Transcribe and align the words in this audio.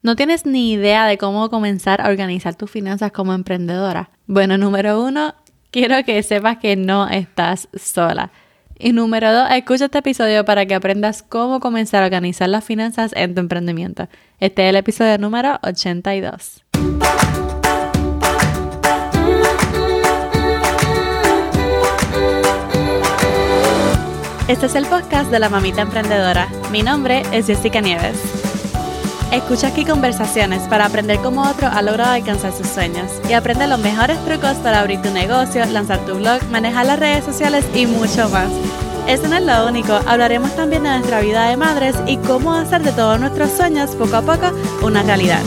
¿No 0.00 0.14
tienes 0.14 0.46
ni 0.46 0.70
idea 0.72 1.06
de 1.06 1.18
cómo 1.18 1.50
comenzar 1.50 2.00
a 2.00 2.08
organizar 2.08 2.54
tus 2.54 2.70
finanzas 2.70 3.10
como 3.10 3.34
emprendedora? 3.34 4.10
Bueno, 4.28 4.56
número 4.56 5.02
uno, 5.02 5.34
quiero 5.72 6.04
que 6.04 6.22
sepas 6.22 6.58
que 6.58 6.76
no 6.76 7.08
estás 7.08 7.68
sola. 7.74 8.30
Y 8.78 8.92
número 8.92 9.32
dos, 9.32 9.50
escucha 9.50 9.86
este 9.86 9.98
episodio 9.98 10.44
para 10.44 10.66
que 10.66 10.76
aprendas 10.76 11.24
cómo 11.24 11.58
comenzar 11.58 12.04
a 12.04 12.06
organizar 12.06 12.48
las 12.48 12.62
finanzas 12.62 13.10
en 13.16 13.34
tu 13.34 13.40
emprendimiento. 13.40 14.06
Este 14.38 14.66
es 14.66 14.70
el 14.70 14.76
episodio 14.76 15.18
número 15.18 15.58
82. 15.64 16.62
Este 24.46 24.66
es 24.66 24.74
el 24.76 24.86
podcast 24.86 25.32
de 25.32 25.40
la 25.40 25.48
mamita 25.48 25.82
emprendedora. 25.82 26.48
Mi 26.70 26.84
nombre 26.84 27.22
es 27.32 27.48
Jessica 27.48 27.80
Nieves. 27.80 28.37
Escucha 29.32 29.68
aquí 29.68 29.84
conversaciones 29.84 30.62
para 30.68 30.86
aprender 30.86 31.18
cómo 31.18 31.42
otro 31.42 31.68
ha 31.68 31.82
logrado 31.82 32.12
alcanzar 32.12 32.50
sus 32.50 32.66
sueños 32.66 33.10
y 33.28 33.34
aprende 33.34 33.66
los 33.66 33.78
mejores 33.78 34.16
trucos 34.24 34.54
para 34.56 34.80
abrir 34.80 35.02
tu 35.02 35.10
negocio, 35.10 35.66
lanzar 35.66 35.98
tu 36.06 36.14
blog, 36.14 36.42
manejar 36.50 36.86
las 36.86 36.98
redes 36.98 37.24
sociales 37.24 37.66
y 37.74 37.84
mucho 37.84 38.26
más. 38.30 38.50
Eso 39.06 39.28
no 39.28 39.36
es 39.36 39.44
lo 39.44 39.66
único, 39.66 39.92
hablaremos 40.06 40.56
también 40.56 40.82
de 40.82 40.88
nuestra 40.88 41.20
vida 41.20 41.50
de 41.50 41.58
madres 41.58 41.94
y 42.06 42.16
cómo 42.16 42.54
hacer 42.54 42.82
de 42.82 42.92
todos 42.92 43.20
nuestros 43.20 43.50
sueños 43.50 43.90
poco 43.96 44.16
a 44.16 44.22
poco 44.22 44.50
una 44.82 45.02
realidad. 45.02 45.42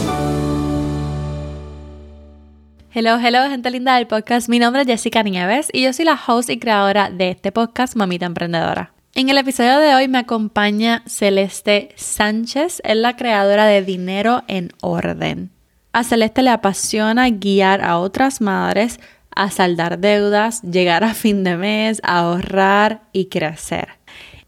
Hello, 2.94 3.18
hello, 3.18 3.50
gente 3.50 3.72
linda 3.72 3.96
del 3.96 4.06
podcast. 4.06 4.48
Mi 4.48 4.60
nombre 4.60 4.84
es 4.84 4.88
Jessica 4.88 5.24
Nieves 5.24 5.70
y 5.74 5.82
yo 5.82 5.94
soy 5.94 6.06
la 6.06 6.20
host 6.28 6.52
y 6.52 6.60
creadora 6.60 7.10
de 7.10 7.32
este 7.32 7.52
podcast 7.52 7.96
Mamita 7.96 8.28
Emprendedora. 8.28 8.94
En 9.14 9.28
el 9.28 9.38
episodio 9.38 9.80
de 9.80 9.94
hoy 9.94 10.08
me 10.08 10.20
acompaña 10.20 11.04
Celeste 11.06 11.90
Sánchez, 11.98 12.82
es 12.86 12.96
la 12.96 13.18
creadora 13.18 13.66
de 13.66 13.82
Dinero 13.82 14.44
en 14.48 14.72
Orden. 14.80 15.52
A 15.92 16.06
Celeste 16.06 16.42
le 16.44 16.50
apasiona 16.50 17.30
guiar 17.30 17.84
a 17.84 17.98
otras 17.98 18.40
madres 18.40 19.02
a 19.36 19.52
saldar 19.52 20.00
deudas, 20.00 20.62
llegar 20.62 21.04
a 21.04 21.14
fin 21.14 21.44
de 21.44 21.58
mes, 21.58 22.00
ahorrar 22.06 23.02
y 23.12 23.26
crecer. 23.26 23.90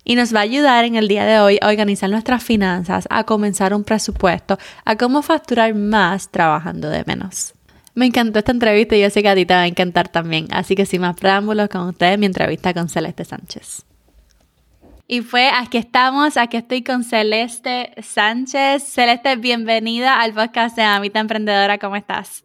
Y 0.06 0.16
nos 0.16 0.34
va 0.34 0.40
a 0.40 0.44
ayudar 0.44 0.86
en 0.86 0.96
el 0.96 1.10
día 1.10 1.26
de 1.26 1.40
hoy 1.40 1.60
a 1.62 1.68
organizar 1.68 2.10
nuestras 2.10 2.42
finanzas, 2.42 3.06
a 3.10 3.26
comenzar 3.26 3.74
un 3.74 3.84
presupuesto, 3.84 4.58
a 4.86 4.96
cómo 4.96 5.24
facturar 5.24 5.76
más 5.76 6.30
trabajando 6.32 6.90
de 6.90 7.04
menos. 7.06 7.54
Me 7.96 8.06
encantó 8.06 8.40
esta 8.40 8.54
entrevista 8.54 8.96
y 8.96 9.02
yo 9.02 9.10
sé 9.10 9.22
que 9.24 9.30
a 9.30 9.36
ti 9.36 9.46
te 9.46 9.54
va 9.56 9.64
a 9.64 9.68
encantar 9.68 10.08
también. 10.08 10.48
Así 10.52 10.74
que 10.74 10.86
sin 10.86 11.02
más 11.02 11.18
preámbulos 11.18 11.68
con 11.68 11.90
ustedes, 11.90 12.18
mi 12.18 12.28
entrevista 12.28 12.74
con 12.74 12.88
Celeste 12.88 13.26
Sánchez. 13.26 13.84
Y 15.14 15.22
fue, 15.22 15.52
aquí 15.54 15.78
estamos, 15.78 16.38
aquí 16.38 16.58
estoy 16.58 16.84
con 16.84 17.04
Celeste 17.04 17.94
Sánchez. 18.02 18.84
Celeste, 18.84 19.36
bienvenida 19.36 20.20
al 20.20 20.34
podcast 20.34 20.76
de 20.76 20.82
Amita 20.82 21.20
Emprendedora, 21.20 21.78
¿cómo 21.78 21.96
estás? 21.96 22.44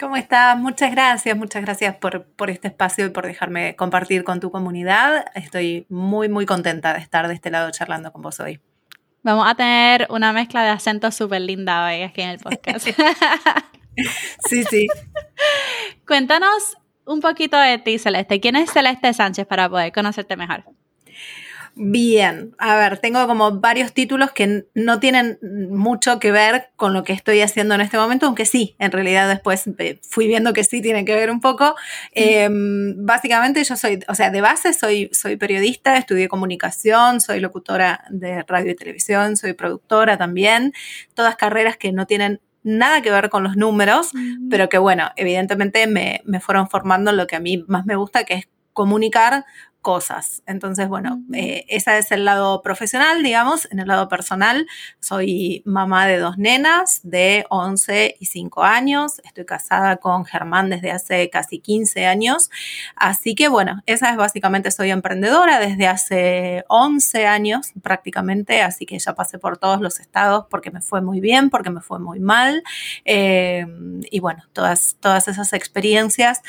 ¿Cómo 0.00 0.16
estás? 0.16 0.58
Muchas 0.58 0.90
gracias, 0.90 1.36
muchas 1.36 1.62
gracias 1.62 1.94
por, 1.98 2.24
por 2.24 2.50
este 2.50 2.66
espacio 2.66 3.06
y 3.06 3.10
por 3.10 3.24
dejarme 3.24 3.76
compartir 3.76 4.24
con 4.24 4.40
tu 4.40 4.50
comunidad. 4.50 5.26
Estoy 5.36 5.86
muy, 5.88 6.28
muy 6.28 6.44
contenta 6.44 6.92
de 6.92 6.98
estar 6.98 7.28
de 7.28 7.34
este 7.34 7.52
lado 7.52 7.70
charlando 7.70 8.12
con 8.12 8.22
vos 8.22 8.40
hoy. 8.40 8.58
Vamos 9.22 9.48
a 9.48 9.54
tener 9.54 10.08
una 10.10 10.32
mezcla 10.32 10.64
de 10.64 10.70
acentos 10.70 11.14
súper 11.14 11.42
linda 11.42 11.86
hoy 11.86 12.02
aquí 12.02 12.22
en 12.22 12.30
el 12.30 12.38
podcast. 12.40 12.84
sí, 14.48 14.64
sí. 14.64 14.88
Cuéntanos 16.08 16.76
un 17.04 17.20
poquito 17.20 17.56
de 17.56 17.78
ti, 17.78 18.00
Celeste. 18.00 18.40
¿Quién 18.40 18.56
es 18.56 18.72
Celeste 18.72 19.14
Sánchez 19.14 19.46
para 19.46 19.68
poder 19.68 19.92
conocerte 19.92 20.36
mejor? 20.36 20.64
Bien, 21.74 22.54
a 22.58 22.76
ver, 22.76 22.98
tengo 22.98 23.26
como 23.26 23.58
varios 23.58 23.94
títulos 23.94 24.30
que 24.32 24.66
no 24.74 25.00
tienen 25.00 25.38
mucho 25.70 26.18
que 26.18 26.30
ver 26.30 26.68
con 26.76 26.92
lo 26.92 27.02
que 27.02 27.14
estoy 27.14 27.40
haciendo 27.40 27.74
en 27.74 27.80
este 27.80 27.96
momento, 27.96 28.26
aunque 28.26 28.44
sí, 28.44 28.76
en 28.78 28.92
realidad 28.92 29.26
después 29.26 29.66
eh, 29.78 29.98
fui 30.06 30.26
viendo 30.26 30.52
que 30.52 30.64
sí 30.64 30.82
tiene 30.82 31.06
que 31.06 31.14
ver 31.14 31.30
un 31.30 31.40
poco. 31.40 31.74
Em, 32.12 33.06
básicamente 33.06 33.64
yo 33.64 33.76
soy, 33.76 34.00
o 34.06 34.14
sea, 34.14 34.30
de 34.30 34.42
base 34.42 34.74
soy, 34.74 35.08
soy 35.12 35.36
periodista, 35.36 35.96
estudié 35.96 36.28
comunicación, 36.28 37.22
soy 37.22 37.40
locutora 37.40 38.04
de 38.10 38.42
radio 38.42 38.72
y 38.72 38.76
televisión, 38.76 39.38
soy 39.38 39.54
productora 39.54 40.18
también, 40.18 40.74
todas 41.14 41.36
carreras 41.36 41.78
que 41.78 41.90
no 41.90 42.06
tienen 42.06 42.40
nada 42.62 43.00
que 43.00 43.10
ver 43.10 43.30
con 43.30 43.44
los 43.44 43.56
números, 43.56 44.10
pero 44.50 44.68
que 44.68 44.78
bueno, 44.78 45.10
evidentemente 45.16 45.86
me, 45.86 46.20
me 46.26 46.38
fueron 46.38 46.68
formando 46.68 47.10
en 47.10 47.16
lo 47.16 47.26
que 47.26 47.36
a 47.36 47.40
mí 47.40 47.64
más 47.66 47.86
me 47.86 47.96
gusta, 47.96 48.24
que 48.24 48.34
es 48.34 48.48
comunicar 48.72 49.44
cosas. 49.82 50.42
Entonces, 50.46 50.88
bueno, 50.88 51.20
eh, 51.34 51.64
ese 51.68 51.98
es 51.98 52.12
el 52.12 52.24
lado 52.24 52.62
profesional, 52.62 53.22
digamos. 53.22 53.68
En 53.70 53.80
el 53.80 53.88
lado 53.88 54.08
personal, 54.08 54.66
soy 55.00 55.62
mamá 55.66 56.06
de 56.06 56.18
dos 56.18 56.38
nenas 56.38 57.00
de 57.02 57.44
11 57.50 58.16
y 58.18 58.26
5 58.26 58.62
años. 58.62 59.20
Estoy 59.24 59.44
casada 59.44 59.96
con 59.96 60.24
Germán 60.24 60.70
desde 60.70 60.92
hace 60.92 61.28
casi 61.30 61.58
15 61.58 62.06
años. 62.06 62.48
Así 62.94 63.34
que, 63.34 63.48
bueno, 63.48 63.82
esa 63.86 64.10
es 64.10 64.16
básicamente, 64.16 64.70
soy 64.70 64.90
emprendedora 64.90 65.58
desde 65.58 65.88
hace 65.88 66.64
11 66.68 67.26
años 67.26 67.72
prácticamente. 67.82 68.62
Así 68.62 68.86
que 68.86 68.98
ya 68.98 69.14
pasé 69.14 69.38
por 69.40 69.58
todos 69.58 69.80
los 69.80 69.98
estados 69.98 70.46
porque 70.48 70.70
me 70.70 70.80
fue 70.80 71.02
muy 71.02 71.20
bien, 71.20 71.50
porque 71.50 71.70
me 71.70 71.80
fue 71.80 71.98
muy 71.98 72.20
mal. 72.20 72.62
Eh, 73.04 73.66
y 74.10 74.20
bueno, 74.20 74.44
todas, 74.52 74.96
todas 75.00 75.26
esas 75.26 75.52
experiencias 75.52 76.40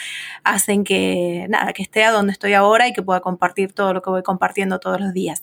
hacen 0.43 0.83
que, 0.83 1.47
nada, 1.49 1.73
que 1.73 1.81
esté 1.81 2.03
a 2.03 2.11
donde 2.11 2.31
estoy 2.31 2.53
ahora 2.53 2.87
y 2.87 2.93
que 2.93 3.01
pueda 3.01 3.22
compartir 3.23 3.73
todo 3.73 3.93
lo 3.93 4.01
que 4.01 4.09
voy 4.09 4.21
compartiendo 4.21 4.79
todos 4.79 4.99
los 4.99 5.13
días. 5.13 5.41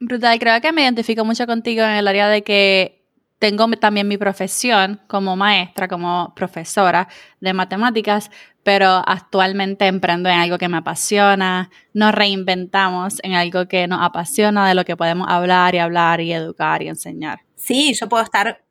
Brutal, 0.00 0.38
creo 0.38 0.60
que 0.60 0.72
me 0.72 0.82
identifico 0.82 1.24
mucho 1.24 1.46
contigo 1.46 1.82
en 1.82 1.92
el 1.92 2.06
área 2.06 2.28
de 2.28 2.42
que 2.42 2.98
tengo 3.38 3.68
también 3.76 4.06
mi 4.08 4.18
profesión 4.18 5.00
como 5.06 5.36
maestra, 5.36 5.88
como 5.88 6.32
profesora 6.34 7.08
de 7.40 7.52
matemáticas, 7.52 8.30
pero 8.62 9.02
actualmente 9.06 9.86
emprendo 9.86 10.28
en 10.28 10.38
algo 10.38 10.58
que 10.58 10.68
me 10.68 10.76
apasiona, 10.76 11.70
nos 11.94 12.12
reinventamos 12.14 13.18
en 13.22 13.34
algo 13.34 13.66
que 13.66 13.86
nos 13.86 14.00
apasiona, 14.02 14.68
de 14.68 14.74
lo 14.74 14.84
que 14.84 14.96
podemos 14.96 15.26
hablar 15.28 15.74
y 15.74 15.78
hablar 15.78 16.20
y 16.20 16.32
educar 16.32 16.82
y 16.82 16.88
enseñar. 16.88 17.40
Sí, 17.54 17.94
yo 17.94 18.08
puedo 18.08 18.22
estar 18.22 18.67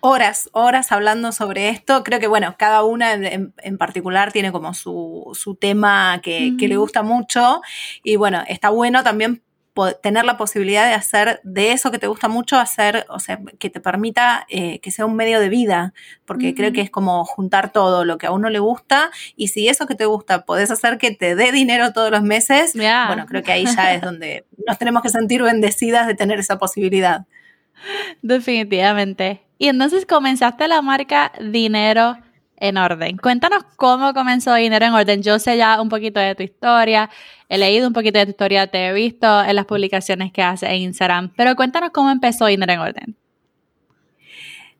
horas, 0.00 0.48
horas 0.52 0.92
hablando 0.92 1.32
sobre 1.32 1.68
esto. 1.68 2.04
Creo 2.04 2.20
que, 2.20 2.26
bueno, 2.26 2.54
cada 2.58 2.84
una 2.84 3.14
en, 3.14 3.78
particular 3.78 4.32
tiene 4.32 4.52
como 4.52 4.74
su, 4.74 5.30
su 5.34 5.54
tema 5.54 6.20
que, 6.22 6.54
que, 6.58 6.68
le 6.68 6.76
gusta 6.76 7.02
mucho. 7.02 7.60
Y 8.02 8.16
bueno, 8.16 8.42
está 8.48 8.70
bueno 8.70 9.02
también 9.02 9.42
tener 10.02 10.24
la 10.24 10.36
posibilidad 10.36 10.86
de 10.86 10.94
hacer 10.94 11.40
de 11.44 11.72
eso 11.72 11.90
que 11.90 11.98
te 11.98 12.06
gusta 12.06 12.28
mucho, 12.28 12.58
hacer, 12.58 13.06
o 13.08 13.18
sea, 13.18 13.40
que 13.58 13.70
te 13.70 13.80
permita 13.80 14.46
eh, 14.48 14.80
que 14.80 14.90
sea 14.90 15.06
un 15.06 15.16
medio 15.16 15.40
de 15.40 15.48
vida, 15.48 15.94
porque 16.24 16.54
creo 16.54 16.72
que 16.72 16.80
es 16.80 16.90
como 16.90 17.24
juntar 17.24 17.72
todo 17.72 18.04
lo 18.04 18.18
que 18.18 18.26
a 18.26 18.32
uno 18.32 18.50
le 18.50 18.58
gusta 18.58 19.10
y 19.36 19.48
si 19.48 19.68
eso 19.68 19.86
que 19.86 19.94
te 19.94 20.06
gusta 20.06 20.44
podés 20.44 20.70
hacer 20.70 20.98
que 20.98 21.12
te 21.12 21.34
dé 21.34 21.52
dinero 21.52 21.92
todos 21.92 22.10
los 22.10 22.22
meses, 22.22 22.72
bueno, 22.74 23.26
creo 23.26 23.42
que 23.42 23.52
ahí 23.52 23.64
ya 23.64 23.94
es 23.94 24.02
donde 24.02 24.44
nos 24.66 24.78
tenemos 24.78 25.02
que 25.02 25.08
sentir 25.08 25.42
bendecidas 25.42 26.06
de 26.06 26.14
tener 26.14 26.38
esa 26.38 26.58
posibilidad. 26.58 27.26
Definitivamente. 28.22 29.42
Y 29.58 29.68
entonces 29.68 30.06
comenzaste 30.06 30.68
la 30.68 30.82
marca 30.82 31.32
Dinero 31.40 32.16
en 32.56 32.76
Orden. 32.76 33.16
Cuéntanos 33.16 33.64
cómo 33.76 34.12
comenzó 34.14 34.54
Dinero 34.54 34.86
en 34.86 34.92
Orden. 34.92 35.22
Yo 35.22 35.38
sé 35.38 35.56
ya 35.56 35.80
un 35.80 35.88
poquito 35.88 36.20
de 36.20 36.34
tu 36.34 36.42
historia, 36.42 37.10
he 37.48 37.58
leído 37.58 37.88
un 37.88 37.92
poquito 37.92 38.18
de 38.18 38.26
tu 38.26 38.30
historia, 38.30 38.66
te 38.68 38.86
he 38.86 38.92
visto 38.92 39.42
en 39.42 39.56
las 39.56 39.64
publicaciones 39.64 40.32
que 40.32 40.42
haces 40.42 40.68
en 40.68 40.76
Instagram, 40.76 41.32
pero 41.36 41.56
cuéntanos 41.56 41.90
cómo 41.90 42.10
empezó 42.10 42.46
Dinero 42.46 42.72
en 42.72 42.78
Orden. 42.78 43.16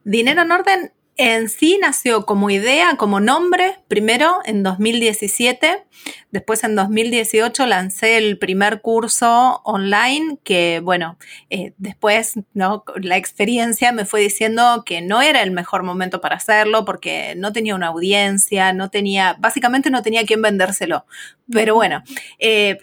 Dinero 0.05 0.43
en 0.43 0.53
Orden 0.53 0.93
en 1.21 1.51
sí 1.51 1.79
nació 1.79 2.25
como 2.25 2.49
idea, 2.49 2.97
como 2.97 3.21
nombre, 3.21 3.79
primero 3.89 4.39
en 4.47 4.63
2017, 4.63 5.85
después 6.31 6.65
en 6.65 6.75
2018 6.75 7.67
lancé 7.67 8.17
el 8.17 8.39
primer 8.39 8.81
curso 8.81 9.61
online 9.65 10.39
que, 10.45 10.81
bueno, 10.83 11.19
eh, 11.51 11.75
después 11.77 12.37
¿no? 12.55 12.85
la 13.03 13.19
experiencia 13.19 13.93
me 13.93 14.07
fue 14.07 14.23
diciendo 14.23 14.83
que 14.87 15.03
no 15.03 15.21
era 15.21 15.43
el 15.43 15.51
mejor 15.51 15.83
momento 15.83 16.23
para 16.23 16.37
hacerlo 16.37 16.87
porque 16.87 17.35
no 17.37 17.53
tenía 17.53 17.75
una 17.75 17.89
audiencia, 17.89 18.73
no 18.73 18.89
tenía, 18.89 19.37
básicamente 19.39 19.91
no 19.91 20.01
tenía 20.03 20.25
quien 20.25 20.41
vendérselo. 20.41 21.05
Pero 21.53 21.75
bueno, 21.75 22.03
eh, 22.39 22.79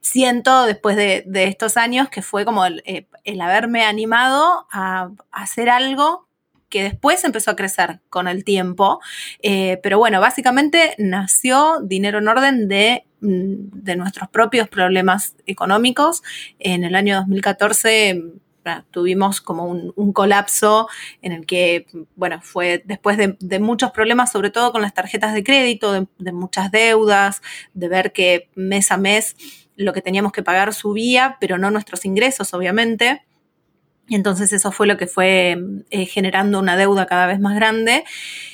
siento 0.00 0.64
después 0.64 0.96
de, 0.96 1.24
estos 1.44 1.76
años 1.76 2.08
que 2.08 2.22
fue 2.22 2.44
como 2.44 2.66
el, 2.66 2.82
eh, 2.84 3.06
el 3.22 3.40
haberme 3.40 3.84
animado 3.84 4.66
a 4.72 5.10
hacer 5.30 5.70
algo 5.70 6.25
que 6.68 6.82
después 6.82 7.24
empezó 7.24 7.50
a 7.50 7.56
crecer 7.56 8.00
con 8.10 8.28
el 8.28 8.44
tiempo. 8.44 9.00
Eh, 9.42 9.78
pero 9.82 9.98
bueno, 9.98 10.20
básicamente 10.20 10.94
nació 10.98 11.80
Dinero 11.82 12.18
en 12.18 12.28
Orden 12.28 12.68
de, 12.68 13.04
mm, 13.20 13.82
de 13.82 13.96
nuestros 13.96 14.28
propios 14.28 14.68
problemas 14.68 15.36
económicos. 15.46 16.22
En 16.58 16.84
el 16.84 16.94
año 16.94 17.16
2014 17.16 18.22
tuvimos 18.90 19.40
como 19.40 19.66
un, 19.66 20.12
colapso 20.12 20.88
en 21.22 21.32
el 21.32 21.46
que, 21.46 21.86
bueno, 22.16 22.40
fue 22.42 22.82
después 22.84 23.16
de, 23.16 23.58
muchos 23.60 23.90
problemas, 23.92 24.32
sobre 24.32 24.50
todo 24.50 24.72
con 24.72 24.82
las 24.82 24.94
tarjetas 24.94 25.34
de 25.34 25.44
crédito, 25.44 25.92
de, 25.92 26.06
de, 26.18 26.32
muchas 26.32 26.70
deudas, 26.70 27.42
de 27.74 27.88
ver 27.88 28.12
que 28.12 28.48
mes 28.54 28.90
a 28.90 28.96
mes 28.96 29.36
lo 29.76 29.92
que 29.92 30.02
teníamos 30.02 30.32
que 30.32 30.42
pagar 30.42 30.72
subía, 30.72 31.36
pero 31.40 31.58
no 31.58 31.70
nuestros 31.70 32.04
ingresos, 32.04 32.54
obviamente. 32.54 33.25
Entonces 34.08 34.52
eso 34.52 34.70
fue 34.70 34.86
lo 34.86 34.96
que 34.96 35.06
fue 35.06 35.58
eh, 35.90 36.06
generando 36.06 36.58
una 36.60 36.76
deuda 36.76 37.06
cada 37.06 37.26
vez 37.26 37.40
más 37.40 37.56
grande. 37.56 38.04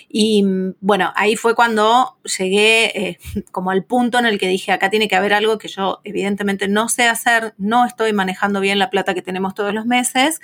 Y 0.08 0.44
bueno, 0.80 1.12
ahí 1.14 1.36
fue 1.36 1.54
cuando 1.54 2.18
llegué 2.38 3.08
eh, 3.08 3.18
como 3.50 3.70
al 3.70 3.84
punto 3.84 4.18
en 4.18 4.26
el 4.26 4.38
que 4.38 4.48
dije, 4.48 4.72
acá 4.72 4.90
tiene 4.90 5.08
que 5.08 5.16
haber 5.16 5.32
algo 5.32 5.58
que 5.58 5.68
yo 5.68 6.00
evidentemente 6.04 6.68
no 6.68 6.88
sé 6.88 7.04
hacer, 7.04 7.54
no 7.58 7.86
estoy 7.86 8.12
manejando 8.12 8.60
bien 8.60 8.78
la 8.78 8.90
plata 8.90 9.14
que 9.14 9.22
tenemos 9.22 9.54
todos 9.54 9.72
los 9.72 9.86
meses 9.86 10.40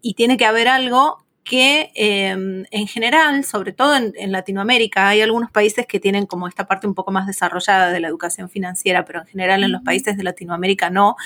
y 0.00 0.14
tiene 0.14 0.36
que 0.36 0.46
haber 0.46 0.68
algo 0.68 1.24
que 1.44 1.90
em, 1.94 2.64
en 2.70 2.86
general, 2.86 3.44
sobre 3.44 3.72
todo 3.72 3.96
en, 3.96 4.32
Latinoamérica, 4.32 5.08
hay 5.08 5.20
algunos 5.20 5.50
países 5.50 5.86
que 5.86 5.98
tienen 5.98 6.26
como 6.26 6.46
esta 6.46 6.66
parte 6.66 6.86
un 6.86 6.94
poco 6.94 7.10
más 7.10 7.26
desarrollada 7.26 7.90
de 7.90 8.00
la 8.00 8.08
educación 8.08 8.48
financiera, 8.48 9.04
pero 9.04 9.20
en 9.20 9.26
general 9.26 9.64
en 9.64 9.72
los 9.72 9.82
países 9.82 10.16
de 10.16 10.22
Latinoamérica 10.22 10.90
no. 10.90 11.16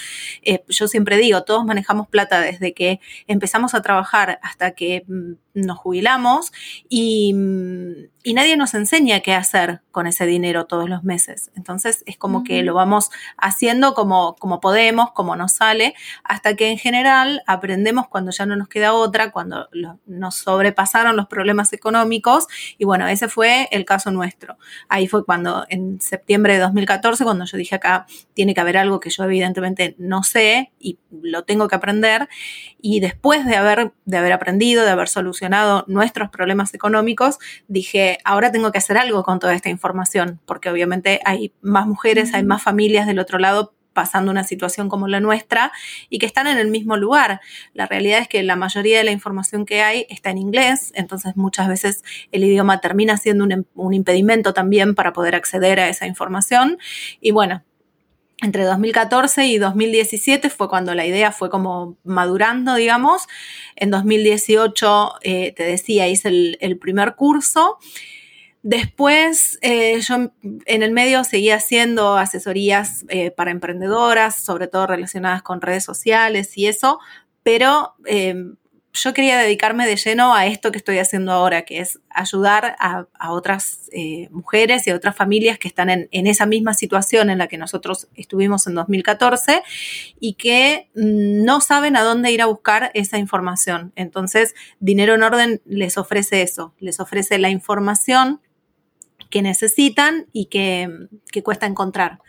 Eh, 0.42 0.64
yo 0.68 0.88
siempre 0.88 1.18
digo, 1.18 1.44
todos 1.44 1.64
manejamos 1.64 2.08
plata 2.08 2.40
desde 2.40 2.72
que 2.72 3.00
empezamos 3.26 3.74
a 3.74 3.82
trabajar 3.82 4.38
hasta 4.42 4.72
que 4.72 5.04
mm, 5.06 5.32
nos 5.56 5.78
jubilamos 5.78 6.52
y, 6.88 7.34
y, 8.22 8.34
nadie 8.34 8.56
nos 8.56 8.74
enseña 8.74 9.20
qué 9.20 9.34
hacer 9.34 9.80
con 9.90 10.06
ese 10.06 10.26
dinero 10.26 10.66
todos 10.66 10.88
los 10.88 11.02
meses. 11.02 11.50
Entonces 11.56 12.02
es 12.06 12.18
como 12.18 12.44
que 12.44 12.62
lo 12.62 12.74
vamos 12.74 13.10
haciendo 13.38 13.94
como, 13.94 14.36
como 14.36 14.60
podemos, 14.60 15.12
como 15.12 15.34
nos 15.34 15.52
sale, 15.52 15.94
hasta 16.22 16.54
que 16.54 16.70
en 16.70 16.78
general 16.78 17.42
aprendemos 17.46 18.06
cuando 18.08 18.30
ya 18.32 18.44
no 18.44 18.54
nos 18.54 18.68
queda 18.68 18.92
otra, 18.92 19.32
cuando 19.32 19.68
nos 20.04 20.34
sobrepasaron 20.36 21.16
los 21.16 21.26
problemas 21.26 21.72
económicos 21.72 22.46
y 22.76 22.84
bueno, 22.84 23.08
ese 23.08 23.28
fue 23.28 23.68
el 23.70 23.84
caso 23.86 24.10
nuestro. 24.10 24.58
Ahí 24.88 25.08
fue 25.08 25.24
cuando 25.24 25.64
en 25.70 26.00
septiembre 26.00 26.54
de 26.54 26.60
2014, 26.60 27.24
cuando 27.24 27.46
yo 27.46 27.56
dije 27.56 27.76
acá 27.76 28.06
tiene 28.34 28.54
que 28.54 28.60
haber 28.60 28.76
algo 28.76 29.00
que 29.00 29.10
yo 29.10 29.24
evidentemente 29.24 29.94
no 29.98 30.22
sé 30.22 30.72
y 30.78 30.98
lo 31.10 31.44
tengo 31.44 31.68
que 31.68 31.76
aprender 31.76 32.28
y 32.80 33.00
después 33.00 33.46
de 33.46 33.56
haber, 33.56 33.92
de 34.04 34.16
haber 34.16 34.32
aprendido, 34.32 34.84
de 34.84 34.90
haber 34.90 35.08
solucionado, 35.08 35.45
nuestros 35.86 36.30
problemas 36.30 36.74
económicos, 36.74 37.38
dije, 37.68 38.18
ahora 38.24 38.52
tengo 38.52 38.72
que 38.72 38.78
hacer 38.78 38.98
algo 38.98 39.22
con 39.22 39.38
toda 39.38 39.54
esta 39.54 39.70
información, 39.70 40.40
porque 40.46 40.70
obviamente 40.70 41.20
hay 41.24 41.52
más 41.60 41.86
mujeres, 41.86 42.34
hay 42.34 42.44
más 42.44 42.62
familias 42.62 43.06
del 43.06 43.18
otro 43.18 43.38
lado 43.38 43.74
pasando 43.96 44.30
una 44.30 44.44
situación 44.44 44.90
como 44.90 45.08
la 45.08 45.20
nuestra 45.20 45.72
y 46.10 46.18
que 46.18 46.26
están 46.26 46.46
en 46.46 46.58
el 46.58 46.68
mismo 46.68 46.98
lugar. 46.98 47.40
La 47.72 47.86
realidad 47.86 48.20
es 48.20 48.28
que 48.28 48.42
la 48.42 48.54
mayoría 48.54 48.98
de 48.98 49.04
la 49.04 49.10
información 49.10 49.64
que 49.64 49.80
hay 49.80 50.06
está 50.10 50.30
en 50.30 50.36
inglés, 50.36 50.92
entonces 50.94 51.34
muchas 51.34 51.66
veces 51.66 52.04
el 52.30 52.44
idioma 52.44 52.82
termina 52.82 53.16
siendo 53.16 53.44
un, 53.44 53.66
un 53.74 53.94
impedimento 53.94 54.52
también 54.52 54.94
para 54.94 55.14
poder 55.14 55.34
acceder 55.34 55.80
a 55.80 55.88
esa 55.88 56.06
información. 56.06 56.76
Y 57.22 57.30
bueno, 57.30 57.64
entre 58.42 58.64
2014 58.64 59.46
y 59.46 59.58
2017 59.58 60.50
fue 60.50 60.68
cuando 60.68 60.94
la 60.94 61.06
idea 61.06 61.32
fue 61.32 61.48
como 61.48 61.96
madurando, 62.04 62.74
digamos. 62.74 63.26
En 63.76 63.90
2018, 63.90 65.14
eh, 65.22 65.52
te 65.52 65.62
decía, 65.62 66.06
hice 66.08 66.56
el, 66.60 66.78
primer 66.78 67.14
curso. 67.14 67.78
Después, 68.62 69.58
eh, 69.62 70.00
yo 70.00 70.32
en 70.42 70.82
el 70.82 70.90
medio 70.90 71.24
seguía 71.24 71.56
haciendo 71.56 72.16
asesorías 72.16 73.06
eh, 73.08 73.30
para 73.30 73.52
emprendedoras, 73.52 74.36
sobre 74.36 74.66
todo 74.66 74.86
relacionadas 74.86 75.42
con 75.42 75.62
redes 75.62 75.84
sociales 75.84 76.58
y 76.58 76.66
eso, 76.66 76.98
pero 77.42 77.94
yo 78.96 79.14
quería 79.14 79.38
dedicarme 79.38 79.86
de 79.86 79.96
lleno 79.96 80.34
a 80.34 80.46
esto 80.46 80.72
que 80.72 80.78
estoy 80.78 80.98
haciendo 80.98 81.32
ahora, 81.32 81.62
que 81.62 81.80
es 81.80 82.00
ayudar 82.10 82.76
a, 82.78 83.06
otras 83.30 83.90
eh, 83.92 84.28
mujeres 84.30 84.86
y 84.86 84.90
a 84.90 84.96
otras 84.96 85.14
familias 85.14 85.58
que 85.58 85.68
están 85.68 85.90
en, 85.90 86.08
esa 86.10 86.46
misma 86.46 86.74
situación 86.74 87.30
en 87.30 87.38
la 87.38 87.46
que 87.46 87.58
nosotros 87.58 88.08
estuvimos 88.14 88.66
en 88.66 88.74
2014 88.74 89.62
y 90.18 90.34
que 90.34 90.88
mm, 90.94 91.44
no 91.44 91.60
saben 91.60 91.96
a 91.96 92.02
dónde 92.02 92.30
ir 92.32 92.42
a 92.42 92.46
buscar 92.46 92.90
esa 92.94 93.18
información. 93.18 93.92
Entonces, 93.96 94.54
Dinero 94.80 95.14
en 95.14 95.22
Orden 95.22 95.62
les 95.66 95.98
ofrece 95.98 96.42
eso, 96.42 96.74
les 96.78 96.98
ofrece 96.98 97.38
la 97.38 97.50
información 97.50 98.40
que 99.30 99.42
necesitan 99.42 100.26
y 100.32 100.46
que, 100.46 100.88
que 101.30 101.42
cuesta 101.42 101.66
encontrar. 101.66 102.20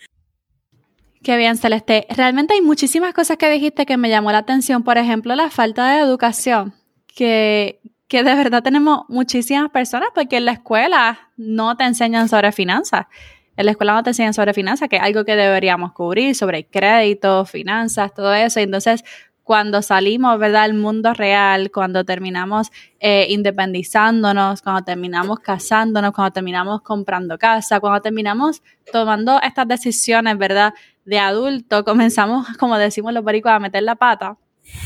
Qué 1.23 1.35
bien, 1.37 1.57
Celeste. 1.57 2.05
Realmente 2.09 2.53
hay 2.53 2.61
muchísimas 2.61 3.13
cosas 3.13 3.37
que 3.37 3.49
dijiste 3.49 3.85
que 3.85 3.97
me 3.97 4.09
llamó 4.09 4.31
la 4.31 4.39
atención. 4.39 4.83
Por 4.83 4.97
ejemplo, 4.97 5.35
la 5.35 5.49
falta 5.49 5.93
de 5.93 5.99
educación, 6.01 6.73
que, 7.15 7.81
que 8.07 8.23
de 8.23 8.35
verdad 8.35 8.63
tenemos 8.63 9.01
muchísimas 9.09 9.69
personas 9.71 10.09
porque 10.13 10.37
en 10.37 10.45
la 10.45 10.53
escuela 10.53 11.31
no 11.35 11.75
te 11.75 11.83
enseñan 11.85 12.29
sobre 12.29 12.51
finanzas. 12.51 13.07
En 13.55 13.65
la 13.65 13.71
escuela 13.71 13.93
no 13.93 14.03
te 14.03 14.11
enseñan 14.11 14.35
sobre 14.35 14.53
finanzas, 14.53 14.87
que 14.87 14.97
es 14.97 15.01
algo 15.01 15.25
que 15.25 15.35
deberíamos 15.35 15.91
cubrir, 15.93 16.35
sobre 16.35 16.67
crédito, 16.67 17.43
finanzas, 17.45 18.13
todo 18.13 18.33
eso. 18.35 18.59
Entonces, 18.59 19.03
cuando 19.47 19.81
salimos, 19.81 20.37
¿verdad?, 20.37 20.63
al 20.63 20.73
mundo 20.73 21.13
real, 21.13 21.71
cuando 21.71 22.03
terminamos 22.03 22.69
eh, 22.99 23.27
independizándonos, 23.29 24.61
cuando 24.61 24.83
terminamos 24.83 25.39
casándonos, 25.39 26.11
cuando 26.11 26.33
terminamos 26.33 26.81
comprando 26.81 27.37
casa, 27.37 27.79
cuando 27.79 28.01
terminamos 28.01 28.61
tomando 28.91 29.41
estas 29.41 29.67
decisiones, 29.67 30.37
¿verdad?, 30.37 30.73
de 31.07 31.19
adulto, 31.19 31.83
comenzamos, 31.83 32.45
como 32.59 32.77
decimos 32.77 33.13
los 33.13 33.23
boricuas, 33.23 33.55
a 33.55 33.59
meter 33.59 33.83
la 33.83 33.95
pata. 33.95 34.37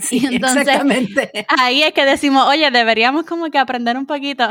Sí, 0.00 0.26
exactamente. 0.26 1.46
Ahí 1.56 1.84
es 1.84 1.92
que 1.92 2.04
decimos, 2.04 2.48
oye, 2.48 2.68
deberíamos 2.72 3.26
como 3.26 3.48
que 3.52 3.58
aprender 3.58 3.96
un 3.96 4.06
poquito. 4.06 4.42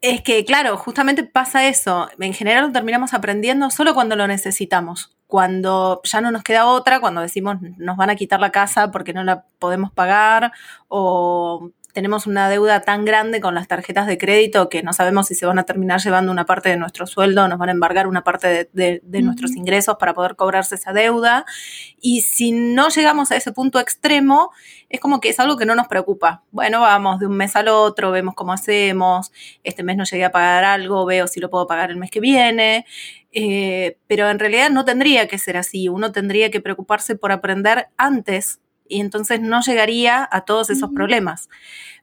Es 0.00 0.22
que, 0.22 0.46
claro, 0.46 0.78
justamente 0.78 1.22
pasa 1.22 1.68
eso. 1.68 2.08
En 2.18 2.32
general 2.32 2.68
lo 2.68 2.72
terminamos 2.72 3.12
aprendiendo 3.12 3.68
solo 3.70 3.92
cuando 3.92 4.16
lo 4.16 4.26
necesitamos 4.26 5.14
cuando 5.32 6.02
ya 6.04 6.20
no 6.20 6.30
nos 6.30 6.42
queda 6.42 6.66
otra, 6.66 7.00
cuando 7.00 7.22
decimos 7.22 7.56
nos 7.78 7.96
van 7.96 8.10
a 8.10 8.16
quitar 8.16 8.38
la 8.38 8.52
casa 8.52 8.90
porque 8.90 9.14
no 9.14 9.24
la 9.24 9.46
podemos 9.58 9.90
pagar 9.90 10.52
o 10.88 11.70
tenemos 11.92 12.26
una 12.26 12.48
deuda 12.48 12.80
tan 12.80 13.04
grande 13.04 13.40
con 13.40 13.54
las 13.54 13.68
tarjetas 13.68 14.06
de 14.06 14.16
crédito 14.16 14.68
que 14.70 14.82
no 14.82 14.92
sabemos 14.92 15.26
si 15.26 15.34
se 15.34 15.44
van 15.44 15.58
a 15.58 15.64
terminar 15.64 16.00
llevando 16.00 16.32
una 16.32 16.46
parte 16.46 16.70
de 16.70 16.78
nuestro 16.78 17.06
sueldo, 17.06 17.46
nos 17.48 17.58
van 17.58 17.68
a 17.68 17.72
embargar 17.72 18.06
una 18.06 18.24
parte 18.24 18.70
de, 18.72 19.02
nuestros 19.22 19.54
ingresos 19.56 19.96
para 19.98 20.14
poder 20.14 20.34
cobrarse 20.34 20.74
esa 20.74 20.92
deuda. 20.92 21.44
Y 22.00 22.22
si 22.22 22.52
no 22.52 22.88
llegamos 22.88 23.30
a 23.30 23.36
ese 23.36 23.52
punto 23.52 23.78
extremo, 23.78 24.50
es 24.88 25.00
como 25.00 25.20
que 25.20 25.28
es 25.28 25.38
algo 25.38 25.56
que 25.56 25.66
no 25.66 25.74
nos 25.74 25.86
preocupa. 25.86 26.42
Bueno, 26.50 26.80
vamos 26.80 27.20
de 27.20 27.26
un 27.26 27.36
mes 27.36 27.54
al 27.56 27.68
otro, 27.68 28.10
vemos 28.10 28.34
cómo 28.34 28.52
hacemos, 28.54 29.30
este 29.62 29.82
mes 29.82 29.96
no 29.96 30.04
llegué 30.04 30.24
a 30.24 30.32
pagar 30.32 30.64
algo, 30.64 31.04
veo 31.04 31.26
si 31.26 31.40
lo 31.40 31.50
puedo 31.50 31.66
pagar 31.66 31.90
el 31.90 31.98
mes 31.98 32.10
que 32.10 32.20
viene. 32.20 32.86
Eh, 33.32 33.98
pero 34.06 34.28
en 34.30 34.38
realidad 34.38 34.70
no 34.70 34.84
tendría 34.84 35.28
que 35.28 35.38
ser 35.38 35.56
así, 35.56 35.88
uno 35.88 36.12
tendría 36.12 36.50
que 36.50 36.60
preocuparse 36.60 37.16
por 37.16 37.32
aprender 37.32 37.88
antes 37.96 38.60
y 38.92 39.00
entonces 39.00 39.40
no 39.40 39.60
llegaría 39.62 40.28
a 40.30 40.44
todos 40.44 40.70
esos 40.70 40.90
problemas. 40.90 41.48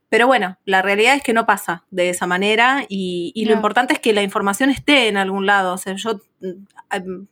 Pero 0.09 0.25
bueno, 0.25 0.57
la 0.65 0.81
realidad 0.81 1.15
es 1.15 1.21
que 1.21 1.33
no 1.33 1.45
pasa 1.45 1.83
de 1.91 2.09
esa 2.09 2.25
manera 2.25 2.83
y, 2.89 3.31
lo 3.45 3.53
importante 3.53 3.93
es 3.93 3.99
que 3.99 4.11
la 4.11 4.23
información 4.23 4.71
esté 4.71 5.07
en 5.07 5.17
algún 5.17 5.45
lado. 5.45 5.73
O 5.73 5.77
sea, 5.77 5.93
yo, 5.93 6.19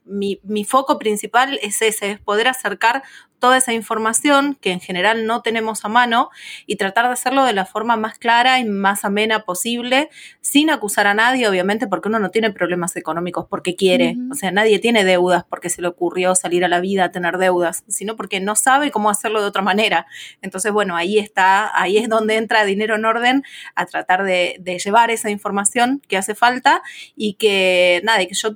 mi, 0.06 0.40
mi 0.44 0.64
foco 0.64 1.00
principal 1.00 1.60
es 1.62 1.82
ese, 1.82 2.12
es 2.12 2.20
poder 2.20 2.48
acercar 2.48 3.04
toda 3.40 3.58
esa 3.58 3.74
información 3.74 4.58
que 4.60 4.72
en 4.72 4.80
general 4.80 5.26
no 5.26 5.42
tenemos 5.42 5.86
a 5.86 5.90
mano 5.90 6.30
y 6.66 6.76
tratar 6.76 7.06
de 7.06 7.14
hacerlo 7.14 7.46
de 7.46 7.54
la 7.54 7.66
forma 7.66 7.96
más 7.96 8.18
clara 8.18 8.60
y 8.60 8.66
más 8.66 9.06
amena 9.06 9.44
posible, 9.44 10.10
sin 10.42 10.70
acusar 10.70 11.08
a 11.08 11.14
nadie, 11.14 11.48
obviamente, 11.48 11.88
porque 11.88 12.10
uno 12.10 12.20
no 12.20 12.32
tiene 12.32 12.52
problemas 12.52 12.96
económicos 12.96 13.46
porque 13.50 13.76
quiere. 13.76 14.16
O 14.32 14.36
sea, 14.36 14.52
nadie 14.52 14.80
tiene 14.80 15.04
deudas 15.04 15.44
porque 15.48 15.70
se 15.70 15.82
le 15.82 15.88
ocurrió 15.88 16.36
salir 16.36 16.66
a 16.66 16.68
la 16.68 16.80
vida 16.80 17.06
a 17.06 17.12
tener 17.12 17.38
deudas, 17.38 17.84
sino 17.88 18.16
porque 18.16 18.40
no 18.40 18.56
sabe 18.56 18.92
cómo 18.92 19.10
hacerlo 19.10 19.42
de 19.42 19.48
otra 19.48 19.62
manera. 19.62 20.08
Entonces, 20.42 20.72
bueno, 20.72 20.96
ahí 20.96 21.20
está, 21.20 21.80
ahí 21.80 21.98
es 21.98 22.10
donde 22.10 22.38
entra 22.38 22.66
dinero 22.66 22.96
en 22.96 23.06
orden 23.06 23.44
a 23.76 23.86
tratar 23.86 24.24
de, 24.24 24.58
de 24.60 24.80
llevar 24.80 25.12
esa 25.12 25.30
información 25.30 26.02
que 26.08 26.18
hace 26.18 26.36
falta 26.36 26.82
y 27.16 27.34
que, 27.34 28.02
nada, 28.04 28.26
que 28.26 28.34
yo 28.34 28.56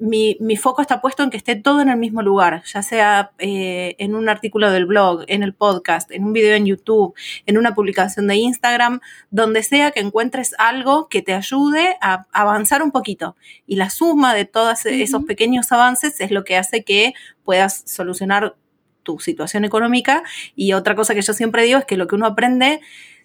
mi, 0.00 0.56
foco 0.56 0.82
está 0.82 1.00
puesto 1.00 1.22
en 1.22 1.30
que 1.30 1.36
esté 1.36 1.56
todo 1.56 1.80
en 1.80 1.88
el 1.88 1.96
mismo 1.96 2.22
lugar, 2.22 2.62
ya 2.64 2.82
sea 2.82 3.32
eh, 3.38 3.96
en 3.98 4.14
un 4.14 4.28
artículo 4.28 4.70
del 4.70 4.86
blog, 4.86 5.24
en 5.28 5.42
el 5.42 5.54
podcast, 5.54 6.10
en 6.10 6.24
un 6.24 6.32
video 6.32 6.54
en 6.54 6.66
YouTube, 6.66 7.14
en 7.46 7.58
una 7.58 7.74
publicación 7.74 8.26
de 8.26 8.36
Instagram, 8.36 9.00
donde 9.30 9.62
sea 9.62 9.90
que 9.90 10.00
encuentres 10.00 10.54
algo 10.58 11.08
que 11.08 11.22
te 11.22 11.34
ayude 11.34 11.96
a 12.00 12.26
avanzar 12.32 12.82
un 12.82 12.90
poquito. 12.92 13.36
Y 13.66 13.76
la 13.76 13.90
suma 13.90 14.34
de 14.34 14.44
todos 14.44 14.86
esos 14.86 15.24
pequeños 15.24 15.72
avances 15.72 16.20
es 16.20 16.30
lo 16.30 16.44
que 16.44 16.56
hace 16.56 16.84
que 16.84 17.14
puedas 17.44 17.82
solucionar 17.86 18.56
tu 19.02 19.18
situación 19.18 19.64
económica. 19.64 20.22
Y 20.54 20.72
otra 20.72 20.94
cosa 20.94 21.14
que 21.14 21.22
yo 21.22 21.32
siempre 21.32 21.64
digo 21.64 21.78
es 21.78 21.84
que 21.84 21.96
lo 21.96 22.06
que 22.06 22.14
uno 22.14 22.26
aprende 22.26 22.80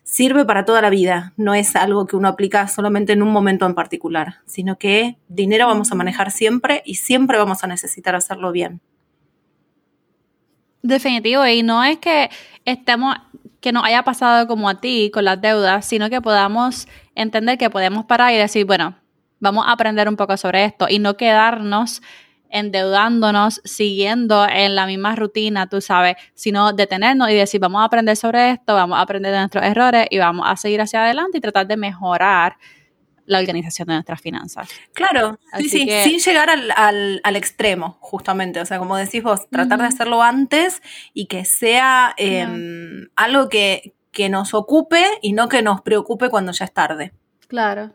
sirve 0.08 0.46
para 0.46 0.64
toda 0.64 0.82
la 0.82 0.90
vida, 0.90 1.34
no 1.36 1.54
es 1.54 1.76
algo 1.76 2.08
que 2.08 2.16
uno 2.16 2.30
aplica 2.30 2.70
solamente 2.70 3.12
en 3.12 3.22
un 3.22 3.30
momento 3.30 3.66
en 3.66 3.76
particular, 3.76 4.36
sino 4.46 4.78
que 4.78 5.18
dinero 5.28 5.68
vamos 5.68 5.92
a 5.92 5.96
manejar 5.96 6.32
siempre 6.32 6.82
y 6.86 6.96
siempre 6.96 7.38
vamos 7.38 7.66
a 7.66 7.68
necesitar 7.68 8.16
hacerlo 8.16 8.54
bien. 8.54 8.80
Definitivo, 10.82 11.46
y 11.46 11.62
no 11.62 11.84
es 11.84 11.98
que 11.98 12.30
estemos, 12.64 13.18
que 13.60 13.74
nos 13.74 13.84
haya 13.84 14.04
pasado 14.04 14.48
como 14.48 14.70
a 14.70 14.80
ti 14.80 15.12
con 15.14 15.26
las 15.26 15.42
deudas, 15.42 15.86
sino 15.86 16.10
que 16.10 16.22
podamos 16.22 16.88
entender 17.14 17.58
que 17.58 17.70
podemos 17.70 18.06
parar 18.06 18.32
y 18.32 18.38
decir, 18.38 18.66
bueno, 18.66 18.96
vamos 19.42 19.68
a 19.68 19.74
aprender 19.74 20.08
un 20.08 20.16
poco 20.16 20.38
sobre 20.38 20.64
esto 20.64 20.88
y 20.90 21.00
no 21.00 21.18
quedarnos 21.18 22.02
endeudándonos, 22.50 23.62
siguiendo 23.64 24.48
en 24.48 24.76
la 24.76 24.86
misma 24.86 25.16
rutina, 25.16 25.68
tú 25.68 25.82
sabes, 25.82 26.16
sino 26.34 26.74
detenernos 26.74 27.30
y 27.30 27.36
decir, 27.36 27.60
vamos 27.60 27.82
a 27.82 27.86
aprender 27.86 28.16
sobre 28.16 28.52
esto, 28.52 28.76
vamos 28.76 28.98
a 28.98 29.02
aprender 29.02 29.32
de 29.32 29.40
nuestros 29.40 29.64
errores 29.64 30.08
y 30.10 30.18
vamos 30.18 30.46
a 30.48 30.56
seguir 30.56 30.82
hacia 30.82 31.04
adelante 31.04 31.38
y 31.38 31.42
tratar 31.42 31.68
de 31.68 31.78
mejorar 31.78 32.58
la 33.26 33.40
organización 33.40 33.90
de 33.90 33.96
nuestras 33.96 34.22
finanzas. 34.22 34.70
Claro, 34.94 35.38
sí, 35.58 35.70
sí, 35.70 35.90
sin 36.04 36.20
llegar 36.20 36.50
al, 36.50 37.36
extremo, 37.36 37.98
justamente. 38.00 38.62
O 38.62 38.66
sea, 38.66 38.80
como 38.80 38.96
decís 38.96 39.22
vos, 39.22 39.50
tratar 39.50 39.80
de 39.80 39.86
hacerlo 39.86 40.24
antes 40.24 40.82
y 41.14 41.26
que 41.26 41.44
sea 41.44 42.16
em, 42.18 43.10
algo 43.16 43.50
que, 43.50 43.94
que 44.12 44.30
nos 44.30 44.54
ocupe 44.54 45.06
y 45.22 45.34
no 45.34 45.50
que 45.50 45.62
nos 45.62 45.82
preocupe 45.82 46.30
cuando 46.30 46.54
ya 46.54 46.66
es 46.66 46.74
tarde. 46.74 47.14
Claro. 47.48 47.92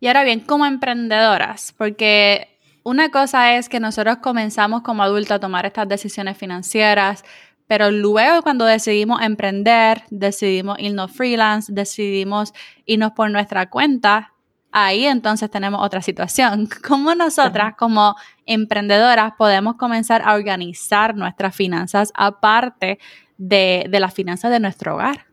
Y 0.00 0.08
ahora 0.08 0.24
bien, 0.24 0.40
como 0.40 0.66
emprendedoras, 0.66 1.74
porque 1.76 2.55
una 2.86 3.10
cosa 3.10 3.56
es 3.56 3.68
que 3.68 3.80
nosotros 3.80 4.18
comenzamos 4.18 4.82
como 4.82 5.02
adultos 5.02 5.32
a 5.32 5.40
tomar 5.40 5.66
estas 5.66 5.88
decisiones 5.88 6.38
financieras, 6.38 7.24
pero 7.66 7.90
luego 7.90 8.42
cuando 8.42 8.64
decidimos 8.64 9.20
emprender, 9.22 10.04
decidimos 10.10 10.78
irnos 10.78 11.10
freelance, 11.10 11.72
decidimos 11.72 12.54
irnos 12.84 13.10
por 13.10 13.28
nuestra 13.28 13.68
cuenta, 13.70 14.34
ahí 14.70 15.04
entonces 15.04 15.50
tenemos 15.50 15.84
otra 15.84 16.00
situación. 16.00 16.68
¿Cómo 16.86 17.12
nosotras 17.16 17.74
como 17.76 18.14
emprendedoras 18.46 19.32
podemos 19.36 19.74
comenzar 19.74 20.22
a 20.24 20.34
organizar 20.34 21.16
nuestras 21.16 21.56
finanzas 21.56 22.12
aparte 22.14 23.00
de, 23.36 23.86
de 23.90 23.98
las 23.98 24.14
finanzas 24.14 24.52
de 24.52 24.60
nuestro 24.60 24.94
hogar? 24.94 25.25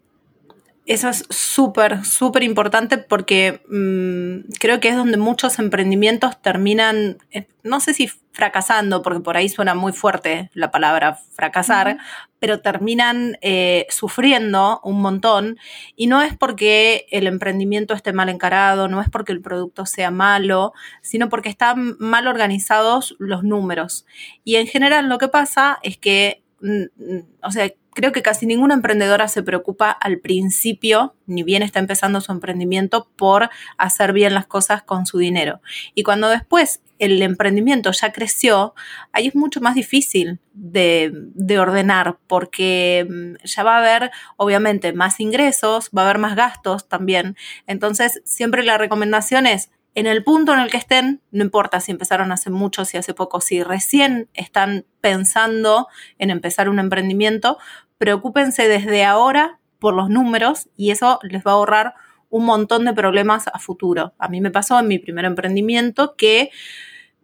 Eso 0.86 1.08
es 1.08 1.26
súper, 1.30 2.04
súper 2.04 2.44
importante 2.44 2.98
porque 2.98 3.62
mm, 3.70 4.52
creo 4.60 4.82
que 4.82 4.90
es 4.90 4.98
donde 4.98 5.16
muchos 5.16 5.58
emprendimientos 5.60 6.42
terminan, 6.42 7.20
eh, 7.32 7.48
no 7.64 7.80
sé 7.80 7.94
si 7.94 8.10
fracasando, 8.34 9.02
porque 9.02 9.22
por 9.22 9.38
ahí 9.38 9.48
suena 9.48 9.76
muy 9.76 9.94
fuerte 9.94 10.50
la 10.54 10.72
palabra 10.72 11.20
fracasar, 11.32 12.00
pero 12.40 12.60
terminan 12.60 13.38
eh, 13.42 13.86
sufriendo 13.90 14.82
un 14.84 15.02
montón. 15.02 15.58
Y 15.96 16.08
no 16.08 16.22
es 16.22 16.36
porque 16.36 17.06
el 17.12 17.28
emprendimiento 17.28 17.94
esté 17.94 18.12
mal 18.12 18.28
encarado, 18.28 18.90
no 18.90 19.00
es 19.00 19.10
porque 19.10 19.32
el 19.32 19.42
producto 19.42 19.86
sea 19.86 20.12
malo, 20.12 20.74
sino 21.02 21.30
porque 21.30 21.48
están 21.48 21.96
mal 22.00 22.28
organizados 22.28 23.16
los 23.20 23.44
números. 23.44 24.06
Y 24.44 24.58
en 24.58 24.68
general 24.68 25.08
lo 25.08 25.18
que 25.18 25.30
pasa 25.30 25.80
es 25.82 25.98
que, 25.98 26.44
mm, 26.60 26.84
mm, 26.98 27.24
o 27.44 27.52
sea, 27.52 27.72
creo 27.94 28.12
que 28.12 28.22
casi 28.22 28.46
ninguna 28.46 28.74
emprendedora 28.74 29.28
se 29.28 29.44
preocupa 29.44 29.92
al 29.92 30.20
principio, 30.20 31.16
ni 31.26 31.44
bien 31.44 31.64
está 31.64 31.80
empezando 31.80 32.22
su 32.22 32.32
emprendimiento, 32.32 33.08
por 33.16 33.50
hacer 33.78 34.14
bien 34.14 34.34
las 34.34 34.46
cosas 34.46 34.84
con 34.84 35.06
su 35.06 35.18
dinero. 35.18 35.62
Y 35.94 36.04
cuando 36.04 36.30
después 36.30 36.82
el 37.00 37.22
emprendimiento 37.22 37.92
ya 37.92 38.12
creció, 38.12 38.76
ahí 39.12 39.28
es 39.28 39.36
mucho 39.36 39.60
más 39.62 39.76
difícil 39.76 40.40
de, 40.54 41.12
de, 41.14 41.60
ordenar 41.60 42.18
porque 42.28 43.06
mm, 43.10 43.46
ya 43.46 43.64
va 43.64 43.76
a 43.76 43.80
haber 43.80 44.12
obviamente 44.38 44.94
más 44.94 45.20
ingresos, 45.20 45.90
va 45.96 46.04
a 46.04 46.06
haber 46.06 46.20
más 46.20 46.36
gastos 46.36 46.88
también. 46.88 47.36
Entonces, 47.68 48.22
siempre 48.26 48.64
la 48.64 48.78
recomendación 48.78 49.48
es 49.48 49.70
en 49.96 50.08
el 50.08 50.24
punto 50.24 50.54
en 50.54 50.60
el 50.60 50.72
que 50.72 50.78
estén, 50.78 51.22
no 51.32 51.44
importa 51.44 51.80
si 51.80 51.92
empezaron 51.92 52.32
hace 52.32 52.50
mucho, 52.50 52.86
si 52.86 52.98
hace 52.98 53.14
poco, 53.14 53.42
si 53.42 53.62
recién 53.64 54.28
están 54.34 54.86
pensando 55.02 55.88
en 56.18 56.30
empezar 56.30 56.70
un 56.70 56.80
emprendimiento, 56.80 57.58
preocúpense 57.98 58.68
desde 58.68 59.04
ahora 59.04 59.60
por 59.80 59.94
los 59.94 60.10
números 60.10 60.70
y 60.76 60.92
eso 60.92 61.20
les 61.24 61.44
va 61.44 61.52
a 61.52 61.56
ahorrar 61.56 61.94
un 62.30 62.46
montón 62.46 62.86
de 62.86 62.94
problemas 62.94 63.48
a 63.48 63.60
futuro. 63.60 64.14
A 64.18 64.28
mí 64.28 64.42
me 64.42 64.50
pasó 64.50 64.80
en 64.80 64.88
mi 64.88 64.98
primer 64.98 65.26
emprendimiento 65.26 66.16
que 66.16 66.50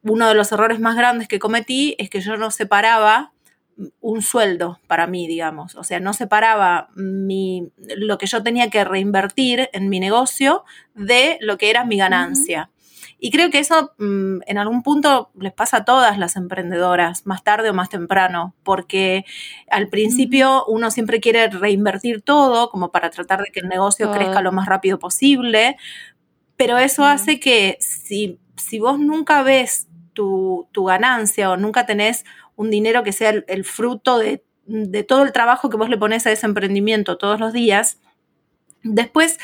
uno 0.04 0.28
de 0.28 0.36
los 0.36 0.52
errores 0.52 0.80
más 0.80 0.96
grandes 0.96 1.28
que 1.28 1.40
cometí 1.40 1.96
es 1.98 2.10
que 2.10 2.22
yo 2.22 2.38
no 2.38 2.52
separaba 2.52 3.34
un 4.02 4.22
sueldo 4.22 4.80
para 4.88 5.08
mí, 5.08 5.28
digamos. 5.28 5.76
O 5.76 5.84
sea, 5.84 6.00
no 6.00 6.14
separaba 6.14 6.90
mi, 6.96 7.72
lo 7.78 8.18
que 8.18 8.28
yo 8.28 8.44
tenía 8.44 8.70
que 8.70 8.84
reinvertir 8.84 9.70
en 9.74 9.90
mi 9.90 10.00
negocio 10.00 10.64
de 10.96 11.38
lo 11.42 11.58
que 11.58 11.70
era 11.70 11.86
mi 11.86 11.98
ganancia. 11.98 12.70
Y 13.22 13.32
creo 13.32 13.50
que 13.50 13.60
eso 13.60 13.92
mm, 13.98 14.40
en 14.46 14.58
algún 14.58 14.82
punto 14.82 15.30
les 15.38 15.52
pasa 15.52 15.78
a 15.78 15.86
todas 15.86 16.18
las 16.18 16.38
emprendedoras, 16.38 17.26
más 17.26 17.44
tarde 17.44 17.70
o 17.70 17.74
más 17.74 17.90
temprano, 17.90 18.56
porque 18.64 19.26
al 19.70 19.90
principio 19.90 20.66
uno 20.66 20.90
siempre 20.90 21.20
quiere 21.20 21.50
reinvertir 21.50 22.22
todo 22.22 22.70
como 22.70 22.92
para 22.92 23.10
tratar 23.10 23.42
de 23.42 23.52
que 23.52 23.60
el 23.60 23.68
negocio 23.68 24.12
crezca 24.12 24.42
lo 24.42 24.54
más 24.54 24.68
rápido 24.68 25.00
posible, 25.00 25.76
pero 26.56 26.78
eso 26.78 27.04
hace 27.04 27.40
que 27.40 27.78
si, 27.82 28.40
si 28.56 28.80
vos 28.80 29.00
nunca 29.00 29.44
ves 29.44 29.88
tu, 30.14 30.68
tu 30.72 30.86
ganancia 30.86 31.52
o 31.52 31.58
nunca 31.58 31.86
tenés 31.86 32.24
un 32.60 32.70
dinero 32.70 33.04
que 33.04 33.14
sea 33.14 33.30
el, 33.30 33.64
fruto 33.64 34.18
de, 34.18 34.44
todo 35.08 35.24
el 35.24 35.32
trabajo 35.32 35.70
que 35.70 35.78
vos 35.78 35.88
le 35.90 35.98
pones 35.98 36.28
a 36.28 36.32
ese 36.32 36.46
emprendimiento 36.46 37.18
todos 37.18 37.40
los 37.40 37.54
días, 37.54 38.00
Después, 38.82 39.38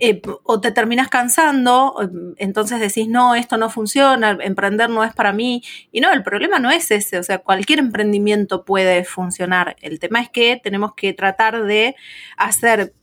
eh, 0.00 0.22
o 0.44 0.62
te 0.62 0.72
terminas 0.72 1.08
cansando, 1.08 1.94
entonces 2.38 2.80
decís, 2.80 3.06
no, 3.06 3.34
esto 3.34 3.58
no 3.58 3.68
funciona, 3.68 4.38
emprender 4.40 4.88
no 4.88 5.04
es 5.04 5.12
para 5.12 5.34
mí. 5.34 5.62
Y 5.92 6.00
no, 6.00 6.10
el 6.10 6.22
problema 6.22 6.58
no 6.58 6.70
es 6.70 6.90
ese, 6.90 7.18
o 7.18 7.22
sea, 7.22 7.36
cualquier 7.36 7.80
emprendimiento 7.80 8.64
puede 8.64 9.04
funcionar. 9.04 9.76
El 9.82 10.00
tema 10.00 10.22
es 10.22 10.30
que 10.30 10.56
tenemos 10.56 10.94
que 10.94 11.12
tratar 11.12 11.64
de 11.64 11.96
hacer 12.38 12.94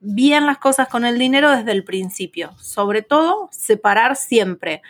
bien 0.00 0.46
las 0.46 0.56
cosas 0.56 0.88
con 0.88 1.04
el 1.04 1.18
dinero 1.18 1.50
desde 1.50 1.72
el 1.72 1.84
principio. 1.84 2.52
Sobre 2.58 3.02
todo, 3.02 3.50
separar 3.52 4.16
siempre 4.16 4.80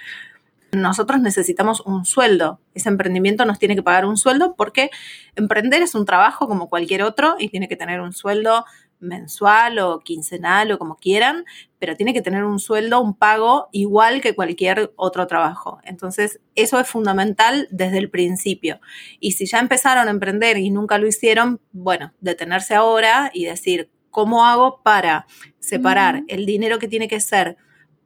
nosotros 0.77 1.21
necesitamos 1.21 1.81
un 1.81 2.05
sueldo. 2.05 2.61
Ese 2.75 2.89
emprendimiento 2.89 3.45
nos 3.45 3.59
tiene 3.59 3.75
que 3.75 3.83
pagar 3.83 4.07
un 4.07 4.17
sueldo 4.17 4.55
porque 4.57 4.91
emprender 5.35 5.83
es 5.83 5.95
un 5.95 6.05
trabajo 6.05 6.49
como 6.49 6.69
cualquier 6.69 7.03
otro 7.03 7.37
y 7.39 7.49
tiene 7.49 7.69
que 7.69 7.77
tener 7.77 8.01
un 8.01 8.13
sueldo 8.13 8.65
mensual 9.01 9.79
o 9.79 10.01
quincenal 10.01 10.73
o 10.73 10.79
como 10.79 10.97
quieran, 10.97 11.45
pero 11.79 11.97
tiene 11.97 12.15
que 12.15 12.23
tener 12.23 12.45
un 12.45 12.59
sueldo, 12.59 13.01
un 13.01 13.15
pago 13.15 13.69
igual 13.73 14.21
que 14.21 14.35
cualquier 14.35 14.93
otro 14.97 15.27
trabajo. 15.27 15.81
Entonces, 15.85 16.41
eso 16.55 16.81
es 16.81 16.89
fundamental 16.89 17.69
desde 17.71 17.99
el 17.99 18.11
principio. 18.11 18.81
Y 19.21 19.33
si 19.33 19.47
ya 19.47 19.61
empezaron 19.61 20.09
a 20.09 20.11
emprender 20.11 20.57
y 20.57 20.71
nunca 20.71 20.99
lo 20.99 21.07
hicieron, 21.07 21.61
bueno, 21.73 22.13
detenerse 22.21 22.75
ahora 22.75 23.31
y 23.33 23.45
decir, 23.45 23.91
¿cómo 24.11 24.47
hago 24.47 24.81
para 24.83 25.27
separar 25.59 26.23
el 26.29 26.47
dinero 26.47 26.79
que 26.79 26.89
tiene 26.89 27.09
que 27.09 27.21
ser 27.21 27.57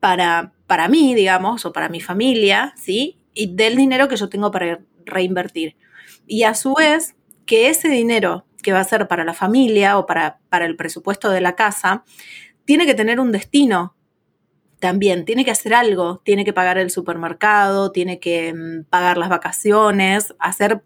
para, 0.01 0.53
para 0.69 0.87
mí, 0.87 1.17
digamos, 1.17 1.65
o 1.65 1.73
para 1.73 1.89
mi 1.89 2.01
familia, 2.01 2.73
¿sí? 2.77 3.19
Y 3.35 3.57
del 3.57 3.75
dinero 3.75 4.07
que 4.07 4.17
yo 4.17 4.29
tengo 4.29 4.53
para 4.53 4.79
reinvertir. 5.05 5.77
Y 6.29 6.45
a 6.45 6.55
su 6.55 6.75
vez, 6.75 7.17
que 7.47 7.71
ese 7.71 7.89
dinero 7.89 8.47
que 8.63 8.73
va 8.73 8.81
a 8.81 8.85
ser 8.85 9.09
para 9.09 9.25
la 9.25 9.35
familia 9.35 9.99
o 9.99 10.07
para, 10.07 10.39
para 10.51 10.67
el 10.67 10.77
presupuesto 10.77 11.31
de 11.31 11.41
la 11.41 11.57
casa, 11.57 12.05
tiene 12.65 12.87
que 12.87 12.95
tener 12.95 13.19
un 13.19 13.33
destino 13.33 13.97
también, 14.79 15.25
tiene 15.25 15.45
que 15.45 15.51
hacer 15.51 15.75
algo, 15.75 16.21
tiene 16.25 16.45
que 16.45 16.53
pagar 16.53 16.79
el 16.79 16.91
supermercado, 16.91 17.91
tiene 17.91 18.21
que 18.21 18.53
mm, 18.53 18.85
pagar 18.91 19.17
las 19.17 19.31
vacaciones, 19.31 20.35
hacer 20.39 20.83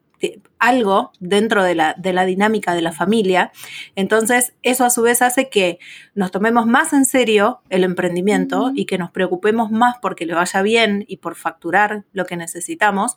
algo 0.58 1.12
dentro 1.18 1.64
de 1.64 1.74
la, 1.74 1.94
de 1.98 2.12
la 2.12 2.24
dinámica 2.24 2.74
de 2.74 2.82
la 2.82 2.92
familia. 2.92 3.52
Entonces, 3.96 4.54
eso 4.62 4.84
a 4.84 4.90
su 4.90 5.02
vez 5.02 5.22
hace 5.22 5.48
que 5.48 5.78
nos 6.14 6.30
tomemos 6.30 6.66
más 6.66 6.92
en 6.92 7.04
serio 7.04 7.62
el 7.68 7.84
emprendimiento 7.84 8.72
y 8.74 8.86
que 8.86 8.98
nos 8.98 9.10
preocupemos 9.10 9.70
más 9.70 9.96
porque 10.00 10.26
le 10.26 10.34
vaya 10.34 10.62
bien 10.62 11.04
y 11.08 11.16
por 11.18 11.34
facturar 11.34 12.04
lo 12.12 12.24
que 12.26 12.36
necesitamos, 12.36 13.16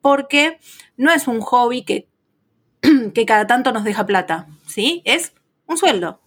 porque 0.00 0.58
no 0.96 1.12
es 1.12 1.28
un 1.28 1.40
hobby 1.40 1.84
que, 1.84 2.08
que 3.14 3.26
cada 3.26 3.46
tanto 3.46 3.72
nos 3.72 3.84
deja 3.84 4.06
plata, 4.06 4.46
¿sí? 4.66 5.02
Es 5.04 5.34
un 5.66 5.76
sueldo. 5.76 6.20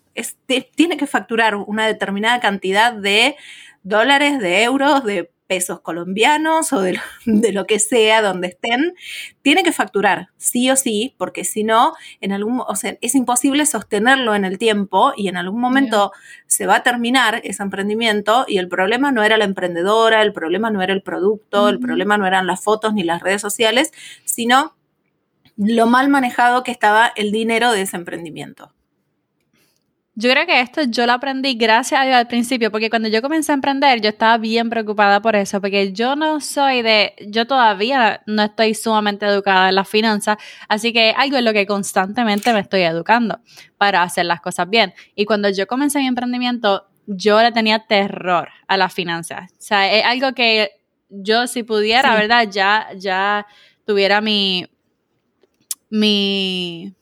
tiene 0.75 0.98
que 0.98 1.08
facturar 1.08 1.56
una 1.56 1.88
determinada 1.88 2.39
cantidad 2.39 2.94
de 2.94 3.36
dólares, 3.84 4.39
de 4.39 4.63
euros, 4.63 5.03
de 5.03 5.33
pesos 5.48 5.82
colombianos 5.82 6.74
o 6.74 6.82
de 7.26 7.52
lo, 7.52 7.66
que 7.66 7.80
sea, 7.80 8.22
donde 8.22 8.48
estén, 8.48 8.94
tiene 9.42 9.64
que 9.64 9.72
facturar, 9.72 10.30
sí 10.38 10.70
o 10.70 10.76
sí, 10.76 11.16
porque 11.18 11.44
si 11.44 11.64
no, 11.64 11.94
en 12.22 12.32
algún, 12.32 12.62
o 12.66 12.76
sea, 12.76 12.98
es 13.02 13.16
imposible 13.16 13.66
sostenerlo 13.66 14.36
en 14.36 14.46
el 14.46 14.58
tiempo 14.58 15.14
y 15.16 15.28
en 15.28 15.38
algún 15.38 15.62
momento 15.62 16.12
se 16.48 16.66
va 16.66 16.78
a 16.78 16.84
terminar 16.84 17.42
ese 17.44 17.64
emprendimiento 17.64 18.46
y 18.48 18.58
el 18.58 18.68
problema 18.68 19.12
no 19.12 19.24
era 19.24 19.38
la 19.38 19.46
emprendedora, 19.46 20.22
el 20.22 20.34
problema 20.34 20.70
no 20.70 20.82
era 20.82 20.94
el 20.94 21.02
producto, 21.02 21.70
el 21.70 21.80
problema 21.80 22.18
no 22.18 22.26
eran 22.26 22.48
las 22.48 22.64
fotos 22.64 22.94
ni 22.94 23.04
las 23.04 23.22
redes 23.22 23.42
sociales, 23.42 23.92
sino 24.26 24.76
lo 25.58 25.86
mal 25.88 26.10
manejado 26.10 26.64
que 26.64 26.72
estaba 26.72 27.12
el 27.16 27.32
dinero 27.32 27.72
de 27.72 27.82
ese 27.82 27.98
emprendimiento. 27.98 28.72
Yo 30.15 30.29
creo 30.29 30.46
que 30.46 30.62
esto 30.62 30.84
yo 30.84 31.08
lo 31.08 31.13
aprendí 31.13 31.55
gracias 31.55 32.00
a 32.00 32.05
Dios 32.05 32.15
al 32.15 32.27
principio, 32.27 32.70
porque 32.70 32.91
cuando 32.91 33.10
yo 33.10 33.24
comencé 33.24 33.51
a 33.51 33.55
emprender, 33.55 34.00
yo 34.00 34.10
estaba 34.10 34.38
bien 34.38 34.70
preocupada 34.70 35.24
por 35.24 35.36
eso, 35.36 35.60
porque 35.60 35.91
yo 35.91 36.15
no 36.15 36.39
soy 36.39 36.84
de, 36.84 37.15
yo 37.27 37.48
todavía 37.48 38.22
no 38.27 38.43
estoy 38.43 38.75
sumamente 38.75 39.25
educada 39.25 39.70
en 39.70 39.75
las 39.75 39.89
finanzas, 39.89 40.38
así 40.70 40.93
que 40.93 41.15
algo 41.17 41.38
en 41.38 41.46
lo 41.46 41.53
que 41.53 41.65
constantemente 41.65 42.53
me 42.53 42.60
estoy 42.60 42.82
educando 42.82 43.39
para 43.79 44.03
hacer 44.03 44.25
las 44.25 44.39
cosas 44.39 44.70
bien. 44.70 44.93
Y 45.15 45.25
cuando 45.25 45.50
yo 45.50 45.65
comencé 45.65 45.98
mi 45.98 46.08
emprendimiento, 46.08 46.86
yo 47.08 47.41
le 47.41 47.51
tenía 47.51 47.79
terror 47.79 48.50
a 48.67 48.77
las 48.77 48.93
finanzas. 48.93 49.51
O 49.53 49.62
sea, 49.62 49.91
es 49.91 50.05
algo 50.05 50.34
que 50.34 50.72
yo 51.10 51.48
si 51.48 51.63
pudiera, 51.63 52.13
¿verdad? 52.15 52.48
Ya, 52.51 52.88
ya 52.96 53.48
tuviera 53.84 54.22
mi, 54.22 54.67
mi, 55.89 56.93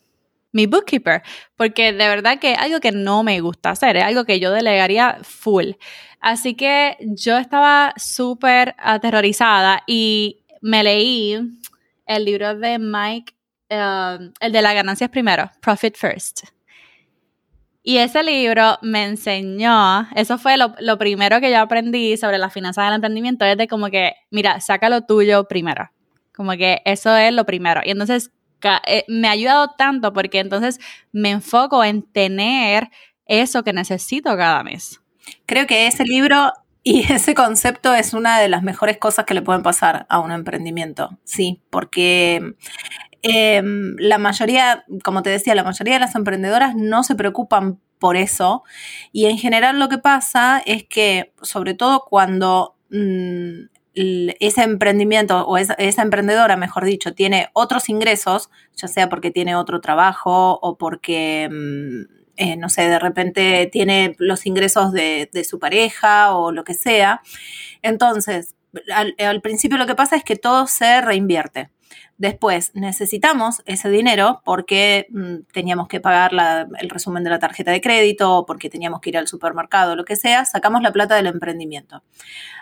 mi 0.52 0.66
bookkeeper, 0.66 1.22
porque 1.56 1.94
de 1.94 2.08
verdad 2.08 2.40
que 2.40 2.54
es 2.54 2.58
algo 2.58 2.80
que 2.80 2.92
no 2.92 3.24
me 3.24 3.40
gusta 3.40 3.72
hacer, 3.72 3.98
es 3.98 4.04
algo 4.04 4.26
que 4.26 4.40
yo 4.40 4.52
delegaría 4.52 5.20
full. 5.24 5.72
Así 6.20 6.54
que 6.56 6.98
yo 7.02 7.38
estaba 7.38 7.94
súper 7.98 8.76
aterrorizada 8.78 9.84
y 9.88 10.44
me 10.62 10.84
leí 10.84 11.40
el 12.06 12.26
libro 12.26 12.56
de 12.56 12.78
Mike, 12.78 13.34
um, 13.70 14.32
el 14.40 14.52
de 14.52 14.62
las 14.62 14.74
ganancias 14.74 15.10
primero, 15.10 15.50
Profit 15.62 15.96
First. 15.96 16.44
Y 17.84 17.98
ese 17.98 18.22
libro 18.22 18.78
me 18.84 19.06
enseñó, 19.06 20.08
eso 20.16 20.38
fue 20.38 20.56
lo, 20.58 20.76
lo, 20.80 21.00
primero 21.00 21.40
que 21.42 21.50
yo 21.50 21.60
aprendí 21.60 22.16
sobre 22.16 22.38
las 22.38 22.54
finanzas 22.54 22.86
del 22.86 22.96
emprendimiento, 22.96 23.44
es 23.44 23.58
de 23.58 23.68
como 23.68 23.90
que, 23.90 24.14
mira, 24.30 24.60
saca 24.60 24.88
lo 24.88 25.02
tuyo 25.02 25.48
primero. 25.48 25.90
Como 26.36 26.52
que 26.52 26.82
eso 26.86 27.16
es 27.16 27.34
lo 27.34 27.44
primero. 27.46 27.82
Y 27.84 27.90
entonces 27.90 28.32
me 29.08 29.28
ha 29.28 29.32
ayudado 29.32 29.76
tanto 29.78 30.14
porque 30.14 30.40
entonces 30.40 30.80
me 31.12 31.32
enfoco 31.32 31.84
en 31.84 32.04
tener 32.04 32.90
eso 33.26 33.64
que 33.64 33.74
necesito 33.74 34.36
cada 34.36 34.64
mes. 34.64 35.02
Creo 35.46 35.68
que 35.68 35.88
ese 35.88 36.04
libro 36.04 36.52
y 36.84 37.02
ese 37.14 37.36
concepto 37.36 37.94
es 37.94 38.14
una 38.14 38.40
de 38.40 38.50
las 38.50 38.64
mejores 38.64 38.98
cosas 38.98 39.26
que 39.26 39.34
le 39.34 39.42
pueden 39.42 39.64
pasar 39.64 40.06
a 40.10 40.20
un 40.20 40.32
emprendimiento, 40.32 41.18
sí, 41.24 41.62
porque 41.70 42.56
em, 43.22 43.96
la 43.98 44.18
mayoría, 44.18 44.84
como 45.04 45.22
te 45.22 45.30
decía, 45.30 45.56
la 45.56 45.64
mayoría 45.64 45.96
de 45.96 46.00
las 46.00 46.16
emprendedoras 46.16 46.76
no 46.76 47.04
se 47.04 47.16
preocupan 47.16 47.80
por 48.00 48.18
eso 48.18 48.64
y 49.12 49.26
en 49.28 49.38
general 49.38 49.80
lo 49.80 49.88
que 49.88 50.00
pasa 50.00 50.62
es 50.66 50.84
que, 50.86 51.34
sobre 51.44 51.76
todo 51.76 52.04
cuando 52.10 52.76
mm, 52.90 53.66
ese 53.94 54.64
emprendimiento 54.64 55.46
o 55.46 55.58
esa, 55.58 55.76
emprendedora, 56.02 56.56
mejor 56.56 56.86
dicho, 56.86 57.14
tiene 57.14 57.50
otros 57.54 57.90
ingresos, 57.90 58.50
ya 58.76 58.88
sea 58.88 59.10
porque 59.10 59.32
tiene 59.32 59.56
otro 59.56 59.82
trabajo 59.82 60.60
o 60.62 60.78
porque, 60.78 61.50
mm, 61.52 62.02
eh, 62.38 62.58
no 62.58 62.70
sé, 62.70 62.84
de 62.88 63.00
repente 63.00 63.70
tiene 63.72 64.16
los 64.18 64.46
ingresos 64.46 64.94
de, 64.94 65.30
su 65.48 65.60
pareja 65.60 66.36
o 66.36 66.52
lo 66.52 66.64
que 66.64 66.74
sea. 66.74 67.22
Entonces, 67.82 68.56
al 69.18 69.42
principio 69.42 69.78
lo 69.78 69.88
que 69.88 69.96
pasa 69.96 70.16
es 70.16 70.24
que 70.24 70.38
todo 70.38 70.68
se 70.68 71.02
reinvierte. 71.02 71.70
Después 72.22 72.70
necesitamos 72.76 73.64
ese 73.66 73.90
dinero 73.90 74.44
porque 74.46 75.08
mm, 75.10 75.38
teníamos 75.52 75.88
que 75.88 76.00
pagar 76.00 76.32
el 76.80 76.90
resumen 76.92 77.24
de 77.24 77.32
la 77.32 77.40
tarjeta 77.40 77.72
de 77.72 77.82
crédito, 77.82 78.46
porque 78.46 78.70
teníamos 78.70 79.02
que 79.02 79.10
ir 79.10 79.18
al 79.18 79.28
supermercado, 79.28 79.96
lo 79.96 80.06
que 80.06 80.16
sea, 80.16 80.46
sacamos 80.46 80.84
la 80.84 80.92
plata 80.92 81.16
del 81.16 81.26
emprendimiento. 81.26 82.04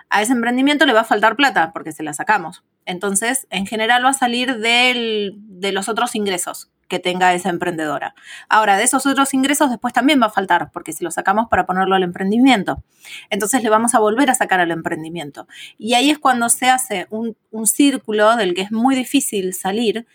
A 0.09 0.21
ese 0.21 0.33
emprendimiento 0.33 0.85
le 0.85 0.93
va 0.93 1.01
a 1.01 1.05
faltar 1.05 1.35
plata 1.35 1.71
porque 1.73 1.91
se 1.91 2.03
la 2.03 2.13
sacamos. 2.13 2.63
Entonces, 2.85 3.47
en 3.49 3.67
general 3.67 4.03
va 4.03 4.09
a 4.09 4.13
salir 4.13 4.57
de 4.57 5.71
los 5.71 5.89
otros 5.89 6.15
ingresos 6.15 6.71
que 6.89 6.99
tenga 6.99 7.33
esa 7.33 7.49
emprendedora. 7.49 8.15
Ahora, 8.49 8.75
de 8.75 8.83
esos 8.83 9.05
otros 9.05 9.33
ingresos 9.33 9.69
después 9.69 9.93
también 9.93 10.21
va 10.21 10.25
a 10.25 10.31
faltar, 10.31 10.71
porque 10.73 10.91
si 10.91 11.05
lo 11.05 11.11
sacamos 11.11 11.47
para 11.47 11.65
ponerlo 11.65 11.95
al 11.95 12.03
emprendimiento, 12.03 12.83
entonces 13.29 13.63
le 13.63 13.69
vamos 13.69 13.95
a 13.95 13.99
volver 13.99 14.29
a 14.29 14.35
sacar 14.35 14.59
al 14.59 14.71
emprendimiento. 14.71 15.47
Y 15.77 15.93
ahí 15.93 16.09
es 16.09 16.19
cuando 16.19 16.49
se 16.49 16.69
hace 16.69 17.07
un, 17.11 17.37
círculo 17.65 18.35
del 18.35 18.55
que 18.55 18.61
es 18.61 18.71
muy 18.71 18.95
difícil 18.95 19.53
salir, 19.53 20.07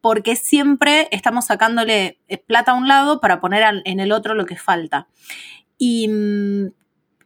porque 0.00 0.36
siempre 0.36 1.08
estamos 1.10 1.46
sacándole 1.46 2.18
eh, 2.28 2.38
plata 2.38 2.72
a 2.72 2.74
un 2.74 2.88
lado 2.88 3.20
para 3.20 3.40
poner 3.40 3.82
en 3.84 4.00
el 4.00 4.12
otro 4.12 4.34
lo 4.34 4.46
que 4.46 4.56
falta. 4.56 5.08
Y, 5.76 6.08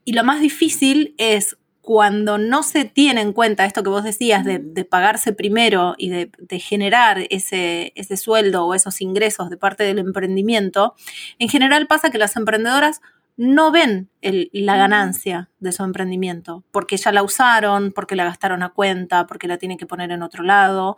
y 0.04 0.12
lo 0.12 0.24
más 0.24 0.40
difícil 0.40 1.14
es 1.18 1.58
cuando 1.84 2.38
no 2.38 2.62
se 2.62 2.86
tiene 2.86 3.20
en 3.20 3.34
cuenta 3.34 3.66
esto 3.66 3.82
que 3.82 3.90
vos 3.90 4.02
decías 4.02 4.42
de, 4.44 4.58
pagarse 4.88 5.34
primero 5.34 5.94
y 5.98 6.08
de, 6.08 6.58
generar 6.58 7.26
ese, 7.28 7.92
ese, 7.94 8.16
sueldo 8.16 8.64
o 8.64 8.74
esos 8.74 9.02
ingresos 9.02 9.50
de 9.50 9.58
parte 9.58 9.84
del 9.84 9.98
emprendimiento, 9.98 10.94
en 11.38 11.50
general 11.50 11.86
pasa 11.86 12.10
que 12.10 12.16
las 12.16 12.36
emprendedoras 12.36 13.02
no 13.36 13.72
ven 13.72 14.10
la 14.20 14.76
ganancia 14.76 15.50
de 15.58 15.72
su 15.72 15.82
emprendimiento, 15.82 16.62
porque 16.70 16.96
ya 16.96 17.10
la 17.10 17.22
usaron, 17.22 17.92
porque 17.92 18.14
la 18.14 18.24
gastaron 18.24 18.62
a 18.62 18.70
cuenta, 18.70 19.26
porque 19.26 19.48
la 19.48 19.58
tienen 19.58 19.76
que 19.76 19.86
poner 19.86 20.12
en 20.12 20.22
otro 20.22 20.44
lado. 20.44 20.96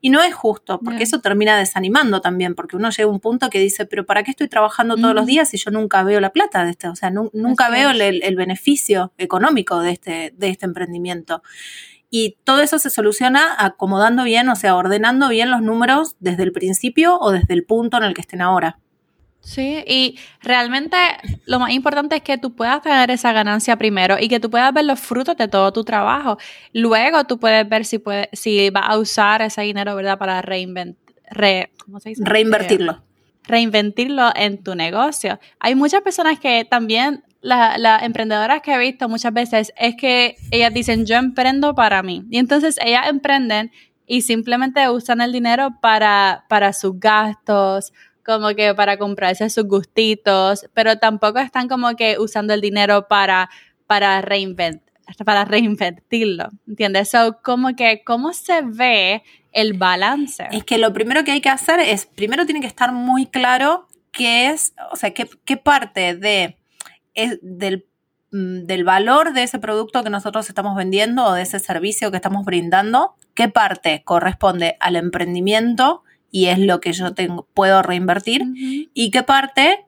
Y 0.00 0.10
no 0.10 0.22
es 0.22 0.34
justo, 0.34 0.80
porque 0.84 1.04
eso 1.04 1.20
termina 1.20 1.56
desanimando 1.56 2.20
también, 2.20 2.54
porque 2.54 2.76
uno 2.76 2.90
llega 2.90 3.08
a 3.08 3.12
un 3.12 3.20
punto 3.20 3.48
que 3.48 3.58
dice, 3.58 3.86
pero 3.86 4.04
¿para 4.04 4.22
qué 4.22 4.30
estoy 4.30 4.48
trabajando 4.48 4.96
todos 4.96 5.14
los 5.14 5.26
días 5.26 5.48
si 5.48 5.56
yo 5.56 5.70
nunca 5.70 6.02
veo 6.02 6.20
la 6.20 6.30
plata 6.30 6.64
de 6.64 6.72
este? 6.72 6.88
O 6.88 6.94
sea, 6.94 7.10
nunca 7.10 7.70
veo 7.70 7.90
el, 7.90 8.36
beneficio 8.36 9.12
económico 9.18 9.80
de 9.80 9.90
este, 9.90 10.34
de 10.36 10.50
este 10.50 10.66
emprendimiento. 10.66 11.42
Y 12.10 12.36
todo 12.44 12.60
eso 12.60 12.78
se 12.78 12.90
soluciona 12.90 13.54
acomodando 13.58 14.24
bien, 14.24 14.48
o 14.48 14.56
sea, 14.56 14.76
ordenando 14.76 15.28
bien 15.28 15.50
los 15.50 15.62
números 15.62 16.16
desde 16.20 16.42
el 16.42 16.52
principio 16.52 17.18
o 17.18 17.32
desde 17.32 17.54
el 17.54 17.64
punto 17.64 17.96
en 17.96 18.04
el 18.04 18.14
que 18.14 18.20
estén 18.20 18.40
ahora. 18.40 18.78
Sí, 19.48 19.82
y 19.86 20.18
realmente 20.42 20.98
lo 21.46 21.58
más 21.58 21.70
importante 21.70 22.16
es 22.16 22.22
que 22.22 22.36
tú 22.36 22.54
puedas 22.54 22.82
tener 22.82 23.10
esa 23.10 23.32
ganancia 23.32 23.78
primero 23.78 24.18
y 24.20 24.28
que 24.28 24.40
tú 24.40 24.50
puedas 24.50 24.74
ver 24.74 24.84
los 24.84 25.00
frutos 25.00 25.38
de 25.38 25.48
todo 25.48 25.72
tu 25.72 25.84
trabajo. 25.84 26.36
Luego 26.74 27.24
tú 27.24 27.40
puedes 27.40 27.66
ver 27.66 27.86
si, 27.86 27.98
puede, 27.98 28.28
si 28.34 28.68
vas 28.68 28.84
a 28.86 28.98
usar 28.98 29.40
ese 29.40 29.62
dinero, 29.62 29.96
¿verdad? 29.96 30.18
Para 30.18 30.42
reinvent, 30.42 30.98
reinvertirlo. 31.30 33.02
Reinventirlo 33.44 34.32
en 34.36 34.62
tu 34.62 34.74
negocio. 34.74 35.40
Hay 35.60 35.74
muchas 35.74 36.02
personas 36.02 36.38
que 36.38 36.66
también, 36.66 37.24
las 37.40 38.02
emprendedoras 38.02 38.60
que 38.60 38.74
he 38.74 38.78
visto 38.78 39.08
muchas 39.08 39.32
veces, 39.32 39.72
es 39.78 39.96
que 39.96 40.36
ellas 40.50 40.74
dicen, 40.74 41.06
yo 41.06 41.16
emprendo 41.16 41.74
para 41.74 42.02
mí. 42.02 42.22
Y 42.30 42.36
entonces 42.36 42.76
ellas 42.84 43.08
emprenden 43.08 43.72
y 44.06 44.20
simplemente 44.20 44.90
usan 44.90 45.22
el 45.22 45.32
dinero 45.32 45.78
para, 45.80 46.44
para 46.50 46.74
sus 46.74 47.00
gastos 47.00 47.94
como 48.28 48.48
que 48.54 48.74
para 48.74 48.98
comprarse 48.98 49.48
sus 49.48 49.64
gustitos, 49.64 50.66
pero 50.74 50.98
tampoco 50.98 51.38
están 51.38 51.66
como 51.66 51.96
que 51.96 52.18
usando 52.18 52.52
el 52.52 52.60
dinero 52.60 53.08
para, 53.08 53.48
para, 53.86 54.22
para 55.24 55.44
reinvertirlo, 55.46 56.50
¿entiendes? 56.66 57.08
So, 57.08 57.38
como 57.42 57.74
que, 57.74 58.02
¿cómo 58.04 58.34
se 58.34 58.60
ve 58.60 59.22
el 59.52 59.72
balance? 59.78 60.46
Es 60.52 60.62
que 60.64 60.76
lo 60.76 60.92
primero 60.92 61.24
que 61.24 61.32
hay 61.32 61.40
que 61.40 61.48
hacer 61.48 61.80
es, 61.80 62.04
primero 62.04 62.44
tiene 62.44 62.60
que 62.60 62.66
estar 62.66 62.92
muy 62.92 63.24
claro 63.24 63.88
qué 64.12 64.50
es, 64.50 64.74
o 64.92 64.96
sea, 64.96 65.14
qué, 65.14 65.26
qué 65.46 65.56
parte 65.56 66.14
de, 66.14 66.58
del 67.40 67.86
mm, 68.30 68.66
del 68.66 68.84
valor 68.84 69.32
de 69.32 69.44
ese 69.44 69.58
producto 69.58 70.04
que 70.04 70.10
nosotros 70.10 70.50
estamos 70.50 70.76
vendiendo 70.76 71.24
o 71.24 71.32
de 71.32 71.40
ese 71.40 71.60
servicio 71.60 72.10
que 72.10 72.18
estamos 72.18 72.44
brindando, 72.44 73.14
qué 73.32 73.48
parte 73.48 74.02
corresponde 74.04 74.76
al 74.80 74.96
emprendimiento 74.96 76.04
y 76.30 76.46
es 76.46 76.58
lo 76.58 76.80
que 76.80 76.92
yo 76.92 77.14
tengo, 77.14 77.46
puedo 77.54 77.82
reinvertir 77.82 78.44
y 78.94 79.10
qué 79.10 79.22
parte 79.22 79.86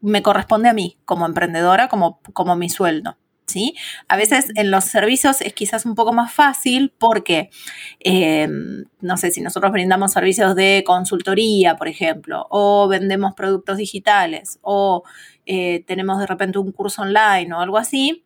me 0.00 0.22
corresponde 0.22 0.68
a 0.68 0.74
mí 0.74 0.98
como 1.04 1.26
emprendedora, 1.26 1.88
como, 1.88 2.20
como 2.32 2.56
mi 2.56 2.68
sueldo. 2.68 3.16
¿Sí? 3.46 3.74
A 4.06 4.16
veces 4.16 4.52
en 4.54 4.70
los 4.70 4.84
servicios 4.84 5.40
es 5.40 5.52
quizás 5.54 5.84
un 5.84 5.96
poco 5.96 6.12
más 6.12 6.32
fácil 6.32 6.94
porque, 6.96 7.50
em, 7.98 8.84
no 9.00 9.16
sé, 9.16 9.32
si 9.32 9.40
nosotros 9.40 9.72
brindamos 9.72 10.12
servicios 10.12 10.54
de 10.54 10.84
consultoría, 10.86 11.76
por 11.76 11.88
ejemplo, 11.88 12.46
o 12.48 12.86
vendemos 12.86 13.34
productos 13.34 13.78
digitales, 13.78 14.60
o 14.62 15.02
eh, 15.46 15.82
tenemos 15.88 16.20
de 16.20 16.28
repente 16.28 16.60
un 16.60 16.70
curso 16.70 17.02
online 17.02 17.52
o 17.52 17.58
algo 17.58 17.76
así, 17.76 18.24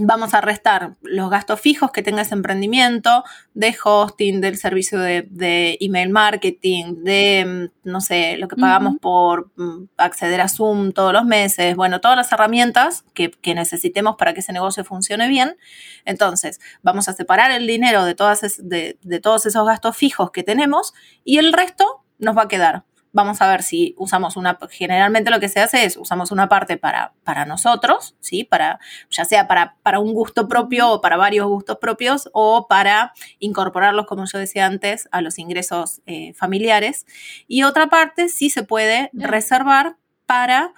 vamos 0.00 0.34
a 0.34 0.40
restar 0.40 0.96
los 1.02 1.30
gastos 1.30 1.60
fijos 1.60 1.90
que 1.90 2.02
tenga 2.02 2.22
ese 2.22 2.34
emprendimiento, 2.34 3.24
de 3.54 3.76
hosting, 3.82 4.40
del 4.40 4.56
servicio 4.56 4.98
de, 4.98 5.78
email 5.80 6.10
marketing, 6.10 7.02
de, 7.04 7.70
mm, 7.84 7.88
no 7.88 8.00
sé, 8.00 8.36
lo 8.36 8.48
que 8.48 8.56
pagamos 8.56 8.96
por 9.00 9.50
mm, 9.56 9.88
acceder 9.96 10.40
a 10.40 10.48
Zoom 10.48 10.92
todos 10.92 11.12
los 11.12 11.24
meses, 11.24 11.76
bueno, 11.76 12.00
todas 12.00 12.16
las 12.16 12.32
herramientas 12.32 13.04
que, 13.14 13.30
necesitemos 13.54 14.16
para 14.16 14.32
que 14.32 14.40
ese 14.40 14.52
negocio 14.52 14.84
funcione 14.84 15.28
bien. 15.28 15.56
Entonces, 16.04 16.60
vamos 16.82 17.08
a 17.08 17.12
separar 17.12 17.50
el 17.50 17.66
dinero 17.66 18.04
de, 18.04 18.14
todas 18.14 18.40
de 18.62 19.20
todos 19.20 19.46
esos 19.46 19.66
gastos 19.66 19.96
fijos 19.96 20.30
que 20.30 20.42
tenemos 20.42 20.94
y 21.24 21.38
el 21.38 21.52
resto 21.52 22.04
nos 22.18 22.36
va 22.36 22.42
a 22.42 22.48
quedar 22.48 22.84
vamos 23.12 23.40
a 23.40 23.48
ver 23.48 23.62
si 23.62 23.94
usamos 23.98 24.36
una, 24.36 24.58
generalmente 24.70 25.30
lo 25.30 25.40
que 25.40 25.48
se 25.48 25.60
hace 25.60 25.84
es 25.84 25.96
usamos 25.96 26.30
una 26.30 26.48
parte 26.48 26.76
para, 26.76 27.12
para 27.24 27.44
nosotros, 27.44 28.14
¿sí? 28.20 28.44
Para, 28.44 28.78
ya 29.10 29.24
sea 29.24 29.48
para, 29.48 29.76
para 29.82 29.98
un 29.98 30.14
gusto 30.14 30.48
propio 30.48 30.90
o 30.90 31.00
para 31.00 31.16
varios 31.16 31.46
gustos 31.48 31.78
propios 31.78 32.28
o 32.32 32.66
para 32.68 33.12
incorporarlos, 33.38 34.06
como 34.06 34.24
yo 34.26 34.38
decía 34.38 34.66
antes, 34.66 35.08
a 35.12 35.20
los 35.20 35.38
ingresos 35.38 36.00
eh, 36.06 36.32
familiares. 36.34 37.06
Y 37.48 37.64
otra 37.64 37.88
parte 37.88 38.28
sí 38.28 38.50
se 38.50 38.62
puede 38.62 39.10
reservar 39.12 39.96
para 40.26 40.72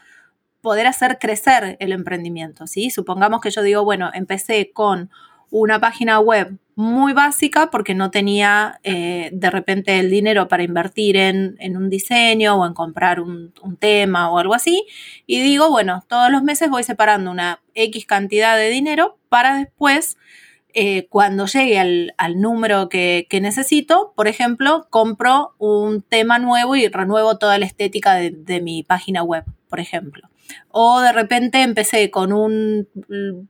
poder 0.62 0.86
hacer 0.86 1.18
crecer 1.18 1.76
el 1.80 1.92
emprendimiento, 1.92 2.66
¿sí? 2.66 2.90
Supongamos 2.90 3.40
que 3.40 3.50
yo 3.50 3.62
digo, 3.62 3.84
bueno, 3.84 4.10
empecé 4.14 4.72
con 4.72 5.10
una 5.50 5.80
página 5.80 6.20
web 6.20 6.58
muy 6.74 7.12
básica 7.12 7.70
porque 7.70 7.94
no 7.94 8.10
tenía 8.10 8.80
eh, 8.82 9.30
de 9.32 9.50
repente 9.50 9.98
el 9.98 10.10
dinero 10.10 10.48
para 10.48 10.62
invertir 10.62 11.16
en, 11.16 11.56
un 11.76 11.90
diseño 11.90 12.54
o 12.54 12.66
en 12.66 12.74
comprar 12.74 13.20
un, 13.20 13.52
tema 13.78 14.30
o 14.30 14.38
algo 14.38 14.54
así. 14.54 14.86
Y 15.26 15.42
digo, 15.42 15.70
bueno, 15.70 16.04
todos 16.08 16.30
los 16.30 16.42
meses 16.42 16.70
voy 16.70 16.84
separando 16.84 17.30
una 17.30 17.60
X 17.74 18.06
cantidad 18.06 18.56
de 18.56 18.68
dinero 18.70 19.18
para 19.28 19.56
después 19.56 20.16
eh, 20.74 21.06
cuando 21.10 21.46
llegue 21.46 21.78
al, 21.78 22.40
número 22.40 22.88
que, 22.88 23.26
necesito, 23.42 24.12
por 24.16 24.28
ejemplo, 24.28 24.86
compro 24.88 25.54
un 25.58 26.00
tema 26.02 26.38
nuevo 26.38 26.76
y 26.76 26.88
renuevo 26.88 27.36
toda 27.36 27.58
la 27.58 27.66
estética 27.66 28.14
de, 28.14 28.60
mi 28.62 28.82
página 28.82 29.22
web, 29.22 29.44
por 29.68 29.80
ejemplo. 29.80 30.31
O 30.68 31.00
de 31.00 31.12
repente 31.12 31.62
empecé 31.62 32.10
con 32.10 32.32
un 32.32 32.88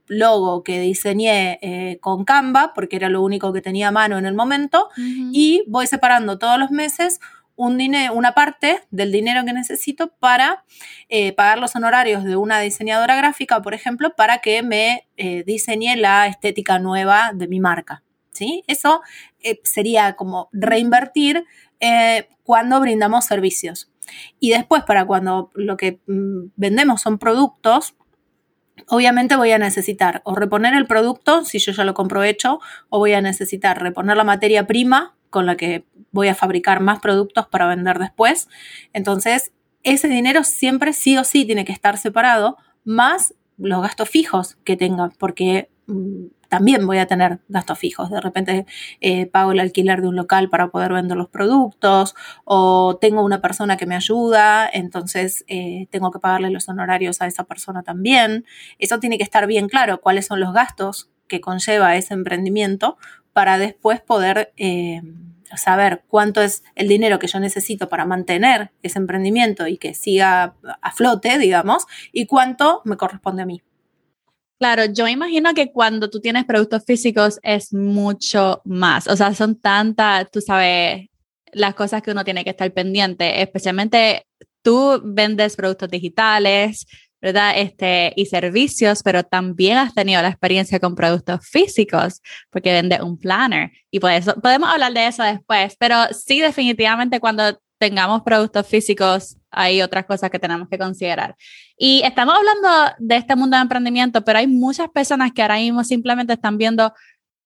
logo 0.07 0.63
que 0.63 0.79
diseñé 0.79 1.59
eh, 1.61 1.99
con 2.01 2.25
Canva, 2.25 2.73
porque 2.73 2.95
era 2.95 3.09
lo 3.09 3.21
único 3.21 3.53
que 3.53 3.61
tenía 3.61 3.89
a 3.89 3.91
mano 3.91 4.17
en 4.17 4.25
el 4.25 4.33
momento, 4.33 4.89
y 4.97 5.63
voy 5.67 5.87
separando 5.87 6.37
todos 6.37 6.59
los 6.59 6.71
meses 6.71 7.19
un 7.55 7.77
dinero, 7.77 8.13
una 8.13 8.33
parte 8.33 8.81
del 8.89 9.11
dinero 9.11 9.45
que 9.45 9.53
necesito 9.53 10.07
para 10.19 10.65
eh, 11.09 11.33
pagar 11.33 11.59
los 11.59 11.75
honorarios 11.75 12.23
de 12.23 12.35
una 12.35 12.59
diseñadora 12.59 13.15
gráfica, 13.15 13.61
por 13.61 13.73
ejemplo, 13.73 14.15
para 14.15 14.39
que 14.39 14.63
me 14.63 15.07
eh, 15.17 15.43
diseñe 15.45 15.95
la 15.95 16.27
estética 16.27 16.79
nueva 16.79 17.31
de 17.33 17.47
mi 17.47 17.59
marca. 17.59 18.03
¿sí? 18.31 18.63
Eso 18.67 19.01
eh, 19.39 19.59
sería 19.63 20.15
como 20.15 20.49
reinvertir 20.51 21.45
cuando 22.43 22.79
brindamos 22.79 23.25
servicios. 23.25 23.92
Y 24.39 24.51
después, 24.51 24.83
para 24.83 25.05
cuando 25.05 25.51
lo 25.53 25.77
que 25.77 25.99
mm, 26.07 26.51
vendemos 26.55 27.01
son 27.01 27.17
productos, 27.17 27.95
obviamente 28.87 29.35
voy 29.35 29.51
a 29.51 29.59
necesitar 29.59 30.21
o 30.25 30.35
reponer 30.35 30.73
el 30.73 30.87
producto, 30.87 31.45
si 31.45 31.59
yo 31.59 31.71
ya 31.71 31.83
lo 31.83 31.93
compro 31.93 32.23
hecho, 32.23 32.59
o 32.89 32.99
voy 32.99 33.13
a 33.13 33.21
necesitar 33.21 33.81
reponer 33.81 34.17
la 34.17 34.23
materia 34.23 34.65
prima 34.67 35.15
con 35.29 35.45
la 35.45 35.57
que 35.57 35.85
voy 36.11 36.27
a 36.27 36.35
fabricar 36.35 36.79
más 36.79 36.99
productos 36.99 37.47
para 37.47 37.67
vender 37.67 37.99
después. 37.99 38.47
Entonces, 38.93 39.51
ese 39.81 40.07
dinero 40.07 40.43
siempre 40.43 40.93
sí 40.93 41.17
o 41.17 41.23
sí 41.23 41.45
tiene 41.45 41.65
que 41.65 41.71
estar 41.71 41.97
separado, 41.97 42.57
más 42.83 43.33
los 43.57 43.81
gastos 43.81 44.09
fijos 44.09 44.57
que 44.63 44.77
tenga, 44.77 45.09
porque 45.17 45.69
también 46.49 46.85
voy 46.85 46.99
a 46.99 47.07
tener 47.07 47.39
gastos 47.47 47.79
fijos. 47.79 48.09
De 48.09 48.21
repente 48.21 48.65
eh, 49.01 49.25
pago 49.25 49.51
el 49.51 49.59
alquiler 49.59 50.01
de 50.01 50.07
un 50.07 50.15
local 50.15 50.49
para 50.49 50.69
poder 50.69 50.93
vender 50.93 51.17
los 51.17 51.29
productos 51.29 52.15
o 52.45 52.97
tengo 53.01 53.23
una 53.23 53.41
persona 53.41 53.75
que 53.75 53.85
me 53.85 53.95
ayuda, 53.95 54.69
entonces 54.71 55.43
eh, 55.47 55.87
tengo 55.89 56.11
que 56.11 56.19
pagarle 56.19 56.51
los 56.51 56.69
honorarios 56.69 57.21
a 57.21 57.27
esa 57.27 57.45
persona 57.45 57.83
también. 57.83 58.45
Eso 58.79 58.99
tiene 58.99 59.17
que 59.17 59.23
estar 59.23 59.47
bien 59.47 59.67
claro, 59.67 59.99
cuáles 59.99 60.27
son 60.27 60.39
los 60.39 60.53
gastos 60.53 61.09
que 61.27 61.41
conlleva 61.41 61.95
ese 61.95 62.13
emprendimiento 62.13 62.97
para 63.33 63.57
después 63.57 64.01
poder 64.01 64.53
eh, 64.57 65.01
saber 65.55 66.03
cuánto 66.07 66.41
es 66.41 66.63
el 66.75 66.87
dinero 66.87 67.19
que 67.19 67.27
yo 67.27 67.39
necesito 67.39 67.89
para 67.89 68.05
mantener 68.05 68.71
ese 68.83 68.99
emprendimiento 68.99 69.67
y 69.67 69.77
que 69.77 69.93
siga 69.93 70.55
a 70.81 70.91
flote, 70.91 71.37
digamos, 71.37 71.85
y 72.11 72.27
cuánto 72.27 72.81
me 72.85 72.97
corresponde 72.97 73.43
a 73.43 73.45
mí. 73.45 73.61
Claro, 74.59 74.85
yo 74.85 75.07
imagino 75.07 75.53
que 75.53 75.71
cuando 75.71 76.09
tú 76.09 76.21
tienes 76.21 76.45
productos 76.45 76.83
físicos 76.85 77.39
es 77.43 77.73
mucho 77.73 78.61
más, 78.65 79.07
o 79.07 79.15
sea, 79.15 79.33
son 79.33 79.59
tantas, 79.59 80.29
tú 80.31 80.41
sabes, 80.41 81.09
las 81.51 81.75
cosas 81.75 82.01
que 82.01 82.11
uno 82.11 82.23
tiene 82.23 82.43
que 82.43 82.51
estar 82.51 82.71
pendiente, 82.73 83.41
especialmente 83.41 84.25
tú 84.61 85.01
vendes 85.03 85.55
productos 85.55 85.89
digitales, 85.89 86.85
¿verdad? 87.21 87.53
Este, 87.57 88.13
y 88.15 88.25
servicios, 88.25 89.01
pero 89.03 89.23
también 89.23 89.77
has 89.77 89.93
tenido 89.93 90.21
la 90.21 90.29
experiencia 90.29 90.79
con 90.79 90.95
productos 90.95 91.47
físicos, 91.47 92.21
porque 92.49 92.73
vende 92.73 93.01
un 93.01 93.17
planner. 93.17 93.71
Y 93.91 93.99
por 93.99 94.11
eso, 94.11 94.35
podemos 94.41 94.69
hablar 94.69 94.93
de 94.93 95.07
eso 95.07 95.23
después, 95.23 95.75
pero 95.79 95.95
sí, 96.11 96.41
definitivamente 96.41 97.21
cuando 97.21 97.59
tengamos 97.83 98.21
productos 98.23 98.65
físicos, 98.65 99.37
hay 99.51 99.81
otras 99.81 100.05
cosas 100.05 100.29
que 100.29 100.39
tenemos 100.39 100.69
que 100.69 100.77
considerar. 100.77 101.35
Y 101.77 102.01
estamos 102.05 102.33
hablando 102.35 102.95
de 102.97 103.17
este 103.17 103.35
mundo 103.35 103.57
de 103.57 103.63
emprendimiento, 103.63 104.23
pero 104.23 104.39
hay 104.39 104.47
muchas 104.47 104.89
personas 104.89 105.33
que 105.33 105.41
ahora 105.41 105.57
mismo 105.57 105.83
simplemente 105.83 106.31
están 106.33 106.57
viendo 106.57 106.93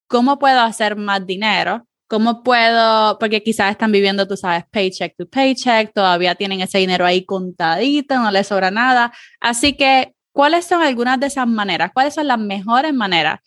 cómo 0.08 0.38
puedo 0.38 0.62
hacer 0.62 0.96
más 0.96 1.26
dinero 1.26 1.88
¿Cómo 2.10 2.42
puedo? 2.42 3.20
Porque 3.20 3.44
quizás 3.44 3.72
están 3.72 3.92
viviendo, 3.92 4.26
tú 4.26 4.38
sabes, 4.38 4.64
paycheck 4.72 5.14
to 5.18 5.28
paycheck, 5.28 5.92
todavía 5.94 6.36
tienen 6.36 6.62
ese 6.62 6.78
dinero 6.78 7.06
ahí 7.06 7.26
contadito, 7.26 8.16
no 8.18 8.32
les 8.32 8.48
sobra 8.48 8.72
nada. 8.72 9.12
Así 9.42 9.76
que, 9.76 10.16
¿cuáles 10.32 10.66
son 10.66 10.82
algunas 10.82 11.20
de 11.20 11.28
esas 11.28 11.48
maneras? 11.48 11.92
¿Cuáles 11.94 12.14
son 12.14 12.28
las 12.28 12.40
mejores 12.40 12.94
maneras 12.94 13.42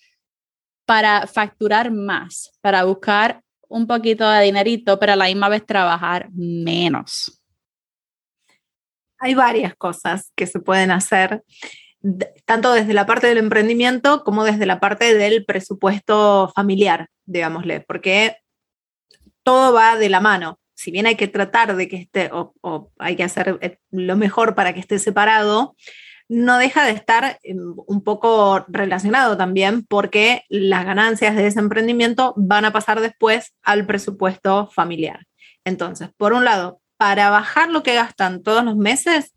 para 0.85 1.27
facturar 1.27 1.91
más, 1.91 2.53
para 2.61 2.85
buscar 2.85 3.43
un 3.71 3.87
poquito 3.87 4.29
de 4.29 4.45
dinerito, 4.45 4.99
pero 4.99 5.17
la 5.17 5.27
misma 5.27 5.49
vez 5.49 5.65
trabajar 5.65 6.29
menos? 6.33 7.41
Hay 9.19 9.35
varias 9.35 9.75
cosas 9.77 10.33
que 10.35 10.47
se 10.47 10.61
pueden 10.61 10.91
hacer 10.91 11.43
tanto 12.47 12.73
desde 12.73 12.95
la 12.95 13.07
parte 13.07 13.27
del 13.27 13.39
emprendimiento 13.39 14.25
como 14.25 14.45
desde 14.45 14.67
la 14.67 14.81
parte 14.81 15.15
del 15.15 15.45
presupuesto 15.45 16.51
familiar, 16.55 17.09
digámosle, 17.27 17.81
porque 17.81 18.37
todo 19.43 19.73
va 19.73 19.97
de 19.97 20.09
la 20.09 20.21
mano. 20.21 20.59
Si 20.75 20.91
bien 20.91 21.07
hay 21.07 21.17
que 21.17 21.29
tratar 21.29 21.77
de 21.77 21.89
que 21.89 21.97
esté, 21.97 22.31
o, 22.33 22.91
hay 22.99 23.17
que 23.17 23.25
hacer 23.25 23.59
eh, 23.61 23.79
lo 23.91 24.17
mejor 24.17 24.55
para 24.55 24.73
que 24.73 24.81
esté 24.81 24.99
separado, 24.99 25.77
no 26.31 26.59
deja 26.59 26.85
de 26.85 26.93
estar 26.93 27.41
em, 27.43 27.75
un 27.89 28.05
poco 28.05 28.65
relacionado 28.69 29.37
también 29.37 29.85
porque 29.85 30.45
las 30.49 30.85
ganancias 30.85 31.35
de 31.35 31.49
ese 31.49 31.59
emprendimiento 31.59 32.35
van 32.37 32.65
a 32.65 32.73
pasar 32.73 33.01
después 33.01 33.53
al 33.65 33.85
presupuesto 33.85 34.69
familiar. 34.69 35.27
Entonces, 35.65 36.11
por 36.17 36.33
un 36.33 36.45
lado, 36.45 36.81
para 36.97 37.31
bajar 37.31 37.71
lo 37.71 37.83
que 37.83 37.97
gastan 37.97 38.45
todos 38.45 38.65
los 38.65 38.77
meses, 38.77 39.35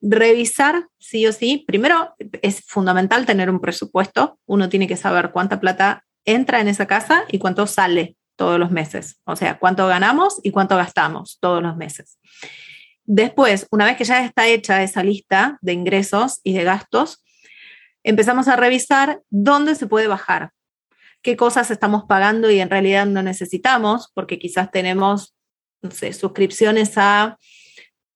revisar 0.00 0.86
sí 0.98 1.26
o 1.26 1.32
sí, 1.32 1.64
primero 1.66 2.14
es 2.40 2.64
fundamental 2.66 3.26
tener 3.26 3.50
un 3.50 3.60
presupuesto, 3.60 4.38
uno 4.46 4.70
tiene 4.70 4.88
que 4.88 4.96
saber 4.96 5.32
cuánta 5.32 5.60
plata 5.60 6.04
entra 6.24 6.60
en 6.60 6.68
esa 6.68 6.86
casa 6.86 7.24
y 7.28 7.38
cuánto 7.38 7.66
sale 7.66 8.16
todos 8.36 8.58
los 8.58 8.70
meses. 8.70 9.20
O 9.24 9.36
sea, 9.36 9.58
cuánto 9.58 9.86
ganamos 9.86 10.40
y 10.42 10.50
cuánto 10.50 10.76
gastamos 10.76 11.36
todos 11.40 11.62
los 11.62 11.76
meses. 11.76 12.18
Después, 13.06 13.66
una 13.70 13.84
vez 13.84 13.96
que 13.96 14.04
ya 14.04 14.24
está 14.24 14.48
hecha 14.48 14.82
esa 14.82 15.02
lista 15.02 15.58
de 15.62 15.72
ingresos 15.72 16.40
y 16.42 16.52
de 16.52 16.64
gastos, 16.64 17.24
empezamos 18.02 18.48
a 18.48 18.56
revisar 18.56 19.20
dónde 19.30 19.74
se 19.76 19.86
puede 19.86 20.08
bajar, 20.08 20.50
qué 21.22 21.36
cosas 21.36 21.70
estamos 21.70 22.04
pagando 22.04 22.50
y 22.50 22.60
en 22.60 22.70
realidad 22.70 23.06
no 23.06 23.22
necesitamos, 23.22 24.10
porque 24.12 24.38
quizás 24.38 24.70
tenemos, 24.70 25.34
suscripciones 26.18 26.94
a 26.96 27.38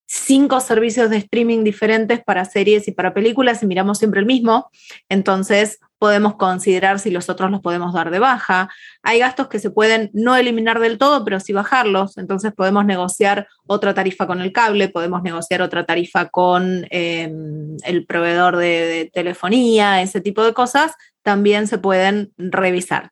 cinco 0.09 0.59
servicios 0.59 1.09
de 1.09 1.19
streaming 1.19 1.63
diferentes 1.63 2.21
para 2.25 2.45
series 2.45 2.89
y 2.89 2.93
para 2.93 3.15
películas 3.15 3.63
y 3.63 3.67
miramos 3.67 3.99
siempre 3.99 4.19
el 4.19 4.27
mismo. 4.27 4.69
Entonces 5.09 5.79
podemos 6.01 6.37
considerar 6.37 6.99
si 6.99 7.11
los 7.11 7.29
otros 7.29 7.51
los 7.51 7.61
podemos 7.61 7.93
dar 7.93 8.11
de 8.11 8.19
baja. 8.19 8.71
Hay 9.03 9.19
gastos 9.19 9.49
que 9.49 9.59
se 9.59 9.71
pueden 9.71 10.11
no 10.15 10.35
eliminar 10.35 10.81
del 10.81 10.97
todo, 10.97 11.27
pero 11.27 11.39
sí 11.41 11.53
bajarlos. 11.53 12.17
Entonces 12.17 12.55
podemos 12.55 12.87
negociar 12.87 13.47
otra 13.67 13.93
tarifa 13.93 14.27
con 14.27 14.41
el 14.41 14.51
cable, 14.51 14.89
podemos 14.89 15.23
negociar 15.23 15.61
otra 15.61 15.85
tarifa 15.85 16.31
con 16.31 16.87
em, 16.89 17.77
el 17.85 18.07
proveedor 18.07 18.57
de 18.57 19.11
telefonía, 19.13 20.01
ese 20.01 20.23
tipo 20.23 20.43
de 20.43 20.55
cosas, 20.55 20.95
también 21.23 21.67
se 21.67 21.77
pueden 21.77 22.33
revisar. 22.39 23.11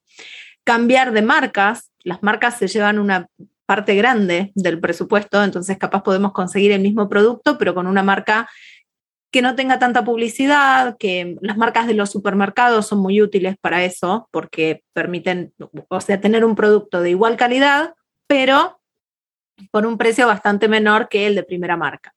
Cambiar 0.64 1.12
de 1.12 1.20
marcas, 1.20 1.92
las 2.04 2.22
marcas 2.22 2.56
se 2.56 2.68
llevan 2.68 2.98
una 2.98 3.28
parte 3.66 3.94
grande 3.96 4.50
del 4.54 4.80
presupuesto, 4.80 5.44
entonces 5.44 5.76
capaz 5.76 6.02
podemos 6.02 6.32
conseguir 6.32 6.72
el 6.72 6.80
mismo 6.80 7.06
producto, 7.06 7.58
pero 7.58 7.74
con 7.74 7.86
una 7.86 8.02
marca 8.02 8.48
que 9.30 9.42
no 9.42 9.54
tenga 9.54 9.78
tanta 9.78 10.04
publicidad, 10.04 10.96
que 10.98 11.36
las 11.42 11.56
marcas 11.56 11.86
de 11.86 11.94
los 11.94 12.10
supermercados 12.10 12.86
son 12.86 13.00
muy 13.00 13.20
útiles 13.20 13.56
para 13.60 13.84
eso, 13.84 14.28
porque 14.30 14.82
permiten, 14.94 15.52
o 15.88 16.00
sea, 16.00 16.20
tener 16.20 16.44
un 16.44 16.54
producto 16.54 17.00
de 17.00 17.10
igual 17.10 17.36
calidad, 17.36 17.94
pero 18.26 18.80
por 19.70 19.86
un 19.86 19.98
precio 19.98 20.26
bastante 20.26 20.68
menor 20.68 21.08
que 21.08 21.26
el 21.26 21.34
de 21.34 21.42
primera 21.42 21.76
marca. 21.76 22.14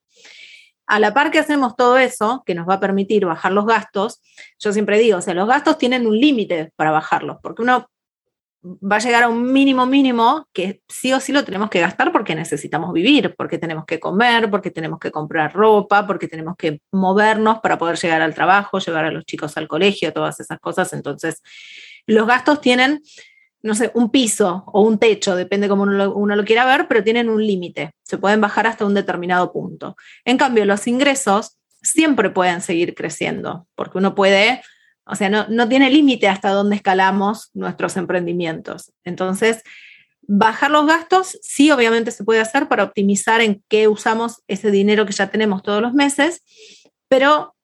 A 0.88 1.00
la 1.00 1.14
par 1.14 1.32
que 1.32 1.40
hacemos 1.40 1.76
todo 1.76 1.98
eso, 1.98 2.44
que 2.46 2.56
nos 2.56 2.68
va 2.68 2.76
a 2.76 2.80
permitir 2.80 3.26
bajar 3.26 3.52
los 3.52 3.66
gastos, 3.66 4.22
yo 4.60 4.74
siempre 4.74 5.00
digo, 5.00 5.18
o 5.18 5.22
sea, 5.22 5.34
los 5.34 5.48
gastos 5.48 5.78
tienen 5.78 6.06
un 6.08 6.18
límite 6.18 6.72
para 6.76 6.92
bajarlos, 6.92 7.38
porque 7.42 7.62
uno 7.62 7.90
va 8.64 8.98
a 8.98 9.00
llegar 9.00 9.24
a 9.24 9.30
un 9.30 9.52
mínimo 9.52 9.86
mínimo 9.86 10.48
que 10.54 10.82
sí 10.88 11.12
o 11.14 11.20
sí 11.20 11.32
lo 11.32 11.44
tenemos 11.44 11.70
que 11.70 11.80
gastar 11.80 12.12
porque 12.12 12.36
necesitamos 12.36 12.94
vivir, 12.94 13.34
porque 13.36 13.58
tenemos 13.58 13.86
que 13.86 14.00
comer, 14.00 14.50
porque 14.52 14.70
tenemos 14.70 15.00
que 15.00 15.12
comprar 15.12 15.54
ropa, 15.54 16.06
porque 16.06 16.28
tenemos 16.28 16.56
que 16.58 16.82
movernos 16.92 17.60
para 17.60 17.78
poder 17.78 17.98
llegar 17.98 18.22
al 18.22 18.36
trabajo, 18.36 18.80
llevar 18.80 19.06
a 19.06 19.12
los 19.12 19.26
chicos 19.26 19.58
al 19.58 19.68
colegio, 19.68 20.14
todas 20.14 20.40
esas 20.40 20.60
cosas. 20.60 20.94
Entonces, 20.94 21.42
los 22.06 22.28
gastos 22.28 22.62
tienen, 22.62 23.02
no 23.64 23.74
sé, 23.74 23.92
un 23.96 24.12
piso 24.12 24.64
o 24.68 24.82
un 24.82 25.00
techo, 25.00 25.36
depende 25.36 25.68
cómo 25.68 25.84
uno 25.84 25.94
lo, 25.94 26.14
uno 26.14 26.36
lo 26.36 26.46
quiera 26.46 26.66
ver, 26.66 26.88
pero 26.88 27.04
tienen 27.04 27.30
un 27.30 27.46
límite. 27.46 27.96
Se 28.04 28.20
pueden 28.20 28.42
bajar 28.42 28.68
hasta 28.68 28.86
un 28.86 28.94
determinado 28.94 29.52
punto. 29.52 29.96
En 30.24 30.38
cambio, 30.38 30.66
los 30.66 30.86
ingresos 30.86 31.58
siempre 31.82 32.30
pueden 32.30 32.62
seguir 32.62 32.94
creciendo, 32.94 33.68
porque 33.76 33.98
uno 33.98 34.14
puede 34.14 34.62
o 35.12 35.16
sea, 35.16 35.30
no, 35.30 35.68
tiene 35.68 35.90
límite 35.90 36.30
hasta 36.30 36.52
dónde 36.52 36.78
escalamos 36.78 37.50
nuestros 37.54 37.98
emprendimientos. 37.98 38.94
Entonces, 39.04 39.62
bajar 40.22 40.72
los 40.72 40.88
gastos, 40.88 41.38
sí, 41.42 41.70
obviamente 41.70 42.12
se 42.12 42.24
puede 42.24 42.40
hacer 42.40 42.70
para 42.70 42.86
optimizar 42.86 43.42
en 43.42 43.62
qué 43.68 43.90
usamos 43.90 44.42
ese 44.48 44.72
dinero 44.72 45.06
que 45.06 45.12
ya 45.12 45.30
tenemos 45.30 45.64
todos 45.64 45.82
los 45.82 45.94
meses, 45.94 46.44
pero 47.10 47.56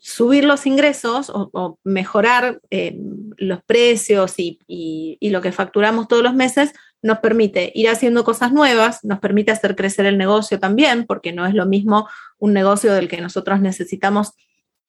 subir 0.00 0.44
los 0.44 0.66
ingresos 0.66 1.30
o, 1.32 1.78
mejorar 1.84 2.60
eh, 2.70 2.98
los 3.36 3.62
precios 3.62 4.34
y, 4.38 4.58
y, 4.66 5.30
lo 5.30 5.40
que 5.40 5.52
facturamos 5.52 6.08
todos 6.08 6.24
los 6.24 6.34
meses 6.34 6.72
nos 7.02 7.20
permite 7.20 7.70
ir 7.74 7.88
haciendo 7.88 8.24
cosas 8.24 8.52
nuevas, 8.52 9.04
nos 9.04 9.20
permite 9.20 9.52
hacer 9.52 9.76
crecer 9.76 10.06
el 10.06 10.18
negocio 10.18 10.58
también, 10.58 11.06
porque 11.06 11.32
no 11.32 11.46
es 11.46 11.54
lo 11.54 11.66
mismo 11.66 12.08
un 12.38 12.52
negocio 12.52 12.92
del 12.92 13.08
que 13.08 13.20
nosotros 13.20 13.60
necesitamos 13.60 14.32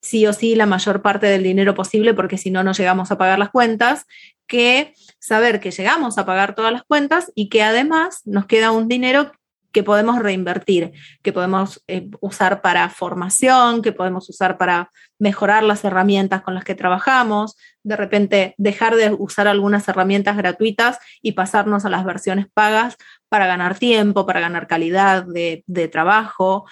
sí 0.06 0.28
o 0.28 0.34
sí 0.34 0.54
la 0.54 0.68
mayor 0.68 1.02
parte 1.02 1.26
del 1.26 1.42
dinero 1.42 1.74
posible, 1.74 2.14
porque 2.14 2.38
si 2.38 2.52
no, 2.52 2.64
no 2.64 2.74
llegamos 2.74 3.12
a 3.12 3.18
pagar 3.18 3.40
las 3.40 3.50
cuentas, 3.50 4.06
que 4.46 4.94
saber 5.18 5.60
que 5.60 5.72
llegamos 5.72 6.20
a 6.20 6.26
pagar 6.28 6.54
todas 6.54 6.72
las 6.72 6.84
cuentas 6.84 7.32
y 7.34 7.50
que 7.50 7.64
además 7.64 8.22
nos 8.26 8.46
queda 8.46 8.72
un 8.72 8.88
dinero 8.88 9.32
que 9.72 9.84
podemos 9.84 10.20
reinvertir, 10.20 10.94
que 11.22 11.34
podemos 11.34 11.84
eh, 11.88 12.08
usar 12.22 12.62
para 12.62 12.88
formación, 12.90 13.82
que 13.82 13.92
podemos 13.92 14.30
usar 14.30 14.58
para 14.58 14.90
mejorar 15.20 15.64
las 15.64 15.84
herramientas 15.84 16.44
con 16.44 16.54
las 16.54 16.64
que 16.64 16.76
trabajamos, 16.76 17.58
de 17.84 17.98
repente 17.98 18.56
dejar 18.58 18.96
de 18.96 19.12
usar 19.12 19.50
algunas 19.50 19.88
herramientas 19.90 20.38
gratuitas 20.38 21.00
y 21.22 21.34
pasarnos 21.34 21.84
a 21.84 21.90
las 21.90 22.06
versiones 22.06 22.46
pagas 22.54 22.96
para 23.28 23.48
ganar 23.48 23.78
tiempo, 23.78 24.26
para 24.26 24.40
ganar 24.40 24.68
calidad 24.68 25.26
de, 25.26 25.90
trabajo. 25.92 26.66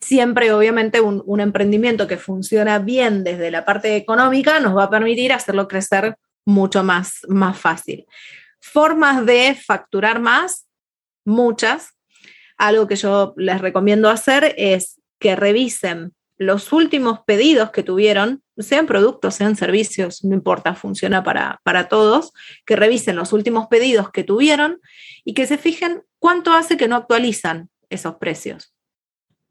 Siempre, 0.00 0.52
obviamente, 0.52 1.00
un, 1.00 1.40
emprendimiento 1.40 2.06
que 2.06 2.18
funciona 2.18 2.78
bien 2.78 3.24
desde 3.24 3.50
la 3.50 3.64
parte 3.64 3.96
económica 3.96 4.60
nos 4.60 4.76
va 4.76 4.84
a 4.84 4.90
permitir 4.90 5.32
hacerlo 5.32 5.66
crecer 5.66 6.16
mucho 6.44 6.84
más, 6.84 7.20
más 7.28 7.58
fácil. 7.58 8.06
Formas 8.60 9.26
de 9.26 9.56
facturar 9.56 10.20
más, 10.20 10.66
muchas, 11.24 11.94
algo 12.56 12.86
que 12.86 12.96
yo 12.96 13.34
les 13.36 13.60
recomiendo 13.60 14.08
hacer 14.08 14.54
es 14.56 15.00
que 15.18 15.34
revisen 15.34 16.14
los 16.36 16.72
últimos 16.72 17.20
pedidos 17.26 17.70
que 17.72 17.82
tuvieron, 17.82 18.44
sean 18.56 18.86
productos, 18.86 19.34
sean 19.34 19.56
servicios, 19.56 20.22
no 20.22 20.32
importa, 20.34 20.76
funciona 20.76 21.24
para, 21.24 21.60
para 21.64 21.88
todos, 21.88 22.32
que 22.64 22.76
revisen 22.76 23.16
los 23.16 23.32
últimos 23.32 23.66
pedidos 23.66 24.10
que 24.12 24.22
tuvieron 24.22 24.80
y 25.24 25.34
que 25.34 25.48
se 25.48 25.58
fijen 25.58 26.04
cuánto 26.20 26.52
hace 26.52 26.76
que 26.76 26.86
no 26.86 26.94
actualizan 26.94 27.68
esos 27.90 28.14
precios 28.16 28.72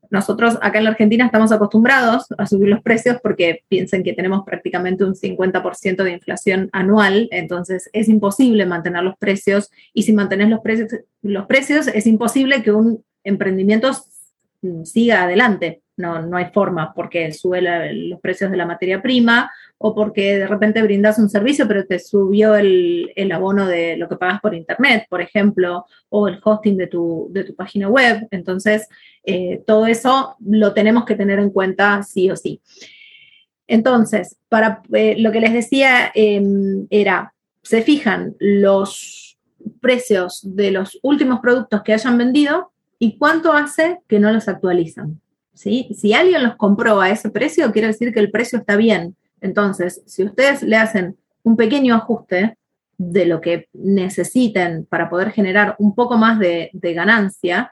nosotros 0.10 0.58
acá 0.62 0.78
en 0.78 0.86
la 0.86 0.92
Argentina 0.92 1.26
estamos 1.26 1.52
acostumbrados 1.52 2.26
a 2.38 2.46
subir 2.48 2.70
los 2.70 2.82
precios 2.82 3.18
porque 3.22 3.64
piensen 3.68 4.04
que 4.04 4.14
tenemos 4.14 4.44
prácticamente 4.46 5.04
un 5.04 5.16
50% 5.16 6.04
de 6.04 6.12
inflación 6.12 6.70
anual, 6.72 7.28
entonces 7.32 7.90
es 7.94 8.08
imposible 8.10 8.66
mantener 8.66 9.04
los 9.04 9.18
precios 9.18 9.70
y 9.94 10.04
si 10.04 10.14
mantenés 10.14 10.50
los 10.50 10.62
precios, 10.62 10.90
los 11.22 11.46
precios 11.46 11.88
es 11.88 12.08
imposible 12.08 12.64
que 12.64 12.72
un 12.72 13.04
emprendimiento 13.24 13.92
siga 14.84 15.24
adelante 15.24 15.82
no, 15.98 16.22
no 16.22 16.38
hay 16.38 16.46
forma 16.54 16.94
porque 16.94 17.32
sube 17.34 17.62
los 17.92 18.22
precios 18.22 18.52
de 18.52 18.58
la 18.58 18.66
materia 18.66 19.02
prima 19.02 19.52
o 19.80 19.94
porque 19.94 20.38
de 20.38 20.48
repente 20.48 20.82
brindas 20.84 21.18
un 21.18 21.30
servicio 21.30 21.68
pero 21.68 21.86
te 21.86 22.00
subió 22.00 22.56
el, 22.56 23.12
abono 23.34 23.68
de 23.68 23.98
lo 23.98 24.08
que 24.08 24.16
pagas 24.16 24.40
por 24.40 24.54
internet, 24.54 25.08
por 25.10 25.22
ejemplo, 25.22 25.86
o 26.10 26.28
el 26.28 26.40
hosting 26.44 26.78
de 26.78 26.88
tu, 26.88 27.28
de 27.32 27.44
tu 27.44 27.56
página 27.56 27.90
web. 27.90 28.28
Entonces, 28.32 28.88
eh, 29.24 29.64
todo 29.66 29.88
eso 29.88 30.36
lo 30.40 30.74
tenemos 30.74 31.04
que 31.06 31.16
tener 31.16 31.40
en 31.40 31.50
cuenta 31.50 32.04
sí 32.04 32.30
o 32.30 32.36
sí. 32.36 32.62
Entonces, 33.68 34.38
para 34.48 34.82
eh, 34.94 35.16
lo 35.18 35.32
que 35.32 35.42
les 35.42 35.54
decía 35.54 36.12
em, 36.14 36.88
era, 36.90 37.34
se 37.64 37.82
fijan 37.82 38.36
los 38.40 39.38
precios 39.82 40.42
de 40.44 40.72
los 40.72 41.00
últimos 41.02 41.40
productos 41.42 41.82
que 41.84 41.94
hayan 41.94 42.18
vendido 42.18 42.72
y 43.00 43.18
cuánto 43.18 43.54
hace 43.54 44.00
que 44.08 44.20
no 44.20 44.32
los 44.32 44.48
actualizan. 44.48 45.22
Si 45.54 46.14
alguien 46.14 46.44
los 46.44 46.56
compró 46.56 47.02
a 47.02 47.10
ese 47.10 47.32
precio, 47.32 47.72
quiere 47.72 47.88
decir 47.88 48.14
que 48.14 48.20
el 48.20 48.30
precio 48.30 48.60
está 48.60 48.76
bien. 48.76 49.16
Entonces, 49.42 50.04
si 50.06 50.24
ustedes 50.24 50.62
le 50.62 50.78
hacen 50.78 51.18
un 51.44 51.58
pequeño 51.58 51.96
ajuste 51.96 52.58
de 52.98 53.26
lo 53.26 53.42
que 53.42 53.68
necesiten 53.74 54.86
para 54.86 55.10
poder 55.10 55.32
generar 55.32 55.76
un 55.80 55.96
poco 55.96 56.18
más 56.18 56.40
de, 56.40 56.70
ganancia, 56.74 57.72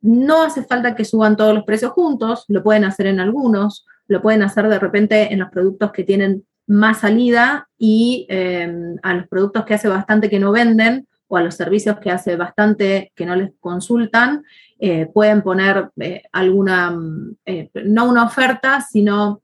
no 0.00 0.44
hace 0.44 0.64
falta 0.64 0.94
que 0.94 1.04
suban 1.04 1.36
todos 1.36 1.54
los 1.54 1.64
precios 1.64 1.92
juntos, 1.92 2.44
lo 2.48 2.62
pueden 2.62 2.84
hacer 2.84 3.06
en 3.06 3.20
algunos, 3.20 3.86
lo 4.06 4.22
pueden 4.22 4.42
hacer 4.42 4.68
de 4.68 4.78
repente 4.78 5.32
en 5.32 5.40
los 5.40 5.50
productos 5.50 5.92
que 5.92 6.04
tienen 6.04 6.44
más 6.66 7.00
salida 7.00 7.68
y 7.76 8.26
em, 8.30 8.96
a 9.02 9.14
los 9.14 9.28
productos 9.28 9.64
que 9.64 9.74
hace 9.74 9.88
bastante 9.88 10.30
que 10.30 10.38
no 10.38 10.52
venden 10.52 11.06
o 11.32 11.36
a 11.36 11.42
los 11.42 11.54
servicios 11.54 12.00
que 12.00 12.10
hace 12.10 12.34
bastante 12.34 13.12
que 13.14 13.24
no 13.24 13.36
les 13.36 13.52
consultan, 13.60 14.42
eh, 14.80 15.06
pueden 15.06 15.42
poner 15.42 15.88
eh, 16.00 16.24
alguna, 16.32 16.98
eh, 17.46 17.70
no 17.84 18.08
una 18.08 18.24
oferta, 18.24 18.80
sino 18.80 19.40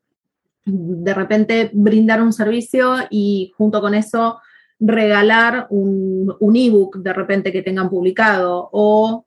de 0.64 1.14
repente 1.14 1.70
brindar 1.72 2.20
un 2.20 2.32
servicio 2.32 2.96
y 3.08 3.52
junto 3.56 3.80
con 3.80 3.94
eso 3.94 4.40
regalar 4.80 5.68
un, 5.70 6.34
un 6.40 6.56
ebook 6.56 6.96
de 6.96 7.12
repente 7.12 7.52
que 7.52 7.62
tengan 7.62 7.88
publicado 7.88 8.68
o 8.72 9.24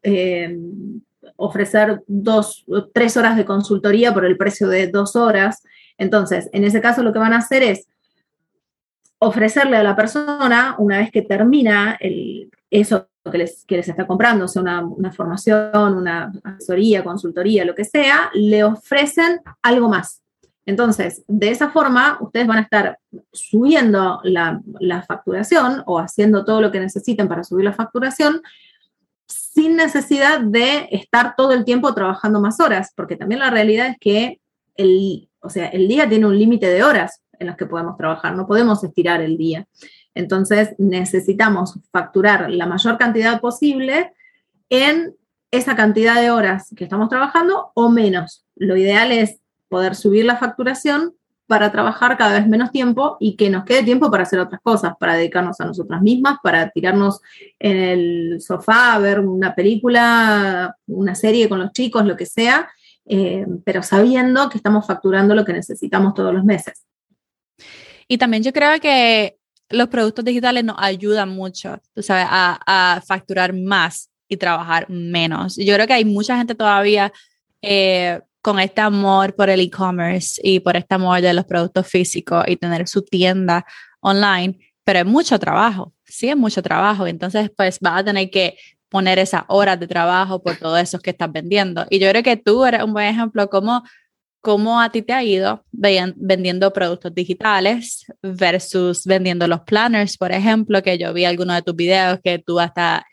ofrecer 1.37 2.03
dos, 2.07 2.65
tres 2.93 3.15
horas 3.15 3.37
de 3.37 3.45
consultoría 3.45 4.13
por 4.13 4.25
el 4.25 4.35
precio 4.35 4.67
de 4.67 4.87
dos 4.87 5.15
horas. 5.15 5.63
Entonces, 5.97 6.49
en 6.51 6.65
ese 6.65 6.81
caso 6.81 7.03
lo 7.03 7.13
que 7.13 7.19
van 7.19 7.31
a 7.31 7.37
hacer 7.37 7.63
es 7.63 7.87
ofrecerle 9.19 9.77
a 9.77 9.83
la 9.83 9.95
persona, 9.95 10.75
una 10.77 10.99
vez 10.99 11.11
que 11.11 11.21
termina 11.21 11.97
el, 11.99 12.49
eso 12.71 13.07
que 13.29 13.37
les, 13.37 13.65
que 13.65 13.77
les 13.77 13.87
está 13.87 14.07
comprando, 14.07 14.47
sea, 14.47 14.61
una, 14.61 15.11
formación, 15.11 15.93
una 15.95 16.31
asesoría, 16.43 17.03
consultoría, 17.03 17.65
lo 17.65 17.75
que 17.75 17.85
sea, 17.85 18.31
le 18.33 18.63
ofrecen 18.63 19.41
algo 19.61 19.89
más. 19.89 20.21
Entonces, 20.65 21.23
de 21.27 21.49
esa 21.49 21.69
forma, 21.69 22.17
ustedes 22.21 22.47
van 22.47 22.59
a 22.59 22.61
estar 22.61 22.99
subiendo 23.31 24.19
la, 24.23 24.61
la, 24.79 25.01
facturación 25.01 25.83
o 25.85 25.99
haciendo 25.99 26.45
todo 26.45 26.61
lo 26.61 26.71
que 26.71 26.79
necesiten 26.79 27.27
para 27.27 27.43
subir 27.43 27.65
la 27.65 27.73
facturación 27.73 28.41
sin 29.27 29.75
necesidad 29.75 30.39
de 30.41 30.87
estar 30.91 31.35
todo 31.35 31.53
el 31.53 31.65
tiempo 31.65 31.93
trabajando 31.93 32.39
más 32.39 32.59
horas, 32.59 32.93
porque 32.95 33.15
también 33.15 33.39
la 33.39 33.49
realidad 33.49 33.87
es 33.87 33.97
que 33.99 34.39
el, 34.75 35.27
o 35.41 35.49
sea, 35.49 35.67
el 35.67 35.87
día 35.87 36.07
tiene 36.07 36.27
un 36.27 36.37
límite 36.37 36.67
de 36.67 36.83
horas 36.83 37.21
en 37.39 37.47
las 37.47 37.57
que 37.57 37.65
podemos 37.65 37.97
trabajar, 37.97 38.35
no 38.35 38.45
podemos 38.45 38.83
estirar 38.83 39.21
el 39.21 39.37
día. 39.37 39.67
Entonces 40.13 40.75
necesitamos 40.77 41.79
facturar 41.91 42.49
la 42.51 42.65
mayor 42.65 42.97
cantidad 42.97 43.39
posible 43.39 44.13
en 44.69 45.15
esa 45.51 45.75
cantidad 45.75 46.21
de 46.21 46.31
horas 46.31 46.73
que 46.75 46.83
estamos 46.83 47.09
trabajando 47.09 47.71
o 47.73 47.89
menos. 47.89 48.45
Lo 48.55 48.77
ideal 48.77 49.11
es 49.11 49.39
poder 49.67 49.95
subir 49.95 50.25
la 50.25 50.37
facturación 50.37 51.13
para 51.47 51.71
trabajar 51.71 52.15
cada 52.15 52.33
vez 52.33 52.47
menos 52.47 52.71
tiempo 52.71 53.17
y 53.19 53.35
que 53.35 53.49
nos 53.49 53.65
quede 53.65 53.81
tiempo 53.81 54.11
para 54.11 54.21
hacer 54.21 54.39
otras 54.39 54.61
cosas, 54.61 54.93
para 54.99 55.15
dedicarnos 55.15 55.59
a 55.59 55.65
nosotras 55.65 55.99
mismas, 55.99 56.37
para 56.43 56.69
tirarnos 56.69 57.21
en 57.57 57.77
el 57.77 58.41
sofá 58.41 58.93
a 58.93 58.99
ver 58.99 59.19
una 59.19 59.55
película, 59.55 60.75
una 60.85 61.15
serie 61.15 61.49
con 61.49 61.57
los 61.57 61.71
chicos, 61.71 62.05
lo 62.05 62.15
que 62.15 62.27
sea, 62.27 62.69
eh, 63.07 63.47
pero 63.65 63.81
sabiendo 63.81 64.47
que 64.47 64.59
estamos 64.59 64.85
facturando 64.85 65.33
lo 65.33 65.43
que 65.43 65.53
necesitamos 65.53 66.13
todos 66.13 66.31
los 66.31 66.43
meses. 66.43 66.85
Y 68.11 68.17
también 68.17 68.43
yo 68.43 68.51
creo 68.51 68.79
que 68.79 69.37
los 69.69 69.87
productos 69.87 70.25
digitales 70.25 70.63
nos 70.63 70.75
ayudan 70.79 71.29
mucho, 71.29 71.79
tú 71.93 72.01
sabes, 72.01 72.25
a, 72.29 73.01
facturar 73.07 73.53
más 73.53 74.09
y 74.27 74.35
trabajar 74.35 74.89
menos. 74.89 75.55
Yo 75.57 75.75
creo 75.75 75.85
que 75.85 75.93
hay 75.93 76.05
mucha 76.05 76.35
gente 76.35 76.55
todavía 76.55 77.13
eh, 77.61 78.19
con 78.41 78.59
este 78.59 78.81
amor 78.81 79.35
por 79.35 79.49
el 79.49 79.59
e-commerce 79.59 80.41
y 80.43 80.59
por 80.59 80.75
este 80.75 80.95
amor 80.95 81.21
de 81.21 81.33
los 81.33 81.45
productos 81.45 81.87
físicos 81.87 82.43
y 82.47 82.55
tener 82.55 82.87
su 82.87 83.03
tienda 83.03 83.63
online, 83.99 84.57
pero 84.83 84.99
es 84.99 85.05
mucho 85.05 85.37
trabajo, 85.37 85.93
sí 86.03 86.29
es 86.29 86.37
mucho 86.37 86.63
trabajo. 86.63 87.05
Entonces, 87.05 87.51
pues 87.55 87.79
vas 87.79 87.99
a 87.99 88.03
tener 88.03 88.31
que 88.31 88.57
poner 88.89 89.19
esas 89.19 89.43
horas 89.49 89.79
de 89.79 89.85
trabajo 89.85 90.41
por 90.41 90.55
todo 90.57 90.77
eso 90.77 90.97
que 90.99 91.11
estás 91.11 91.31
vendiendo. 91.31 91.85
Y 91.91 91.99
yo 91.99 92.09
creo 92.09 92.23
que 92.23 92.37
tú 92.37 92.65
eres 92.65 92.81
un 92.81 92.93
buen 92.93 93.05
ejemplo 93.05 93.47
como 93.51 93.83
cómo 94.41 94.79
a 94.81 94.89
ti 94.91 95.01
te 95.01 95.13
ha 95.13 95.23
ido 95.23 95.65
vendiendo 95.71 96.71
productos 96.71 97.13
digitales 97.13 98.05
versus 98.21 99.05
vendiendo 99.05 99.47
los 99.47 99.61
planners, 99.61 100.17
por 100.17 100.31
ejemplo, 100.31 100.81
que 100.81 100.97
yo 100.97 101.13
vi 101.13 101.25
algunos 101.25 101.55
de 101.55 101.61
tus 101.61 101.75
videos 101.75 102.19
que 102.23 102.39
tú 102.39 102.59
hasta 102.59 103.05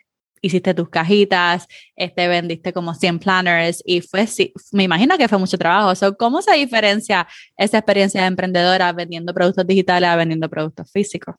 hiciste 0.43 0.75
tus 0.75 0.89
cajitas, 0.89 1.67
este, 1.97 2.29
vendiste 2.29 2.73
como 2.73 2.95
100 2.95 3.19
planners 3.19 3.83
y 3.85 4.01
fue, 4.01 4.27
me 4.73 4.85
imagino 4.85 5.19
que 5.19 5.29
fue 5.29 5.39
mucho 5.39 5.59
trabajo. 5.59 5.93
¿Cómo 6.17 6.43
se 6.43 6.55
diferencia 6.55 7.27
esa 7.57 7.79
experiencia 7.79 8.23
de 8.23 8.29
emprendedora 8.29 8.93
vendiendo 8.93 9.35
productos 9.35 9.67
digitales 9.67 10.09
a 10.09 10.17
vendiendo 10.17 10.49
productos 10.49 10.91
físicos? 10.91 11.35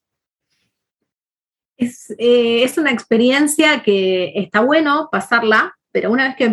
Es, 1.77 2.09
eh, 2.17 2.63
es 2.63 2.77
una 2.77 2.91
experiencia 2.91 3.83
que 3.83 4.33
está 4.35 4.61
bueno 4.61 5.09
pasarla, 5.11 5.75
pero 5.91 6.11
una 6.11 6.27
vez 6.27 6.35
que 6.35 6.45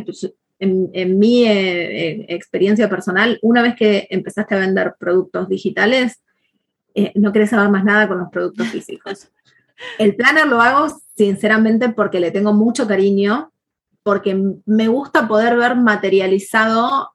en, 0.59 1.19
mi 1.19 1.45
eh, 1.45 2.09
eh, 2.09 2.27
experiencia 2.29 2.89
personal, 2.89 3.39
una 3.43 3.63
vez 3.63 3.75
que 3.75 4.07
empezaste 4.11 4.55
a 4.55 4.61
vender 4.61 4.95
productos 4.99 5.49
digitales, 5.49 6.23
eh, 6.95 7.13
no 7.17 7.33
querés 7.33 7.51
saber 7.51 7.71
más 7.71 7.85
nada 7.85 8.09
con 8.09 8.19
los 8.19 8.31
productos 8.31 8.69
físicos. 8.69 9.31
El 9.99 10.15
planner 10.15 10.47
lo 10.47 10.61
hago 10.61 10.87
sinceramente 11.17 11.89
porque 11.89 12.21
le 12.21 12.31
tengo 12.31 12.53
mucho 12.53 12.87
cariño, 12.87 13.53
porque 14.03 14.41
me 14.67 14.89
gusta 14.89 15.27
poder 15.27 15.57
ver 15.57 15.77
materializado 15.77 17.11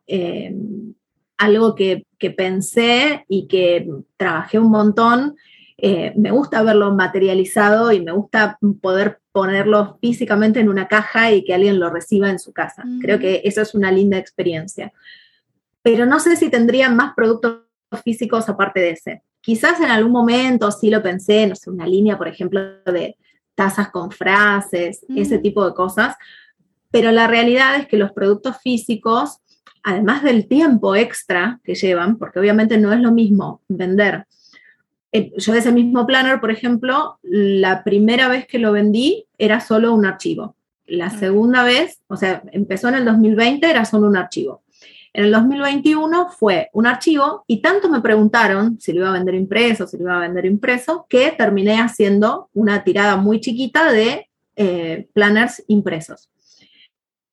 algo 1.37 1.75
que, 1.75 2.05
que, 2.17 2.31
pensé 2.31 3.25
y 3.29 3.47
que 3.47 3.87
trabajé 4.17 4.59
un 4.59 4.71
montón 4.71 5.35
eh, 5.81 6.13
me 6.15 6.31
gusta 6.31 6.61
verlo 6.63 6.93
materializado 6.93 7.91
y 7.91 8.01
me 8.01 8.11
gusta 8.11 8.57
poder 8.81 9.19
ponerlo 9.31 9.97
físicamente 10.01 10.59
en 10.59 10.69
una 10.69 10.87
caja 10.87 11.31
y 11.31 11.43
que 11.43 11.53
alguien 11.53 11.79
lo 11.79 11.89
reciba 11.89 12.29
en 12.29 12.39
su 12.39 12.53
casa. 12.53 12.83
Creo 13.01 13.19
que 13.19 13.41
eso 13.45 13.61
es 13.61 13.73
una 13.73 13.91
linda 13.91 14.17
experiencia. 14.17 14.91
Pero 15.81 16.05
no 16.05 16.19
sé 16.19 16.35
si 16.35 16.49
tendría 16.49 16.89
más 16.89 17.13
productos 17.15 17.61
físicos 18.03 18.49
aparte 18.49 18.79
de 18.79 18.89
ese. 18.91 19.23
Quizás 19.41 19.79
en 19.79 19.89
algún 19.89 20.11
momento 20.11 20.71
sí 20.71 20.89
lo 20.89 21.01
pensé, 21.01 21.47
no 21.47 21.55
sé, 21.55 21.69
una 21.69 21.87
línea, 21.87 22.17
por 22.17 22.27
ejemplo, 22.27 22.61
de 22.85 23.17
tazas 23.55 23.89
con 23.89 24.11
frases, 24.11 25.05
ese 25.15 25.37
tipo 25.39 25.65
de 25.65 25.73
cosas, 25.73 26.15
pero 26.91 27.11
la 27.11 27.27
realidad 27.27 27.75
es 27.75 27.87
que 27.87 27.97
los 27.97 28.11
productos 28.11 28.57
físicos, 28.61 29.39
además 29.83 30.23
del 30.23 30.47
tiempo 30.47 30.95
extra 30.95 31.59
que 31.63 31.75
llevan, 31.75 32.17
porque 32.17 32.39
obviamente 32.39 32.77
no 32.77 32.91
es 32.93 32.99
lo 32.99 33.11
mismo 33.11 33.61
vender. 33.67 34.25
Eh, 35.11 35.31
yo 35.37 35.53
ese 35.53 35.71
mismo 35.71 36.05
planner, 36.05 36.39
por 36.39 36.51
ejemplo, 36.51 37.19
la 37.23 37.83
primera 37.83 38.27
vez 38.27 38.45
que 38.45 38.59
lo 38.59 38.71
vendí 38.71 39.25
era 39.37 39.59
solo 39.59 39.93
un 39.93 40.05
archivo. 40.05 40.55
La 40.85 41.09
segunda 41.09 41.63
vez, 41.63 41.99
o 42.07 42.17
sea, 42.17 42.41
empezó 42.51 42.89
en 42.89 42.95
el 42.95 43.05
2020, 43.05 43.69
era 43.69 43.85
solo 43.85 44.07
un 44.07 44.17
archivo. 44.17 44.63
En 45.13 45.25
el 45.25 45.31
2021 45.31 46.29
fue 46.29 46.69
un 46.73 46.85
archivo 46.85 47.43
y 47.47 47.61
tanto 47.61 47.89
me 47.89 48.01
preguntaron 48.01 48.79
si 48.79 48.93
lo 48.93 49.01
iba 49.01 49.09
a 49.09 49.13
vender 49.13 49.35
impreso, 49.35 49.87
si 49.87 49.97
lo 49.97 50.03
iba 50.03 50.17
a 50.17 50.21
vender 50.21 50.45
impreso, 50.45 51.05
que 51.09 51.31
terminé 51.31 51.79
haciendo 51.79 52.49
una 52.53 52.83
tirada 52.83 53.17
muy 53.17 53.39
chiquita 53.39 53.91
de 53.91 54.29
eh, 54.55 55.07
planners 55.13 55.63
impresos. 55.67 56.29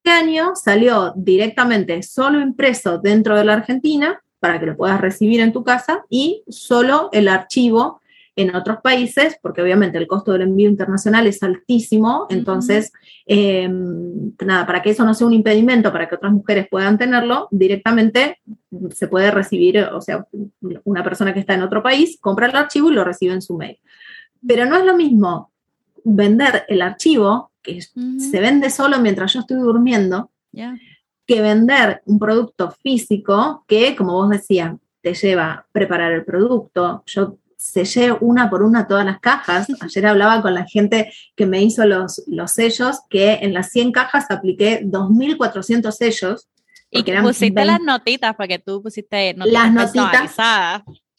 Este 0.02 0.10
año 0.10 0.54
salió 0.54 1.12
directamente 1.16 2.02
solo 2.02 2.40
impreso 2.40 2.98
dentro 2.98 3.36
de 3.36 3.44
la 3.44 3.54
Argentina 3.54 4.22
para 4.46 4.60
que 4.60 4.66
lo 4.66 4.76
puedas 4.76 5.00
recibir 5.00 5.40
en 5.40 5.52
tu 5.52 5.64
casa 5.64 6.04
y 6.08 6.44
solo 6.48 7.08
el 7.12 7.26
archivo 7.26 8.00
en 8.36 8.54
otros 8.54 8.78
países, 8.80 9.38
porque 9.42 9.60
obviamente 9.60 9.98
el 9.98 10.06
costo 10.06 10.30
del 10.32 10.42
envío 10.42 10.68
internacional 10.68 11.26
es 11.26 11.42
altísimo, 11.42 12.26
entonces, 12.28 12.92
em, 13.24 14.32
nada, 14.44 14.66
para 14.66 14.82
que 14.82 14.90
eso 14.90 15.04
no 15.04 15.14
sea 15.14 15.26
un 15.26 15.32
impedimento 15.32 15.90
para 15.90 16.08
que 16.08 16.14
otras 16.14 16.32
mujeres 16.32 16.68
puedan 16.70 16.96
tenerlo, 16.96 17.48
directamente 17.50 18.38
se 18.94 19.08
puede 19.08 19.32
recibir, 19.32 19.80
o 19.80 20.00
sea, 20.00 20.28
una 20.84 21.02
persona 21.02 21.34
que 21.34 21.40
está 21.40 21.54
en 21.54 21.62
otro 21.62 21.82
país 21.82 22.18
compra 22.20 22.46
el 22.46 22.54
archivo 22.54 22.92
y 22.92 22.94
lo 22.94 23.02
recibe 23.02 23.32
en 23.32 23.42
su 23.42 23.56
mail. 23.56 23.78
Pero 24.46 24.64
no 24.66 24.76
es 24.76 24.84
lo 24.84 24.96
mismo 24.96 25.50
vender 26.04 26.66
el 26.68 26.82
archivo, 26.82 27.50
que 27.62 27.80
se 27.80 28.40
vende 28.40 28.70
solo 28.70 29.00
mientras 29.00 29.32
yo 29.32 29.40
estoy 29.40 29.56
durmiendo, 29.56 30.30
que 31.26 31.40
vender 31.40 32.02
un 32.06 32.18
producto 32.18 32.70
físico 32.70 33.64
que, 33.66 33.96
como 33.96 34.12
vos 34.12 34.30
decías, 34.30 34.74
te 35.02 35.14
lleva 35.14 35.66
preparar 35.72 36.12
el 36.12 36.24
producto. 36.24 37.02
Yo 37.06 37.38
sellé 37.56 38.12
una 38.12 38.48
por 38.48 38.62
una 38.62 38.86
todas 38.86 39.04
las 39.04 39.20
cajas. 39.20 39.66
Ayer 39.80 40.06
hablaba 40.06 40.42
con 40.42 40.54
la 40.54 40.64
gente 40.64 41.12
que 41.34 41.46
me 41.46 41.62
hizo 41.62 41.84
los, 41.84 42.22
los 42.26 42.52
sellos, 42.52 43.00
que 43.10 43.34
en 43.34 43.54
las 43.54 43.70
100 43.70 43.92
cajas 43.92 44.30
apliqué 44.30 44.82
2.400 44.84 45.90
sellos. 45.92 46.48
Y 46.90 47.02
que 47.02 47.20
pusiste 47.20 47.64
las 47.64 47.80
notitas, 47.80 48.34
porque 48.36 48.58
tú 48.58 48.80
pusiste 48.80 49.34
notitas 49.34 49.74
las 49.74 49.94
notitas. 49.94 50.36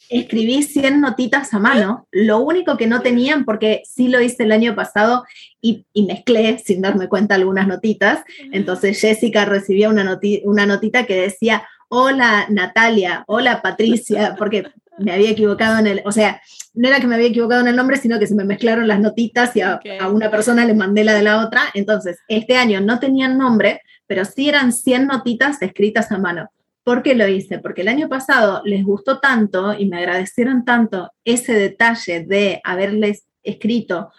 Escribí 0.10 0.64
100 0.64 1.02
notitas 1.02 1.54
a 1.54 1.60
mano. 1.60 2.08
Lo 2.12 2.40
único 2.40 2.78
que 2.78 2.88
no 2.88 3.02
tenían, 3.02 3.46
porque 3.46 3.82
sí 3.86 4.08
lo 4.08 4.22
hice 4.22 4.44
el 4.44 4.52
año 4.52 4.76
pasado 4.76 5.24
y, 5.62 5.86
y 5.94 6.04
mezclé 6.06 6.60
sin 6.60 6.82
darme 6.82 7.08
cuenta 7.08 7.36
algunas 7.36 7.68
notitas. 7.68 8.24
Entonces 8.52 9.00
Jessica 9.00 9.46
recibía 9.46 9.90
una, 9.90 10.20
una 10.44 10.66
notita 10.66 11.06
que 11.06 11.22
decía, 11.22 11.64
hola 11.90 12.48
Natalia, 12.50 13.24
hola 13.28 13.62
Patricia, 13.62 14.36
porque 14.40 14.66
me 14.98 15.12
había 15.12 15.30
equivocado 15.30 15.80
en 15.80 15.88
el, 15.88 16.02
o 16.06 16.12
sea, 16.12 16.42
no 16.74 16.88
era 16.88 17.00
que 17.00 17.08
me 17.08 17.16
había 17.16 17.28
equivocado 17.28 17.62
en 17.62 17.68
el 17.68 17.76
nombre, 17.76 17.98
sino 17.98 18.20
que 18.20 18.28
se 18.28 18.36
me 18.36 18.44
mezclaron 18.44 18.88
las 18.88 19.00
notitas 19.00 19.56
y 19.56 19.62
a, 19.62 19.80
una 20.12 20.30
persona 20.30 20.66
le 20.66 20.74
mandé 20.74 21.04
la 21.04 21.14
de 21.14 21.24
la 21.24 21.46
otra. 21.46 21.62
Entonces, 21.74 22.20
este 22.28 22.58
año 22.58 22.82
no 22.82 23.00
tenían 23.00 23.38
nombre, 23.38 23.82
pero 24.06 24.26
sí 24.26 24.50
eran 24.50 24.74
100 24.74 25.08
notitas 25.08 25.62
escritas 25.62 26.12
a 26.12 26.18
mano. 26.18 26.50
¿Por 26.88 27.04
qué 27.04 27.16
lo 27.16 27.28
hice? 27.28 27.60
Porque 27.60 27.82
el 27.82 27.90
año 27.90 28.08
pasado 28.08 28.62
les 28.64 28.82
gustó 28.86 29.20
tanto 29.20 29.78
y 29.78 29.88
me 29.88 29.98
agradecieron 29.98 30.64
tanto 30.64 31.12
ese 31.26 31.52
detalle 31.52 32.24
de 32.24 32.62
haberles 32.64 33.26
escrito 33.44 34.14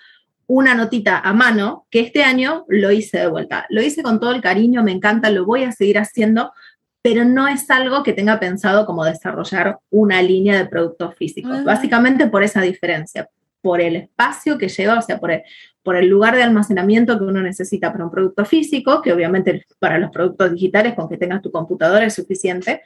una 0.46 0.74
notita 0.74 1.18
a 1.18 1.32
mano, 1.32 1.86
que 1.90 2.00
este 2.00 2.24
año 2.24 2.66
lo 2.68 2.90
hice 2.90 3.20
de 3.20 3.28
vuelta. 3.28 3.64
Lo 3.70 3.80
hice 3.80 4.02
con 4.02 4.20
todo 4.20 4.32
el 4.32 4.42
cariño, 4.42 4.82
me 4.82 4.92
encanta, 4.92 5.30
lo 5.30 5.46
voy 5.46 5.62
a 5.62 5.72
seguir 5.72 5.96
haciendo, 5.96 6.52
pero 7.00 7.24
no 7.24 7.48
es 7.48 7.70
algo 7.70 8.02
que 8.02 8.12
tenga 8.12 8.38
pensado 8.38 8.84
como 8.84 9.02
desarrollar 9.02 9.78
una 9.88 10.20
línea 10.20 10.58
de 10.58 10.66
productos 10.66 11.14
físicos. 11.14 11.64
Básicamente 11.64 12.26
por 12.26 12.42
esa 12.42 12.60
diferencia, 12.60 13.30
por 13.60 13.80
el 13.80 13.96
espacio 13.96 14.58
que 14.58 14.68
lleva, 14.68 14.98
o 14.98 15.02
sea, 15.02 15.18
por 15.18 15.30
el, 15.30 15.42
por 15.82 15.96
el 15.96 16.08
lugar 16.08 16.36
de 16.36 16.42
almacenamiento 16.42 17.18
que 17.18 17.24
uno 17.24 17.42
necesita 17.42 17.92
para 17.92 18.04
un 18.04 18.10
producto 18.10 18.44
físico, 18.44 19.02
que 19.02 19.12
obviamente 19.12 19.66
para 19.78 19.98
los 19.98 20.10
productos 20.10 20.52
digitales 20.52 20.94
con 20.94 21.08
que 21.08 21.16
tengas 21.16 21.42
tu 21.42 21.50
computadora 21.50 22.06
es 22.06 22.14
suficiente. 22.14 22.82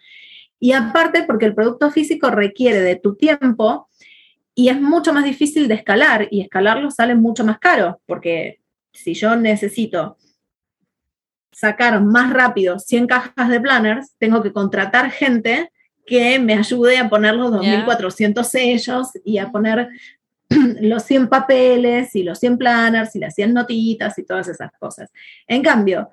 Y 0.59 0.73
aparte 0.73 1.25
porque 1.25 1.47
el 1.47 1.55
producto 1.55 1.91
físico 1.91 2.31
requiere 2.31 2.81
de 2.81 2.97
tu 2.97 3.17
tiempo 3.17 3.89
y 4.55 4.69
es 4.69 4.81
mucho 4.81 5.13
más 5.13 5.25
difícil 5.25 5.67
de 5.67 5.75
escalar 5.75 6.29
y 6.31 6.43
escalarlo 6.43 6.91
sale 6.91 7.15
mucho 7.15 7.45
más 7.45 7.59
caro, 7.59 8.01
porque 8.07 8.61
si 8.93 9.15
yo 9.15 9.35
necesito 9.37 10.17
sacar 11.51 12.03
más 12.03 12.33
rápido 12.33 12.79
100 12.79 13.07
cajas 13.07 13.49
de 13.49 13.61
planners, 13.61 14.15
tengo 14.19 14.43
que 14.43 14.53
contratar 14.53 15.11
gente 15.11 15.71
que 16.07 16.39
me 16.39 16.55
ayude 16.55 16.99
a 16.99 17.09
poner 17.09 17.35
los 17.35 17.53
2.400 17.53 18.45
sellos 18.45 19.09
y 19.25 19.39
a 19.39 19.51
poner 19.51 19.89
los 20.81 21.03
100 21.05 21.29
papeles 21.29 22.15
y 22.15 22.23
los 22.23 22.39
100 22.39 22.59
planners 22.59 23.15
y 23.17 23.19
las 23.19 23.35
100 23.35 23.55
notitas 23.55 24.19
y 24.19 24.25
todas 24.25 24.49
esas 24.49 24.71
cosas. 24.79 25.11
En 25.47 25.63
cambio, 25.63 26.11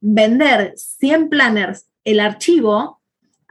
vender 0.00 0.72
100 0.76 1.28
planners 1.28 1.86
el 2.04 2.20
archivo 2.20 3.00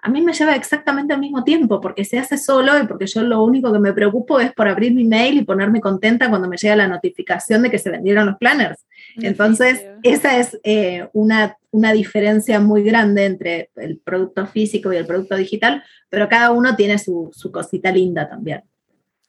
a 0.02 0.10
mí 0.10 0.22
me 0.22 0.34
lleva 0.34 0.56
exactamente 0.56 1.14
al 1.14 1.20
mismo 1.20 1.44
tiempo, 1.44 1.82
porque 1.82 2.06
se 2.06 2.20
hace 2.20 2.38
solo 2.38 2.80
y 2.80 2.88
porque 2.88 3.08
yo 3.08 3.22
lo 3.22 3.44
único 3.44 3.72
que 3.74 3.80
me 3.80 3.94
preocupo 3.94 4.40
es 4.40 4.54
por 4.54 4.68
abrir 4.68 4.94
mi 4.94 5.04
mail 5.04 5.38
y 5.38 5.44
ponerme 5.44 5.82
contenta 5.82 6.30
cuando 6.30 6.48
me 6.48 6.58
llega 6.58 6.76
la 6.76 6.88
notificación 6.88 7.64
de 7.64 7.72
que 7.72 7.80
se 7.80 7.90
vendieron 7.90 8.26
los 8.26 8.38
planners. 8.38 8.86
Entonces, 9.18 9.86
esa 10.04 10.38
es 10.38 10.58
eh, 10.64 11.08
una, 11.14 11.58
una 11.72 11.92
diferencia 11.94 12.60
muy 12.60 12.84
grande 12.84 13.26
entre 13.26 13.72
el 13.76 13.98
producto 13.98 14.46
físico 14.48 14.94
y 14.94 14.98
el 14.98 15.06
producto 15.06 15.36
digital, 15.36 15.84
pero 16.10 16.30
cada 16.30 16.52
uno 16.52 16.76
tiene 16.76 16.98
su, 16.98 17.30
su 17.34 17.52
cosita 17.52 17.92
linda 17.92 18.30
también. 18.30 18.64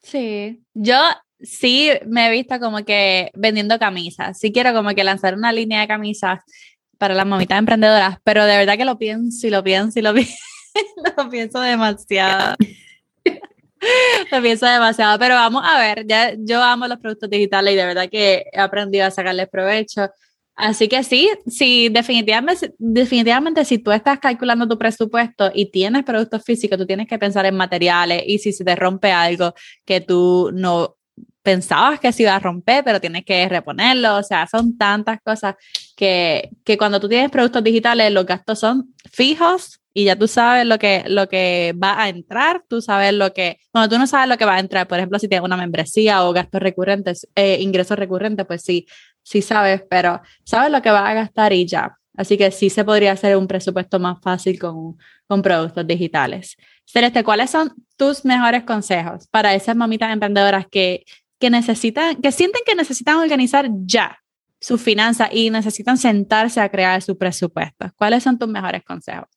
Sí, 0.02 0.62
yo 0.74 0.96
sí 1.40 1.90
me 2.06 2.28
he 2.28 2.30
visto 2.30 2.58
como 2.60 2.84
que 2.84 3.30
vendiendo 3.34 3.78
camisas. 3.78 4.38
Sí 4.38 4.52
quiero 4.52 4.72
como 4.72 4.90
que 4.90 5.04
lanzar 5.04 5.34
una 5.34 5.52
línea 5.52 5.80
de 5.80 5.88
camisas 5.88 6.40
para 6.98 7.14
las 7.14 7.26
mamitas 7.26 7.58
emprendedoras, 7.58 8.18
pero 8.24 8.44
de 8.44 8.56
verdad 8.58 8.76
que 8.76 8.84
lo 8.84 8.98
pienso 8.98 9.46
y 9.46 9.50
lo 9.50 9.62
pienso 9.64 9.98
y 9.98 10.02
lo 10.02 10.14
pienso. 10.14 10.34
lo 11.16 11.30
pienso 11.30 11.60
demasiado. 11.60 12.56
lo 14.30 14.42
pienso 14.42 14.66
demasiado, 14.66 15.18
pero 15.18 15.34
vamos 15.34 15.62
a 15.64 15.78
ver, 15.78 16.06
ya 16.06 16.34
yo 16.38 16.62
amo 16.62 16.86
los 16.86 16.98
productos 16.98 17.30
digitales 17.30 17.74
y 17.74 17.76
de 17.76 17.86
verdad 17.86 18.08
que 18.10 18.44
he 18.52 18.60
aprendido 18.60 19.06
a 19.06 19.10
sacarles 19.10 19.48
provecho. 19.48 20.10
Así 20.60 20.88
que 20.88 21.02
sí, 21.04 21.30
sí, 21.46 21.88
definitivamente, 21.88 22.74
definitivamente 22.76 23.64
si 23.64 23.78
tú 23.78 23.92
estás 23.92 24.18
calculando 24.18 24.68
tu 24.68 24.78
presupuesto 24.78 25.50
y 25.54 25.70
tienes 25.70 26.04
productos 26.04 26.42
físicos, 26.44 26.76
tú 26.76 26.84
tienes 26.86 27.08
que 27.08 27.18
pensar 27.18 27.46
en 27.46 27.56
materiales 27.56 28.22
y 28.26 28.38
si 28.38 28.52
se 28.52 28.62
te 28.62 28.76
rompe 28.76 29.10
algo 29.10 29.54
que 29.86 30.02
tú 30.02 30.50
no 30.52 30.96
pensabas 31.42 31.98
que 31.98 32.12
se 32.12 32.24
iba 32.24 32.36
a 32.36 32.40
romper, 32.40 32.84
pero 32.84 33.00
tienes 33.00 33.24
que 33.24 33.48
reponerlo. 33.48 34.16
O 34.16 34.22
sea, 34.22 34.46
son 34.46 34.76
tantas 34.76 35.20
cosas 35.24 35.54
que, 35.96 36.50
que 36.62 36.76
cuando 36.76 37.00
tú 37.00 37.08
tienes 37.08 37.30
productos 37.30 37.64
digitales, 37.64 38.12
los 38.12 38.26
gastos 38.26 38.58
son 38.60 38.94
fijos 39.10 39.80
y 39.92 40.04
ya 40.04 40.16
tú 40.16 40.28
sabes 40.28 40.66
lo 40.66 40.78
que, 40.78 41.04
lo 41.08 41.28
que 41.28 41.74
va 41.82 42.00
a 42.00 42.08
entrar, 42.08 42.62
tú 42.68 42.80
sabes 42.80 43.12
lo 43.12 43.32
que, 43.32 43.58
cuando 43.72 43.88
tú 43.94 43.98
no 43.98 44.06
sabes 44.06 44.28
lo 44.28 44.38
que 44.38 44.44
va 44.44 44.54
a 44.54 44.60
entrar, 44.60 44.86
por 44.86 44.98
ejemplo, 44.98 45.18
si 45.18 45.26
tienes 45.26 45.44
una 45.44 45.56
membresía 45.56 46.24
o 46.24 46.32
gastos 46.32 46.60
recurrentes, 46.60 47.26
eh, 47.34 47.58
ingresos 47.60 47.98
recurrentes, 47.98 48.46
pues 48.46 48.62
sí, 48.62 48.86
sí 49.22 49.42
sabes, 49.42 49.82
pero 49.88 50.20
sabes 50.44 50.70
lo 50.70 50.82
que 50.82 50.90
vas 50.90 51.08
a 51.08 51.14
gastar 51.14 51.52
y 51.52 51.66
ya. 51.66 51.96
Así 52.16 52.36
que 52.36 52.50
sí 52.50 52.70
se 52.70 52.84
podría 52.84 53.12
hacer 53.12 53.36
un 53.36 53.46
presupuesto 53.46 53.98
más 53.98 54.18
fácil 54.20 54.58
con, 54.58 54.98
con 55.26 55.42
productos 55.42 55.86
digitales. 55.86 56.56
Celeste, 56.84 57.24
¿cuáles 57.24 57.50
son 57.50 57.72
tus 57.96 58.24
mejores 58.24 58.64
consejos 58.64 59.26
para 59.28 59.54
esas 59.54 59.76
mamitas 59.76 60.12
emprendedoras 60.12 60.66
que, 60.70 61.04
que 61.38 61.50
necesitan, 61.50 62.16
que 62.16 62.32
sienten 62.32 62.62
que 62.66 62.74
necesitan 62.74 63.16
organizar 63.16 63.70
ya 63.84 64.18
sus 64.60 64.82
finanzas 64.82 65.30
y 65.32 65.50
necesitan 65.50 65.96
sentarse 65.96 66.60
a 66.60 66.68
crear 66.68 67.00
su 67.00 67.16
presupuesto? 67.16 67.90
¿Cuáles 67.96 68.22
son 68.22 68.38
tus 68.38 68.48
mejores 68.48 68.82
consejos? 68.84 69.28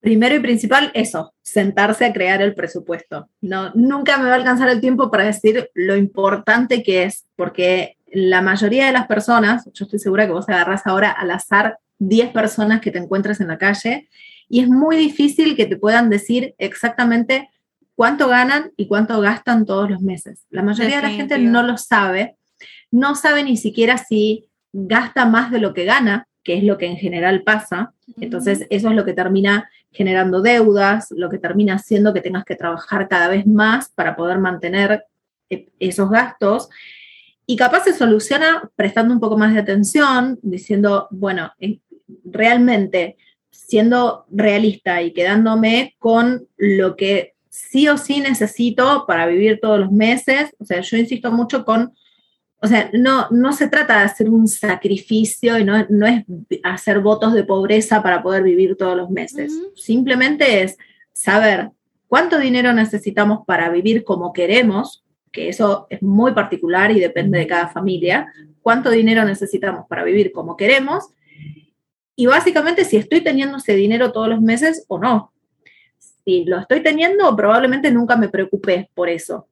Primero 0.00 0.34
y 0.34 0.40
principal, 0.40 0.90
eso, 0.94 1.34
sentarse 1.42 2.06
a 2.06 2.12
crear 2.12 2.40
el 2.40 2.54
presupuesto. 2.54 3.28
No, 3.40 3.70
nunca 3.74 4.16
me 4.16 4.24
va 4.24 4.32
a 4.32 4.36
alcanzar 4.36 4.70
el 4.70 4.80
tiempo 4.80 5.10
para 5.10 5.24
decir 5.24 5.70
lo 5.74 5.94
importante 5.94 6.82
que 6.82 7.04
es, 7.04 7.26
porque 7.36 7.96
la 8.10 8.40
mayoría 8.40 8.86
de 8.86 8.92
las 8.92 9.06
personas, 9.06 9.68
yo 9.74 9.84
estoy 9.84 9.98
segura 9.98 10.26
que 10.26 10.32
vos 10.32 10.48
agarrás 10.48 10.86
ahora 10.86 11.10
al 11.10 11.30
azar 11.30 11.78
10 11.98 12.30
personas 12.30 12.80
que 12.80 12.90
te 12.90 12.98
encuentres 12.98 13.40
en 13.40 13.48
la 13.48 13.58
calle 13.58 14.08
y 14.48 14.60
es 14.60 14.68
muy 14.68 14.96
difícil 14.96 15.54
que 15.54 15.66
te 15.66 15.76
puedan 15.76 16.10
decir 16.10 16.54
exactamente 16.58 17.50
cuánto 17.94 18.28
ganan 18.28 18.72
y 18.76 18.88
cuánto 18.88 19.20
gastan 19.20 19.66
todos 19.66 19.90
los 19.90 20.00
meses. 20.00 20.46
La 20.50 20.62
mayoría 20.62 20.96
de 20.96 21.02
la 21.02 21.10
gente 21.10 21.38
no 21.38 21.62
lo 21.62 21.76
sabe, 21.76 22.36
no 22.90 23.14
sabe 23.14 23.44
ni 23.44 23.56
siquiera 23.56 23.98
si 23.98 24.46
gasta 24.72 25.26
más 25.26 25.50
de 25.50 25.60
lo 25.60 25.74
que 25.74 25.84
gana, 25.84 26.26
que 26.42 26.56
es 26.56 26.64
lo 26.64 26.78
que 26.78 26.86
en 26.86 26.96
general 26.96 27.42
pasa. 27.42 27.92
Entonces, 28.20 28.66
eso 28.70 28.88
es 28.88 28.96
lo 28.96 29.04
que 29.04 29.12
termina 29.12 29.68
generando 29.92 30.40
deudas, 30.40 31.10
lo 31.10 31.28
que 31.28 31.38
termina 31.38 31.74
haciendo 31.74 32.14
que 32.14 32.20
tengas 32.20 32.44
que 32.44 32.56
trabajar 32.56 33.08
cada 33.08 33.28
vez 33.28 33.46
más 33.46 33.90
para 33.90 34.16
poder 34.16 34.38
mantener 34.38 35.04
e, 35.48 35.68
esos 35.78 36.10
gastos. 36.10 36.68
Y 37.46 37.56
capaz 37.56 37.84
se 37.84 37.92
soluciona 37.92 38.70
prestando 38.76 39.12
un 39.12 39.20
poco 39.20 39.36
más 39.36 39.52
de 39.52 39.60
atención, 39.60 40.38
diciendo, 40.42 41.08
bueno, 41.10 41.52
realmente 42.24 43.16
siendo 43.50 44.26
realista 44.30 45.02
y 45.02 45.12
quedándome 45.12 45.94
con 45.98 46.46
lo 46.56 46.96
que 46.96 47.34
sí 47.48 47.88
o 47.88 47.98
sí 47.98 48.20
necesito 48.20 49.04
para 49.06 49.26
vivir 49.26 49.58
todos 49.60 49.80
los 49.80 49.90
meses. 49.90 50.54
O 50.58 50.64
sea, 50.64 50.80
yo 50.80 50.96
insisto 50.96 51.32
mucho 51.32 51.64
con, 51.64 51.92
o 52.62 52.66
sea, 52.66 52.90
no, 52.92 53.28
no 53.30 53.52
se 53.52 53.68
trata 53.68 53.98
de 53.98 54.04
hacer 54.04 54.28
un 54.28 54.46
sacrificio 54.46 55.58
y 55.58 55.64
no, 55.64 55.86
no 55.88 56.06
es 56.06 56.24
hacer 56.62 57.00
votos 57.00 57.32
de 57.32 57.44
pobreza 57.44 58.02
para 58.02 58.22
poder 58.22 58.42
vivir 58.42 58.76
todos 58.76 58.96
los 58.96 59.10
meses. 59.10 59.52
Simplemente 59.74 60.62
es 60.62 60.76
saber 61.12 61.70
cuánto 62.06 62.38
dinero 62.38 62.72
necesitamos 62.72 63.40
para 63.46 63.70
vivir 63.70 64.04
como 64.04 64.32
queremos, 64.32 65.04
que 65.32 65.48
eso 65.48 65.86
es 65.90 66.02
muy 66.02 66.32
particular 66.32 66.90
y 66.90 67.00
depende 67.00 67.38
de 67.38 67.46
cada 67.46 67.68
familia, 67.68 68.32
cuánto 68.62 68.90
dinero 68.90 69.24
necesitamos 69.24 69.86
para 69.88 70.04
vivir 70.04 70.32
como 70.32 70.56
queremos 70.56 71.04
y 72.16 72.26
básicamente 72.26 72.84
si 72.84 72.96
estoy 72.96 73.22
teniendo 73.22 73.56
ese 73.56 73.74
dinero 73.74 74.12
todos 74.12 74.28
los 74.28 74.42
meses 74.42 74.84
o 74.88 74.98
no 74.98 75.32
si 76.24 76.44
lo 76.44 76.58
estoy 76.58 76.82
teniendo, 76.82 77.34
probablemente 77.36 77.90
nunca 77.90 78.16
me 78.16 78.28
preocupé 78.28 78.90
por 78.94 79.08
eso. 79.08 79.48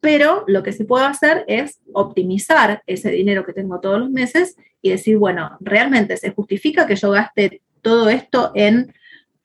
Pero 0.00 0.44
lo 0.46 0.62
que 0.62 0.72
sí 0.72 0.84
puedo 0.84 1.04
hacer 1.04 1.44
es 1.46 1.78
optimizar 1.92 2.82
ese 2.86 3.10
dinero 3.10 3.44
que 3.44 3.52
tengo 3.52 3.80
todos 3.80 4.00
los 4.00 4.10
meses 4.10 4.56
y 4.82 4.90
decir, 4.90 5.18
bueno, 5.18 5.56
realmente 5.60 6.16
se 6.16 6.32
justifica 6.32 6.86
que 6.86 6.96
yo 6.96 7.10
gaste 7.10 7.60
todo 7.82 8.08
esto 8.08 8.52
en 8.54 8.94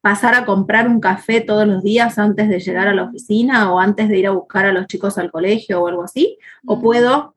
pasar 0.05 0.35
a 0.35 0.45
comprar 0.45 0.87
un 0.87 0.99
café 0.99 1.41
todos 1.41 1.67
los 1.67 1.81
días 1.81 2.19
antes 2.19 2.47
de 2.47 2.59
llegar 2.59 2.87
a 2.87 2.93
la 2.93 3.05
oficina 3.05 3.73
o 3.73 3.79
antes 3.79 4.07
de 4.07 4.19
ir 4.19 4.27
a 4.27 4.31
buscar 4.31 4.65
a 4.65 4.71
los 4.71 4.85
chicos 4.87 5.17
al 5.17 5.31
colegio 5.31 5.81
o 5.81 5.87
algo 5.87 6.03
así, 6.03 6.37
o 6.65 6.79
puedo 6.79 7.33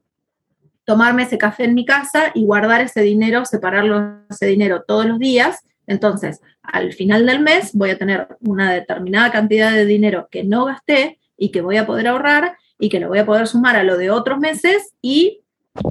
tomarme 0.84 1.22
ese 1.22 1.38
café 1.38 1.64
en 1.64 1.74
mi 1.74 1.84
casa 1.84 2.30
y 2.34 2.44
guardar 2.44 2.82
ese 2.82 3.00
dinero, 3.00 3.44
separarlo 3.44 4.20
ese 4.30 4.46
dinero 4.46 4.84
todos 4.86 5.06
los 5.06 5.18
días. 5.18 5.64
Entonces, 5.86 6.40
al 6.62 6.92
final 6.92 7.24
del 7.24 7.40
mes 7.40 7.74
voy 7.74 7.90
a 7.90 7.98
tener 7.98 8.28
una 8.40 8.72
determinada 8.72 9.32
cantidad 9.32 9.72
de 9.72 9.86
dinero 9.86 10.28
que 10.30 10.44
no 10.44 10.66
gasté 10.66 11.18
y 11.38 11.50
que 11.50 11.62
voy 11.62 11.78
a 11.78 11.86
poder 11.86 12.08
ahorrar 12.08 12.56
y 12.78 12.88
que 12.88 13.00
lo 13.00 13.08
voy 13.08 13.18
a 13.18 13.26
poder 13.26 13.46
sumar 13.46 13.76
a 13.76 13.82
lo 13.82 13.96
de 13.96 14.10
otros 14.10 14.38
meses 14.38 14.94
y 15.02 15.42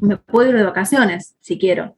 me 0.02 0.18
puedo 0.18 0.50
ir 0.50 0.58
de 0.58 0.64
vacaciones 0.64 1.36
si 1.40 1.58
quiero. 1.58 1.96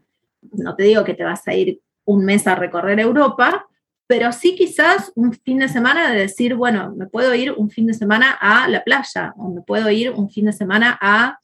No 0.51 0.75
te 0.75 0.83
digo 0.83 1.03
que 1.03 1.13
te 1.13 1.23
vas 1.23 1.47
a 1.47 1.53
ir 1.53 1.81
un 2.05 2.25
mes 2.25 2.47
a 2.47 2.55
recorrer 2.55 2.99
Europa, 2.99 3.67
pero 4.07 4.31
sí 4.31 4.55
quizás 4.55 5.11
un 5.15 5.33
fin 5.33 5.59
de 5.59 5.69
semana 5.69 6.09
de 6.11 6.19
decir, 6.21 6.55
bueno, 6.55 6.93
me 6.95 7.05
puedo 7.05 7.35
ir 7.35 7.51
un 7.51 7.69
fin 7.69 7.85
de 7.85 7.93
semana 7.93 8.31
a 8.31 8.67
la 8.67 8.83
playa 8.83 9.33
o 9.37 9.53
me 9.53 9.61
puedo 9.61 9.89
ir 9.91 10.11
un 10.11 10.29
fin 10.29 10.45
de 10.45 10.53
semana 10.53 10.97
a 10.99 11.39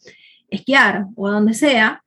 esquiar 0.49 1.05
o 1.15 1.27
a 1.27 1.31
donde 1.31 1.53
sea, 1.53 2.03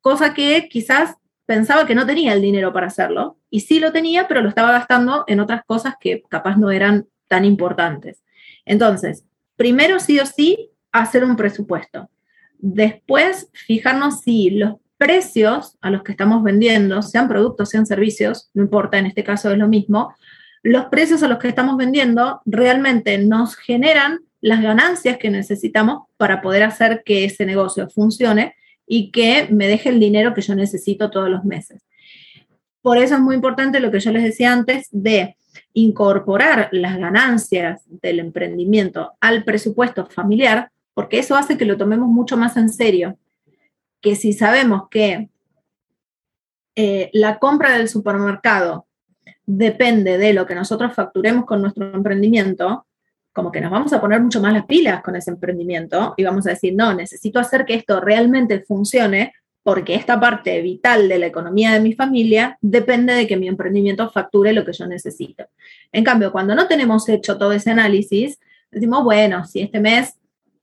cosa 0.00 0.32
que 0.32 0.68
quizás 0.70 1.16
pensaba 1.44 1.86
que 1.86 1.94
no 1.94 2.06
tenía 2.06 2.32
el 2.32 2.40
dinero 2.40 2.72
para 2.72 2.86
hacerlo 2.86 3.36
y 3.50 3.60
sí 3.60 3.78
lo 3.78 3.92
tenía, 3.92 4.28
pero 4.28 4.40
lo 4.40 4.48
estaba 4.48 4.72
gastando 4.72 5.24
en 5.26 5.40
otras 5.40 5.62
cosas 5.66 5.94
que 6.00 6.22
capaz 6.28 6.56
no 6.56 6.70
eran 6.70 7.06
tan 7.28 7.44
importantes. 7.44 8.22
Entonces, 8.64 9.24
primero 9.56 9.98
sí 10.00 10.18
o 10.20 10.26
sí, 10.26 10.70
hacer 10.92 11.24
un 11.24 11.36
presupuesto. 11.36 12.08
Después, 12.58 13.50
fijarnos 13.52 14.20
si 14.20 14.50
los 14.50 14.76
precios 14.96 15.76
a 15.80 15.90
los 15.90 16.02
que 16.02 16.12
estamos 16.12 16.42
vendiendo, 16.42 17.02
sean 17.02 17.28
productos, 17.28 17.68
sean 17.68 17.86
servicios, 17.86 18.50
no 18.54 18.62
importa, 18.62 18.98
en 18.98 19.06
este 19.06 19.24
caso 19.24 19.50
es 19.50 19.58
lo 19.58 19.68
mismo, 19.68 20.14
los 20.62 20.86
precios 20.86 21.22
a 21.22 21.28
los 21.28 21.38
que 21.38 21.48
estamos 21.48 21.76
vendiendo 21.76 22.40
realmente 22.44 23.18
nos 23.18 23.56
generan 23.56 24.20
las 24.40 24.62
ganancias 24.62 25.18
que 25.18 25.30
necesitamos 25.30 26.04
para 26.16 26.40
poder 26.40 26.62
hacer 26.62 27.02
que 27.04 27.24
ese 27.24 27.46
negocio 27.46 27.88
funcione 27.88 28.54
y 28.86 29.10
que 29.10 29.48
me 29.50 29.68
deje 29.68 29.90
el 29.90 30.00
dinero 30.00 30.34
que 30.34 30.40
yo 30.40 30.54
necesito 30.54 31.10
todos 31.10 31.28
los 31.28 31.44
meses. 31.44 31.82
Por 32.80 32.98
eso 32.98 33.16
es 33.16 33.20
muy 33.20 33.34
importante 33.34 33.80
lo 33.80 33.90
que 33.90 34.00
yo 34.00 34.12
les 34.12 34.22
decía 34.22 34.52
antes 34.52 34.88
de 34.92 35.36
incorporar 35.72 36.68
las 36.72 36.98
ganancias 36.98 37.82
del 37.86 38.20
emprendimiento 38.20 39.14
al 39.20 39.44
presupuesto 39.44 40.06
familiar, 40.06 40.70
porque 40.94 41.18
eso 41.18 41.36
hace 41.36 41.56
que 41.56 41.64
lo 41.64 41.76
tomemos 41.76 42.08
mucho 42.08 42.36
más 42.36 42.56
en 42.56 42.68
serio. 42.68 43.18
Que 44.00 44.16
si 44.16 44.32
sabemos 44.32 44.88
que 44.90 45.28
eh, 46.74 47.10
la 47.12 47.38
compra 47.38 47.76
del 47.76 47.88
supermercado 47.88 48.86
depende 49.46 50.18
de 50.18 50.32
lo 50.32 50.46
que 50.46 50.54
nosotros 50.54 50.92
facturemos 50.92 51.46
con 51.46 51.62
nuestro 51.62 51.92
emprendimiento, 51.94 52.86
como 53.32 53.52
que 53.52 53.60
nos 53.60 53.70
vamos 53.70 53.92
a 53.92 54.00
poner 54.00 54.20
mucho 54.20 54.40
más 54.40 54.52
las 54.52 54.66
pilas 54.66 55.02
con 55.02 55.16
ese 55.16 55.30
emprendimiento 55.30 56.14
y 56.16 56.24
vamos 56.24 56.46
a 56.46 56.50
decir, 56.50 56.74
no, 56.74 56.92
necesito 56.94 57.38
hacer 57.38 57.64
que 57.64 57.74
esto 57.74 58.00
realmente 58.00 58.60
funcione 58.60 59.32
porque 59.66 59.96
esta 59.96 60.20
parte 60.20 60.62
vital 60.62 61.08
de 61.08 61.18
la 61.18 61.26
economía 61.26 61.72
de 61.72 61.80
mi 61.80 61.92
familia 61.92 62.56
depende 62.60 63.14
de 63.14 63.26
que 63.26 63.36
mi 63.36 63.48
emprendimiento 63.48 64.08
facture 64.08 64.52
lo 64.52 64.64
que 64.64 64.72
yo 64.72 64.86
necesito. 64.86 65.46
En 65.90 66.04
cambio, 66.04 66.30
cuando 66.30 66.54
no 66.54 66.68
tenemos 66.68 67.08
hecho 67.08 67.36
todo 67.36 67.50
ese 67.50 67.72
análisis, 67.72 68.38
decimos, 68.70 69.02
bueno, 69.02 69.44
si 69.44 69.62
este 69.62 69.80
mes 69.80 70.14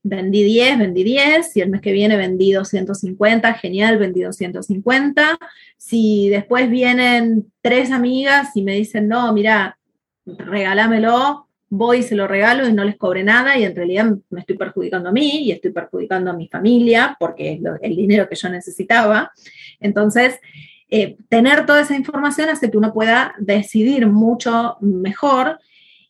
vendí 0.02 0.42
10, 0.42 0.78
vendí 0.78 1.04
10, 1.04 1.52
si 1.52 1.60
el 1.60 1.68
mes 1.68 1.82
que 1.82 1.92
viene 1.92 2.16
vendí 2.16 2.52
250, 2.52 3.52
genial, 3.52 3.98
vendí 3.98 4.22
250. 4.22 5.36
Si 5.76 6.30
después 6.30 6.70
vienen 6.70 7.52
tres 7.60 7.90
amigas 7.90 8.56
y 8.56 8.62
me 8.62 8.72
dicen, 8.72 9.06
no, 9.06 9.34
mira, 9.34 9.76
regálamelo, 10.24 11.46
voy 11.76 11.98
y 11.98 12.02
se 12.02 12.14
lo 12.14 12.26
regalo 12.26 12.68
y 12.68 12.72
no 12.72 12.84
les 12.84 12.96
cobre 12.96 13.22
nada 13.24 13.58
y 13.58 13.64
en 13.64 13.74
realidad 13.74 14.12
me 14.30 14.40
estoy 14.40 14.56
perjudicando 14.56 15.08
a 15.08 15.12
mí 15.12 15.44
y 15.44 15.52
estoy 15.52 15.72
perjudicando 15.72 16.30
a 16.30 16.34
mi 16.34 16.48
familia 16.48 17.16
porque 17.18 17.52
es 17.54 17.60
el 17.82 17.96
dinero 17.96 18.28
que 18.28 18.36
yo 18.36 18.48
necesitaba. 18.48 19.32
Entonces, 19.80 20.40
eh, 20.88 21.16
tener 21.28 21.66
toda 21.66 21.80
esa 21.80 21.96
información 21.96 22.48
hace 22.48 22.70
que 22.70 22.78
uno 22.78 22.92
pueda 22.92 23.34
decidir 23.38 24.06
mucho 24.06 24.76
mejor 24.80 25.58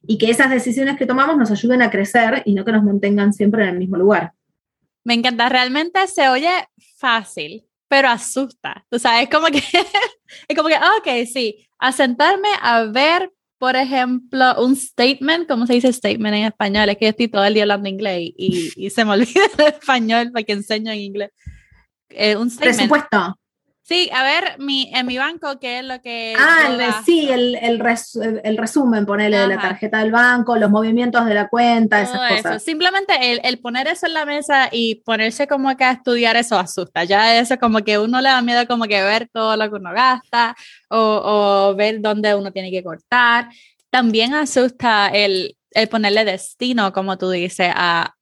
y 0.06 0.18
que 0.18 0.30
esas 0.30 0.50
decisiones 0.50 0.96
que 0.98 1.06
tomamos 1.06 1.36
nos 1.36 1.50
ayuden 1.50 1.80
a 1.80 1.90
crecer 1.90 2.42
y 2.44 2.54
no 2.54 2.64
que 2.64 2.72
nos 2.72 2.84
mantengan 2.84 3.32
siempre 3.32 3.62
en 3.62 3.70
el 3.70 3.78
mismo 3.78 3.96
lugar. 3.96 4.32
Me 5.04 5.14
encanta, 5.14 5.48
realmente 5.48 6.06
se 6.06 6.28
oye 6.28 6.50
fácil, 6.96 7.64
pero 7.88 8.08
asusta. 8.08 8.84
Tú 8.90 8.98
sabes, 8.98 9.24
es 9.24 9.30
como 9.30 9.46
que, 9.46 9.58
es 10.48 10.56
como 10.56 10.68
que, 10.68 10.76
ok, 10.76 11.26
sí, 11.32 11.66
a 11.78 11.92
sentarme 11.92 12.48
a 12.60 12.84
ver 12.84 13.30
por 13.64 13.76
ejemplo, 13.76 14.62
un 14.62 14.76
statement, 14.76 15.48
¿cómo 15.48 15.66
se 15.66 15.72
dice 15.72 15.90
statement 15.90 16.36
en 16.36 16.44
español? 16.44 16.86
Es 16.90 16.98
que 16.98 17.06
yo 17.06 17.10
estoy 17.12 17.28
todo 17.28 17.46
el 17.46 17.54
día 17.54 17.62
hablando 17.62 17.88
inglés 17.88 18.30
y, 18.36 18.90
se 18.90 19.06
me 19.06 19.12
olvida 19.12 19.40
el 19.56 19.66
español 19.68 20.30
porque 20.34 20.52
enseño 20.52 20.92
en 20.92 21.00
inglés. 21.00 21.30
Eh, 22.10 22.36
un 22.36 22.50
statement. 22.50 22.76
Presupuesto. 22.76 23.38
Sí, 23.86 24.08
a 24.14 24.24
ver, 24.24 24.58
mi, 24.60 24.90
en 24.94 25.04
mi 25.04 25.18
banco, 25.18 25.58
¿qué 25.60 25.80
es 25.80 25.84
lo 25.84 26.00
que... 26.00 26.34
Ah, 26.38 27.02
sí, 27.04 27.28
el, 27.30 27.54
el, 27.56 27.82
el, 28.42 28.56
resumen, 28.56 29.04
ponerle 29.04 29.36
de 29.36 29.46
la 29.46 29.60
tarjeta 29.60 29.98
del 29.98 30.10
banco, 30.10 30.56
los 30.56 30.70
movimientos 30.70 31.26
de 31.26 31.34
la 31.34 31.48
cuenta, 31.48 32.00
esas 32.00 32.30
cosas. 32.30 32.62
Simplemente 32.62 33.12
el, 33.32 33.42
el, 33.44 33.58
poner 33.58 33.86
eso 33.88 34.06
en 34.06 34.14
la 34.14 34.24
mesa 34.24 34.70
y 34.72 35.02
ponerse 35.04 35.46
como 35.46 35.76
que 35.76 35.84
a 35.84 35.90
estudiar 35.90 36.34
eso 36.36 36.58
asusta. 36.58 37.04
Ya 37.04 37.38
eso 37.38 37.58
como 37.58 37.80
que 37.80 37.98
uno 37.98 38.22
le 38.22 38.30
da 38.30 38.40
miedo 38.40 38.66
como 38.66 38.84
que 38.84 39.02
ver 39.02 39.28
todo 39.30 39.54
lo 39.54 39.68
que 39.68 39.76
uno 39.76 39.92
gasta 39.92 40.56
o, 40.88 41.68
o 41.70 41.74
ver 41.76 42.00
dónde 42.00 42.34
uno 42.34 42.52
tiene 42.52 42.70
que 42.70 42.82
cortar. 42.82 43.50
También 43.90 44.32
asusta 44.32 45.08
el, 45.08 45.58
el 45.72 45.88
ponerle 45.90 46.24
destino, 46.24 46.90
como 46.94 47.18
tú 47.18 47.28
dices, 47.28 47.70
a, 47.74 48.13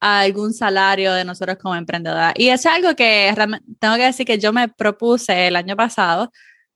algún 0.00 0.54
salario 0.54 1.12
de 1.12 1.24
nosotros 1.24 1.58
como 1.58 1.76
emprendedora. 1.76 2.32
Y 2.36 2.48
es 2.48 2.64
algo 2.66 2.96
que 2.96 3.32
tengo 3.78 3.96
que 3.96 4.04
decir 4.04 4.26
que 4.26 4.38
yo 4.38 4.52
me 4.52 4.68
propuse 4.68 5.46
el 5.46 5.56
año 5.56 5.76
pasado, 5.76 6.32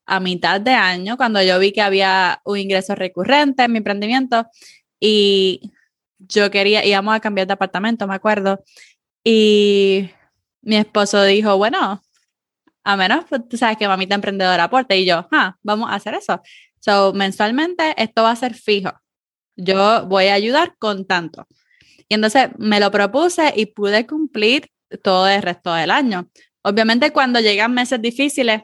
a 0.07 0.21
mitad 0.21 0.61
de 0.61 0.73
año, 0.73 1.17
cuando 1.17 1.43
yo 1.43 1.59
vi 1.59 1.73
que 1.73 1.81
había 1.81 2.41
un 2.45 2.59
ingreso 2.59 2.95
recurrente 2.95 3.65
en 3.65 3.73
mi 3.73 3.79
emprendimiento 3.79 4.47
y 5.01 5.73
yo 6.19 6.51
quería, 6.51 6.85
íbamos 6.85 7.15
a 7.15 7.21
cambiar 7.21 7.47
de 7.47 7.55
apartamento, 7.55 8.07
me 8.07 8.15
acuerdo. 8.15 8.63
Y 9.25 10.11
mi 10.63 10.77
esposo 10.77 11.23
dijo, 11.25 11.57
bueno, 11.57 12.03
a 12.85 12.97
menos, 12.97 13.25
pues, 13.29 13.49
tú 13.49 13.57
sabes 13.57 13.79
que 13.79 13.89
mamita 13.89 14.15
emprendedora 14.15 14.65
aporte. 14.65 14.99
Y 14.99 15.07
yo, 15.07 15.27
ah, 15.33 15.57
vamos 15.63 15.91
a 15.91 15.95
hacer 15.95 16.15
eso. 16.15 16.41
So, 16.81 17.13
mensualmente 17.15 17.95
esto 18.03 18.23
va 18.23 18.33
a 18.33 18.37
ser 18.37 18.55
fijo. 18.55 18.93
Yo 19.57 20.07
voy 20.07 20.27
a 20.27 20.35
ayudar 20.35 20.77
con 20.79 21.07
tanto. 21.07 21.47
Entonces 22.15 22.49
me 22.59 22.81
lo 22.81 22.91
propuse 22.91 23.53
y 23.57 23.67
pude 23.67 24.07
cumplir 24.07 24.71
todo 25.03 25.29
el 25.29 25.43
resto 25.43 25.73
del 25.75 25.91
año. 25.91 26.29
Obviamente 26.63 27.13
cuando 27.13 27.41
llegan 27.41 27.75
meses 27.75 28.01
difíciles, 28.01 28.63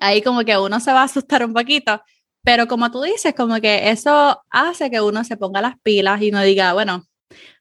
ahí 0.00 0.22
como 0.22 0.44
que 0.44 0.58
uno 0.58 0.80
se 0.80 0.92
va 0.92 1.02
a 1.02 1.04
asustar 1.04 1.44
un 1.44 1.52
poquito, 1.54 2.02
Pero 2.44 2.66
como 2.66 2.90
tú 2.90 3.02
dices, 3.02 3.34
como 3.34 3.60
que 3.60 3.90
eso 3.90 4.42
hace 4.50 4.90
que 4.90 5.00
uno 5.00 5.24
se 5.24 5.36
ponga 5.36 5.60
las 5.62 5.76
pilas 5.82 6.20
y 6.22 6.30
no 6.32 6.42
diga, 6.42 6.72
bueno, 6.72 7.06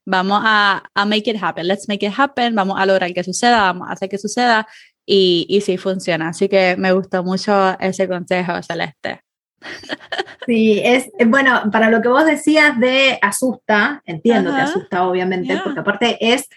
vamos 0.05 0.41
a, 0.43 0.84
a 0.95 1.05
make 1.05 1.30
it 1.30 1.38
happen, 1.41 1.68
let's 1.68 1.88
make 1.88 2.05
it 2.05 2.14
happen, 2.18 2.55
vamos 2.55 2.80
a 2.80 2.86
lograr 2.86 3.14
que 3.14 3.24
suceda, 3.24 3.62
vamos 3.62 3.89
a 3.89 3.93
hacer 3.93 4.09
que 4.09 4.18
suceda 4.18 4.68
y, 5.05 5.45
y 5.49 5.62
sí 5.62 5.78
funciona. 5.78 6.30
Así 6.30 6.49
que 6.49 6.76
me 6.78 6.93
gustó 6.93 7.24
mucho 7.24 7.78
ese 7.80 8.07
consejo, 8.07 8.53
Celeste. 8.64 9.22
Sí, 10.46 10.82
es 10.84 11.10
bueno, 11.28 11.70
para 11.72 11.89
lo 11.89 12.02
que 12.02 12.08
vos 12.08 12.26
decías 12.26 12.80
de 12.80 13.20
asusta, 13.22 14.02
entiendo 14.06 14.54
que 14.54 14.62
asusta 14.62 15.08
obviamente, 15.08 15.60
porque 15.64 15.80
aparte 15.80 16.18
es 16.20 16.50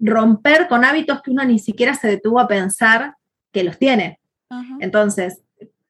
romper 0.00 0.68
con 0.68 0.84
hábitos 0.84 1.22
que 1.22 1.30
uno 1.30 1.44
ni 1.44 1.58
siquiera 1.58 1.94
se 1.94 2.08
detuvo 2.08 2.40
a 2.40 2.48
pensar 2.48 3.14
que 3.52 3.64
los 3.64 3.78
tiene. 3.78 4.18
Entonces, 4.80 5.42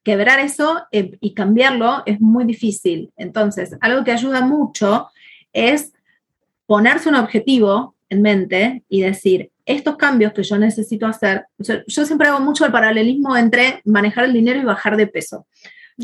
quebrar 0.03 0.39
eso 0.39 0.83
eh, 0.91 1.17
y 1.21 1.33
cambiarlo 1.33 2.03
es 2.05 2.19
muy 2.19 2.45
difícil. 2.45 3.11
Entonces, 3.15 3.75
algo 3.81 4.03
que 4.03 4.11
ayuda 4.11 4.41
mucho 4.41 5.09
es 5.53 5.93
ponerse 6.65 7.09
un 7.09 7.15
objetivo 7.15 7.95
en 8.09 8.21
mente 8.21 8.83
y 8.89 9.01
decir, 9.01 9.51
estos 9.65 9.97
cambios 9.97 10.33
que 10.33 10.43
yo 10.43 10.57
necesito 10.57 11.05
hacer, 11.05 11.45
yo, 11.59 12.05
siempre 12.05 12.27
hago 12.27 12.39
mucho 12.39 12.65
el 12.65 12.71
paralelismo 12.71 13.37
entre 13.37 13.81
manejar 13.85 14.25
el 14.25 14.33
dinero 14.33 14.59
y 14.59 14.65
bajar 14.65 14.97
de 14.97 15.05
peso. 15.05 15.45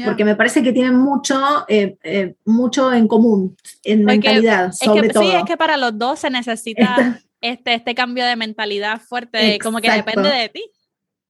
Porque 0.04 0.26
me 0.26 0.36
parece 0.36 0.62
que 0.62 0.74
tienen 0.74 0.98
mucho, 0.98 1.66
eh, 1.70 1.98
eh, 2.04 2.36
mucho 2.44 2.92
en 2.92 3.08
común, 3.08 3.56
en 3.84 4.04
mentalidad, 4.04 4.74
sobre 4.74 5.10
todo. 5.10 5.24
Sí, 5.24 5.32
es 5.32 5.44
que 5.46 5.56
para 5.56 5.78
los 5.78 5.98
dos 5.98 6.20
se 6.20 6.30
necesita 6.30 7.22
este, 7.42 7.76
este 7.76 7.96
cambio 7.96 8.26
de 8.26 8.36
mentalidad 8.36 9.00
fuerte, 9.00 9.58
como 9.60 9.80
que 9.80 9.92
depende 9.92 10.30
de 10.30 10.50
ti. 10.50 10.64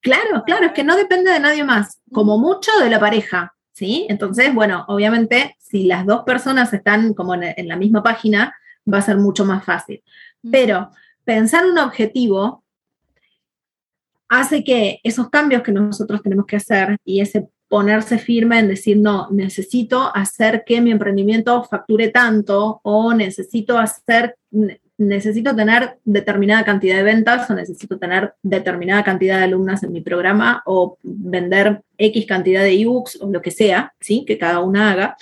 Claro, 0.01 0.43
claro, 0.45 0.67
es 0.67 0.71
que 0.71 0.83
no 0.83 0.95
depende 0.95 1.31
de 1.31 1.39
nadie 1.39 1.63
más, 1.63 1.99
como 2.11 2.37
mucho 2.37 2.71
de 2.79 2.89
la 2.89 2.99
pareja, 2.99 3.55
¿sí? 3.71 4.05
Entonces, 4.09 4.53
bueno, 4.53 4.85
obviamente, 4.87 5.55
si 5.59 5.85
las 5.85 6.05
dos 6.05 6.23
personas 6.23 6.71
están 6.73 7.13
como 7.13 7.33
en, 7.33 7.67
la 7.67 7.75
misma 7.75 8.03
página, 8.03 8.55
va 8.91 8.99
a 8.99 9.01
ser 9.01 9.17
mucho 9.17 9.45
más 9.45 9.65
fácil. 9.65 10.03
Pero 10.51 10.91
pensar 11.23 11.65
un 11.65 11.77
objetivo 11.79 12.63
hace 14.29 14.63
que 14.63 14.99
esos 15.03 15.29
cambios 15.29 15.63
que 15.63 15.71
nosotros 15.71 16.21
tenemos 16.21 16.45
que 16.45 16.57
hacer 16.57 16.97
y 17.03 17.21
ese 17.21 17.47
ponerse 17.67 18.17
firme 18.17 18.59
en 18.59 18.67
decir, 18.67 18.97
no, 18.97 19.27
necesito 19.31 20.15
hacer 20.15 20.63
que 20.65 20.81
mi 20.81 20.91
emprendimiento 20.91 21.63
facture 21.63 22.09
tanto 22.09 22.79
o 22.83 23.13
necesito 23.13 23.77
hacer, 23.77 24.37
necesito 24.97 25.55
tener 25.55 25.97
determinada 26.03 26.63
cantidad 26.63 26.97
de 26.97 27.03
ventas 27.03 27.49
o 27.49 27.53
necesito 27.53 27.97
tener 27.97 28.33
determinada 28.43 29.03
cantidad 29.03 29.39
de 29.39 29.45
alumnas 29.45 29.83
en 29.83 29.91
mi 29.91 30.01
programa 30.01 30.61
o 30.65 30.97
vender 31.03 31.81
X 31.97 32.25
cantidad 32.25 32.61
de 32.61 32.73
ebooks 32.73 33.21
o 33.21 33.29
lo 33.29 33.41
que 33.41 33.51
sea, 33.51 33.93
¿sí? 33.99 34.23
Que 34.25 34.37
cada 34.37 34.59
una 34.59 34.91
haga, 34.91 35.17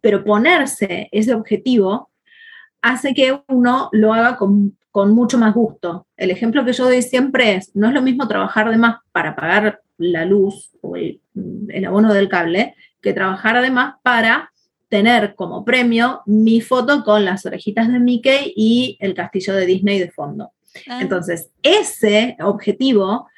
pero 0.00 0.22
ponerse 0.22 1.08
ese 1.12 1.34
objetivo 1.34 2.10
hace 2.82 3.14
que 3.14 3.40
uno 3.48 3.88
lo 3.92 4.12
haga 4.12 4.36
con, 4.36 4.76
con 4.92 5.12
mucho 5.12 5.38
más 5.38 5.54
gusto. 5.54 6.06
El 6.16 6.30
ejemplo 6.30 6.64
que 6.64 6.72
yo 6.72 6.84
doy 6.84 7.02
siempre 7.02 7.56
es, 7.56 7.74
no 7.74 7.88
es 7.88 7.94
lo 7.94 8.02
mismo 8.02 8.28
trabajar 8.28 8.70
de 8.70 8.76
más 8.76 8.98
para 9.12 9.34
pagar 9.34 9.80
la 9.98 10.24
luz 10.24 10.70
o 10.80 10.96
el, 10.96 11.20
el 11.68 11.84
abono 11.84 12.12
del 12.12 12.28
cable 12.28 12.74
que 13.00 13.12
trabajar 13.12 13.56
además 13.56 13.96
para 14.02 14.52
tener 14.88 15.34
como 15.34 15.64
premio 15.64 16.22
mi 16.26 16.60
foto 16.60 17.02
con 17.04 17.24
las 17.24 17.44
orejitas 17.44 17.90
de 17.92 17.98
Mickey 17.98 18.52
y 18.56 18.96
el 19.00 19.14
castillo 19.14 19.54
de 19.54 19.66
Disney 19.66 19.98
de 19.98 20.10
fondo. 20.10 20.52
Ah. 20.88 21.00
Entonces, 21.02 21.50
ese 21.62 22.36
objetivo, 22.40 23.28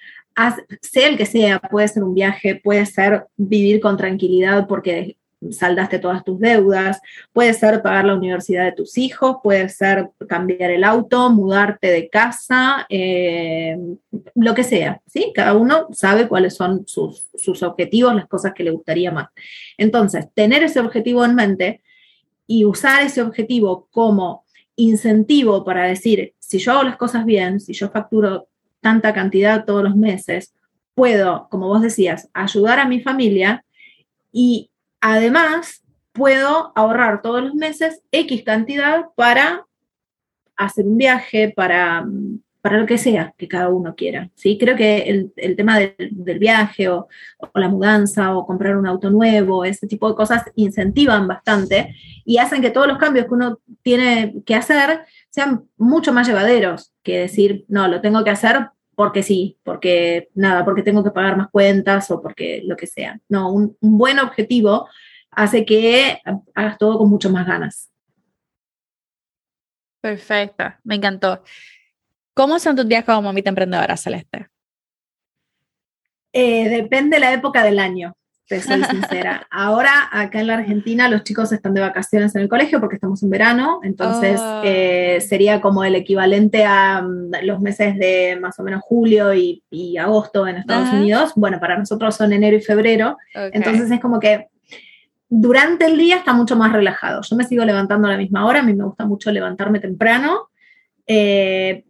sea 0.80 1.08
el 1.08 1.16
que 1.16 1.26
sea, 1.26 1.58
puede 1.58 1.88
ser 1.88 2.04
un 2.04 2.14
viaje, 2.14 2.60
puede 2.62 2.86
ser 2.86 3.26
vivir 3.36 3.80
con 3.80 3.96
tranquilidad 3.96 4.66
porque 4.68 5.16
saldaste 5.50 5.98
todas 5.98 6.24
tus 6.24 6.38
deudas, 6.40 7.00
puede 7.32 7.54
ser 7.54 7.82
pagar 7.82 8.04
la 8.04 8.14
universidad 8.14 8.64
de 8.64 8.72
tus 8.72 8.98
hijos, 8.98 9.36
puede 9.42 9.68
ser 9.68 10.10
cambiar 10.28 10.70
el 10.70 10.84
auto, 10.84 11.30
mudarte 11.30 11.88
de 11.88 12.08
casa, 12.08 12.86
eh, 12.88 13.78
lo 14.34 14.54
que 14.54 14.64
sea, 14.64 15.00
¿sí? 15.06 15.32
Cada 15.34 15.54
uno 15.54 15.88
sabe 15.92 16.28
cuáles 16.28 16.54
son 16.54 16.86
sus, 16.86 17.26
sus 17.34 17.62
objetivos, 17.62 18.14
las 18.14 18.26
cosas 18.26 18.52
que 18.54 18.64
le 18.64 18.70
gustaría 18.70 19.12
más. 19.12 19.28
Entonces, 19.76 20.26
tener 20.34 20.62
ese 20.62 20.80
objetivo 20.80 21.24
en 21.24 21.34
mente 21.34 21.82
y 22.46 22.64
usar 22.64 23.02
ese 23.02 23.22
objetivo 23.22 23.88
como 23.90 24.44
incentivo 24.76 25.64
para 25.64 25.86
decir, 25.86 26.34
si 26.38 26.58
yo 26.58 26.72
hago 26.72 26.84
las 26.84 26.96
cosas 26.96 27.24
bien, 27.24 27.60
si 27.60 27.72
yo 27.72 27.90
facturo 27.90 28.48
tanta 28.80 29.12
cantidad 29.12 29.64
todos 29.64 29.82
los 29.82 29.96
meses, 29.96 30.54
puedo, 30.94 31.48
como 31.50 31.68
vos 31.68 31.82
decías, 31.82 32.28
ayudar 32.32 32.80
a 32.80 32.88
mi 32.88 33.00
familia 33.00 33.64
y 34.32 34.70
Además, 35.00 35.84
puedo 36.12 36.72
ahorrar 36.74 37.22
todos 37.22 37.42
los 37.42 37.54
meses 37.54 38.02
X 38.10 38.42
cantidad 38.42 39.06
para 39.14 39.66
hacer 40.56 40.84
un 40.84 40.98
viaje, 40.98 41.52
para, 41.54 42.04
para 42.60 42.78
lo 42.78 42.86
que 42.86 42.98
sea 42.98 43.32
que 43.38 43.46
cada 43.46 43.68
uno 43.68 43.94
quiera. 43.94 44.28
¿sí? 44.34 44.58
Creo 44.58 44.76
que 44.76 45.30
el, 45.36 45.56
tema 45.56 45.78
del, 45.78 46.38
viaje 46.38 46.88
o, 46.88 47.08
la 47.54 47.68
mudanza 47.68 48.36
o 48.36 48.44
comprar 48.44 48.76
un 48.76 48.86
auto 48.86 49.10
nuevo, 49.10 49.64
ese 49.64 49.86
tipo 49.86 50.08
de 50.08 50.16
cosas 50.16 50.42
incentivan 50.56 51.28
bastante 51.28 51.94
y 52.24 52.38
hacen 52.38 52.60
que 52.60 52.70
todos 52.70 52.88
los 52.88 52.98
cambios 52.98 53.26
que 53.26 53.34
uno 53.34 53.60
tiene 53.82 54.34
que 54.44 54.56
hacer 54.56 55.04
sean 55.30 55.64
mucho 55.76 56.12
más 56.12 56.26
llevaderos 56.26 56.92
que 57.02 57.20
decir, 57.20 57.64
no, 57.68 57.86
lo 57.86 58.00
tengo 58.00 58.24
que 58.24 58.30
hacer 58.30 58.70
porque 58.98 59.22
sí, 59.22 59.56
porque 59.62 60.28
nada, 60.34 60.64
porque 60.64 60.82
tengo 60.82 61.04
que 61.04 61.12
pagar 61.12 61.36
más 61.36 61.50
cuentas 61.50 62.10
o 62.10 62.20
porque 62.20 62.62
lo 62.64 62.76
que 62.76 62.88
sea. 62.88 63.20
No, 63.28 63.52
un, 63.52 63.76
buen 63.80 64.18
objetivo 64.18 64.88
hace 65.30 65.64
que 65.64 66.20
hagas 66.52 66.78
todo 66.78 66.98
con 66.98 67.08
mucho 67.08 67.30
más 67.30 67.46
ganas. 67.46 67.92
Perfecto, 70.00 70.64
me 70.82 70.96
encantó. 70.96 71.44
¿Cómo 72.34 72.58
son 72.58 72.74
tus 72.74 72.88
días 72.88 73.04
como 73.04 73.22
mamita 73.22 73.50
emprendedora, 73.50 73.96
Celeste? 73.96 74.48
Eh, 76.32 76.68
depende 76.68 77.18
de 77.18 77.20
la 77.20 77.32
época 77.32 77.62
del 77.62 77.78
año 77.78 78.16
te 78.48 78.62
soy 78.62 78.82
sincera. 78.84 79.46
Ahora, 79.50 80.08
acá 80.10 80.40
en 80.40 80.46
la 80.46 80.54
Argentina, 80.54 81.08
los 81.08 81.22
chicos 81.22 81.52
están 81.52 81.74
de 81.74 81.82
vacaciones 81.82 82.34
en 82.34 82.42
el 82.42 82.48
colegio 82.48 82.80
porque 82.80 82.94
estamos 82.94 83.22
en 83.22 83.28
verano, 83.28 83.80
entonces 83.82 84.40
ah. 84.42 84.62
eh, 84.64 85.20
sería 85.20 85.60
como 85.60 85.84
el 85.84 85.94
equivalente 85.94 86.64
a 86.64 87.02
mm, 87.02 87.44
los 87.44 87.60
meses 87.60 87.98
de 87.98 88.38
más 88.40 88.58
o 88.58 88.62
menos 88.62 88.80
julio 88.82 89.34
y, 89.34 89.62
agosto 89.98 90.46
en 90.46 90.56
Estados 90.56 90.90
Unidos. 90.92 91.32
Bueno, 91.36 91.60
para 91.60 91.76
nosotros 91.76 92.16
son 92.16 92.32
enero 92.32 92.56
y 92.56 92.60
febrero, 92.60 93.18
entonces 93.34 93.90
es 93.90 94.00
como 94.00 94.18
que 94.18 94.48
durante 95.28 95.84
el 95.84 95.98
día 95.98 96.16
está 96.16 96.32
mucho 96.32 96.56
más 96.56 96.72
relajado. 96.72 97.20
Yo 97.22 97.36
me 97.36 97.44
sigo 97.44 97.64
levantando 97.64 98.08
a 98.08 98.12
la 98.12 98.16
misma 98.16 98.46
hora, 98.46 98.60
a 98.60 98.62
mí 98.62 98.72
me 98.72 98.84
gusta 98.84 99.04
mucho 99.04 99.30
levantarme 99.30 99.78
temprano. 99.80 100.48
Eh, 101.06 101.84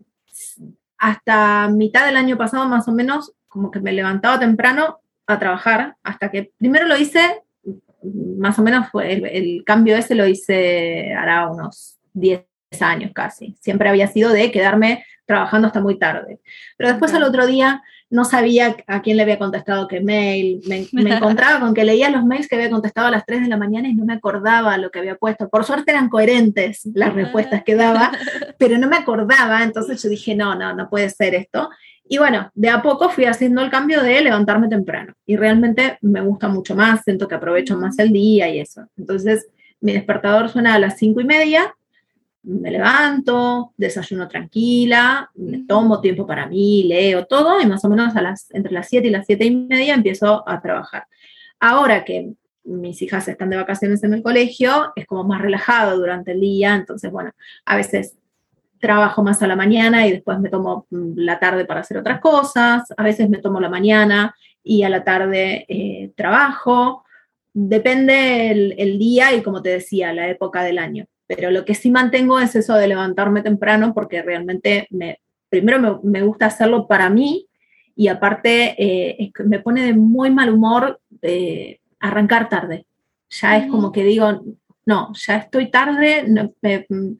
hasta 0.96 1.68
mitad 1.68 2.06
del 2.06 2.16
año 2.16 2.36
pasado, 2.36 2.66
más 2.66 2.88
o 2.88 2.92
menos, 2.92 3.32
como 3.46 3.70
que 3.70 3.80
me 3.80 3.92
levantaba 3.92 4.40
temprano 4.40 5.00
a 5.28 5.38
trabajar 5.38 5.96
hasta 6.02 6.30
que 6.30 6.52
primero 6.56 6.86
lo 6.86 6.96
hice, 6.96 7.20
más 8.02 8.58
o 8.58 8.62
menos 8.62 8.88
fue 8.90 9.12
el, 9.12 9.62
cambio 9.64 9.96
ese 9.96 10.14
lo 10.14 10.26
hice 10.26 11.12
hará 11.14 11.48
unos 11.48 11.98
10 12.14 12.44
años 12.80 13.12
casi. 13.14 13.56
Siempre 13.60 13.88
había 13.88 14.08
sido 14.08 14.30
de 14.30 14.50
quedarme 14.50 15.04
trabajando 15.26 15.66
hasta 15.66 15.80
muy 15.80 15.98
tarde. 15.98 16.40
Pero 16.76 16.90
después 16.90 17.12
al 17.12 17.24
otro 17.24 17.46
día 17.46 17.82
no 18.08 18.24
sabía 18.24 18.76
a 18.86 19.02
quién 19.02 19.18
le 19.18 19.24
había 19.24 19.38
contestado 19.38 19.86
qué 19.86 20.00
mail. 20.00 20.62
Me, 20.66 20.86
me, 20.92 21.10
encontraba 21.16 21.60
con 21.60 21.74
que 21.74 21.84
leía 21.84 22.08
los 22.08 22.24
mails 22.24 22.48
que 22.48 22.56
había 22.56 22.70
contestado 22.70 23.08
a 23.08 23.10
las 23.10 23.26
3 23.26 23.42
de 23.42 23.48
la 23.48 23.58
mañana 23.58 23.88
y 23.88 23.94
no 23.94 24.06
me 24.06 24.14
acordaba 24.14 24.78
lo 24.78 24.90
que 24.90 25.00
había 25.00 25.16
puesto. 25.16 25.50
Por 25.50 25.64
suerte 25.64 25.90
eran 25.90 26.08
coherentes 26.08 26.88
las 26.94 27.12
respuestas 27.12 27.62
que 27.64 27.74
daba, 27.74 28.12
pero 28.58 28.78
no 28.78 28.88
me 28.88 28.96
acordaba. 28.96 29.62
Entonces 29.62 30.02
yo 30.02 30.08
dije, 30.08 30.34
no, 30.34 30.54
no, 30.54 30.74
no 30.74 30.88
puede 30.88 31.10
ser 31.10 31.34
esto. 31.34 31.68
Y 32.10 32.16
bueno, 32.18 32.50
de 32.54 32.70
a 32.70 32.80
poco 32.80 33.10
fui 33.10 33.26
haciendo 33.26 33.62
el 33.62 33.70
cambio 33.70 34.02
de 34.02 34.22
levantarme 34.22 34.68
temprano 34.68 35.12
y 35.26 35.36
realmente 35.36 35.98
me 36.00 36.22
gusta 36.22 36.48
mucho 36.48 36.74
más, 36.74 37.02
siento 37.04 37.28
que 37.28 37.34
aprovecho 37.34 37.76
más 37.76 37.98
el 37.98 38.12
día 38.12 38.48
y 38.48 38.60
eso. 38.60 38.86
Entonces, 38.96 39.48
mi 39.80 39.92
despertador 39.92 40.48
suena 40.48 40.74
a 40.74 40.78
las 40.78 40.96
cinco 40.96 41.20
y 41.20 41.24
media, 41.24 41.74
me 42.44 42.70
levanto, 42.70 43.74
desayuno 43.76 44.26
tranquila, 44.26 45.30
me 45.34 45.66
tomo 45.66 46.00
tiempo 46.00 46.26
para 46.26 46.46
mí, 46.46 46.84
leo 46.84 47.26
todo 47.26 47.60
y 47.60 47.66
más 47.66 47.84
o 47.84 47.90
menos 47.90 48.16
a 48.16 48.22
las, 48.22 48.50
entre 48.52 48.72
las 48.72 48.88
siete 48.88 49.08
y 49.08 49.10
las 49.10 49.26
siete 49.26 49.44
y 49.44 49.54
media 49.54 49.94
empiezo 49.94 50.48
a 50.48 50.62
trabajar. 50.62 51.04
Ahora 51.60 52.04
que 52.04 52.32
mis 52.64 53.02
hijas 53.02 53.28
están 53.28 53.50
de 53.50 53.56
vacaciones 53.56 54.02
en 54.02 54.14
el 54.14 54.22
colegio, 54.22 54.92
es 54.96 55.06
como 55.06 55.24
más 55.24 55.42
relajado 55.42 55.98
durante 55.98 56.32
el 56.32 56.40
día, 56.40 56.74
entonces, 56.74 57.10
bueno, 57.10 57.32
a 57.66 57.76
veces 57.76 58.17
trabajo 58.80 59.22
más 59.22 59.42
a 59.42 59.46
la 59.46 59.56
mañana 59.56 60.06
y 60.06 60.12
después 60.12 60.38
me 60.40 60.48
tomo 60.48 60.86
mm, 60.90 61.12
la 61.16 61.38
tarde 61.38 61.64
para 61.64 61.80
hacer 61.80 61.98
otras 61.98 62.20
cosas, 62.20 62.92
a 62.96 63.02
veces 63.02 63.28
me 63.28 63.38
tomo 63.38 63.60
la 63.60 63.68
mañana 63.68 64.34
y 64.62 64.82
a 64.82 64.88
la 64.88 65.04
tarde 65.04 65.64
eh, 65.68 66.12
trabajo, 66.16 67.04
depende 67.52 68.50
el, 68.50 68.98
día 68.98 69.34
y 69.34 69.42
como 69.42 69.62
te 69.62 69.70
decía, 69.70 70.12
la 70.12 70.28
época 70.28 70.62
del 70.62 70.78
año. 70.78 71.06
Pero 71.26 71.50
lo 71.50 71.64
que 71.64 71.74
sí 71.74 71.90
mantengo 71.90 72.38
es 72.38 72.54
eso 72.54 72.74
de 72.74 72.88
levantarme 72.88 73.42
temprano 73.42 73.92
porque 73.94 74.22
realmente 74.22 74.86
me, 74.90 75.20
primero 75.48 76.00
me, 76.02 76.22
gusta 76.22 76.46
hacerlo 76.46 76.86
para 76.86 77.10
mí 77.10 77.46
y 77.96 78.08
aparte 78.08 78.74
eh, 78.78 79.32
me 79.44 79.58
pone 79.58 79.84
de 79.84 79.94
muy 79.94 80.30
mal 80.30 80.52
humor 80.52 81.00
eh, 81.22 81.80
arrancar 82.00 82.48
tarde. 82.48 82.86
Ya 83.30 83.58
es 83.58 83.70
como 83.70 83.92
que 83.92 84.04
digo, 84.04 84.42
no, 84.88 85.12
ya 85.12 85.36
estoy 85.36 85.70
tarde, 85.70 86.24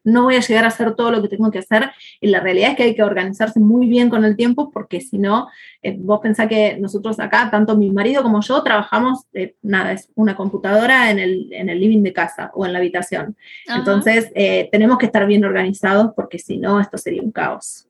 no, 0.03 0.23
voy 0.23 0.37
a 0.37 0.41
llegar 0.41 0.65
a 0.65 0.69
hacer 0.69 0.95
todo 0.95 1.11
lo 1.11 1.21
que 1.21 1.29
tengo 1.29 1.51
que 1.51 1.59
hacer. 1.59 1.91
Y 2.19 2.29
la 2.29 2.41
realidad 2.41 2.71
es 2.71 2.77
que 2.79 2.83
hay 2.85 2.95
que 2.95 3.03
organizarse 3.03 3.61
muy 3.61 3.87
bien 3.87 4.09
con 4.09 4.25
el 4.25 4.37
tiempo 4.37 4.71
porque 4.71 5.03
si 5.03 5.19
no, 5.19 5.49
eh, 5.83 5.95
vos 5.99 6.21
pensás 6.23 6.49
que 6.49 6.79
nosotros 6.79 7.21
acá, 7.21 7.51
tanto 7.51 7.77
mi 7.77 7.91
marido 7.91 8.23
como 8.23 8.41
yo, 8.41 8.63
trabajamos, 8.63 9.27
eh, 9.35 9.55
nada, 9.61 9.93
es 9.93 10.09
una 10.15 10.35
computadora 10.35 11.11
en 11.11 11.19
el, 11.19 11.53
en 11.53 11.69
el, 11.69 11.79
living 11.79 12.03
de 12.03 12.15
casa 12.15 12.51
o 12.55 12.65
en 12.65 12.73
la 12.73 12.79
habitación. 12.79 13.37
Entonces, 13.67 14.33
eh, 14.35 14.71
tenemos 14.73 14.97
que 14.97 15.05
estar 15.05 15.27
bien 15.27 15.45
organizados 15.45 16.13
porque 16.17 16.39
si 16.39 16.57
no, 16.57 16.81
esto 16.81 16.97
sería 16.97 17.21
un 17.21 17.33
caos. 17.33 17.88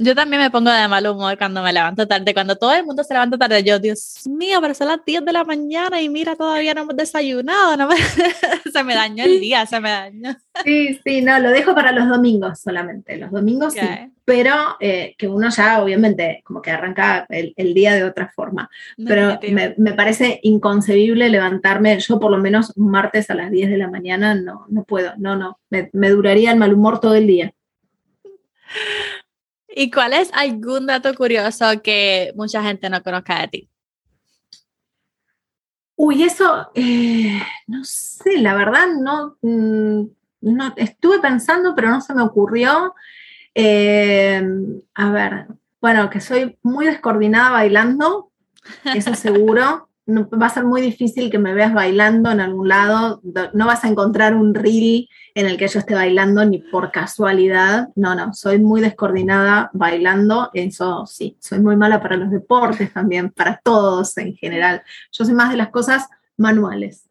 Yo 0.00 0.14
también 0.14 0.40
me 0.40 0.48
pongo 0.48 0.70
de 0.70 0.86
mal 0.86 1.04
humor 1.08 1.36
cuando 1.36 1.60
me 1.60 1.72
levanto 1.72 2.06
tarde. 2.06 2.32
Cuando 2.32 2.54
todo 2.56 2.72
el 2.72 2.84
mundo 2.84 3.02
se 3.02 3.14
levanta 3.14 3.36
tarde, 3.36 3.64
yo, 3.64 3.80
Dios 3.80 4.22
mío, 4.26 4.60
pero 4.60 4.72
son 4.72 4.86
las 4.86 5.04
10 5.04 5.24
de 5.24 5.32
la 5.32 5.42
mañana 5.42 6.00
y 6.00 6.08
mira, 6.08 6.36
todavía 6.36 6.72
no 6.72 6.82
hemos 6.82 6.96
desayunado. 6.96 7.76
No 7.76 7.88
se 8.72 8.84
me 8.84 8.94
dañó 8.94 9.24
el 9.24 9.40
día, 9.40 9.66
se 9.66 9.80
me 9.80 9.90
dañó. 9.90 10.36
Sí, 10.64 11.00
sí, 11.04 11.20
no, 11.20 11.40
lo 11.40 11.50
dejo 11.50 11.74
para 11.74 11.90
los 11.90 12.08
domingos 12.08 12.60
solamente. 12.60 13.16
Los 13.16 13.32
domingos 13.32 13.72
sí, 13.74 13.80
pero 14.24 14.76
eh, 14.78 15.16
que 15.18 15.26
uno 15.26 15.48
ya 15.50 15.82
obviamente 15.82 16.42
como 16.44 16.62
que 16.62 16.70
arranca 16.70 17.26
el, 17.28 17.74
día 17.74 17.94
de 17.94 18.04
otra 18.04 18.28
forma. 18.28 18.70
pero 19.04 19.40
me, 19.50 19.74
me, 19.78 19.94
parece 19.94 20.38
inconcebible 20.44 21.28
levantarme, 21.28 21.98
yo 21.98 22.20
por 22.20 22.30
lo 22.30 22.38
menos 22.38 22.72
un 22.76 22.90
martes 22.90 23.30
a 23.30 23.34
las 23.34 23.50
10 23.50 23.70
de 23.70 23.78
la 23.78 23.88
mañana, 23.88 24.36
no, 24.36 24.64
no 24.68 24.84
puedo, 24.84 25.14
no, 25.16 25.34
no, 25.34 25.58
me, 25.70 25.90
me 25.92 26.10
duraría 26.10 26.52
el 26.52 26.58
mal 26.58 26.72
humor 26.72 27.00
todo 27.00 27.16
el 27.16 27.26
día. 27.26 27.52
¿Y 29.68 29.90
cuál 29.90 30.14
es 30.14 30.30
algún 30.32 30.86
dato 30.86 31.14
curioso 31.14 31.66
que 31.82 32.32
mucha 32.34 32.62
gente 32.62 32.88
no 32.88 33.02
conozca 33.02 33.40
de 33.40 33.48
ti? 33.48 33.70
Uy, 35.96 36.22
eso, 36.22 36.70
eh, 36.74 37.42
no 37.66 37.84
sé, 37.84 38.38
la 38.38 38.54
verdad 38.54 38.86
no, 39.00 39.36
mm, 39.42 40.04
no, 40.42 40.74
estuve 40.76 41.18
pensando, 41.18 41.74
pero 41.74 41.90
no 41.90 42.00
se 42.00 42.14
me 42.14 42.22
ocurrió. 42.22 42.94
Eh, 43.54 44.42
a 44.94 45.10
ver, 45.10 45.46
bueno, 45.80 46.08
que 46.08 46.20
soy 46.20 46.56
muy 46.62 46.86
descoordinada 46.86 47.50
bailando, 47.50 48.30
eso 48.94 49.14
seguro 49.14 49.87
va 50.08 50.46
a 50.46 50.50
ser 50.50 50.64
muy 50.64 50.80
difícil 50.80 51.30
que 51.30 51.38
me 51.38 51.52
veas 51.52 51.74
bailando 51.74 52.30
en 52.30 52.40
algún 52.40 52.68
lado, 52.68 53.20
no 53.52 53.66
vas 53.66 53.84
a 53.84 53.88
encontrar 53.88 54.34
un 54.34 54.54
reel 54.54 55.08
en 55.34 55.46
el 55.46 55.56
que 55.56 55.68
yo 55.68 55.78
esté 55.78 55.94
bailando 55.94 56.44
ni 56.44 56.58
por 56.58 56.90
casualidad, 56.90 57.88
no, 57.94 58.14
no, 58.14 58.32
soy 58.32 58.58
muy 58.58 58.80
descoordinada 58.80 59.70
bailando, 59.74 60.50
eso 60.54 61.04
sí, 61.06 61.36
soy 61.40 61.60
muy 61.60 61.76
mala 61.76 62.00
para 62.00 62.16
los 62.16 62.30
deportes 62.30 62.92
también, 62.92 63.30
para 63.30 63.60
todos 63.62 64.16
en 64.16 64.34
general, 64.34 64.82
yo 65.12 65.24
soy 65.24 65.34
más 65.34 65.50
de 65.50 65.56
las 65.56 65.68
cosas 65.68 66.08
manuales. 66.36 67.04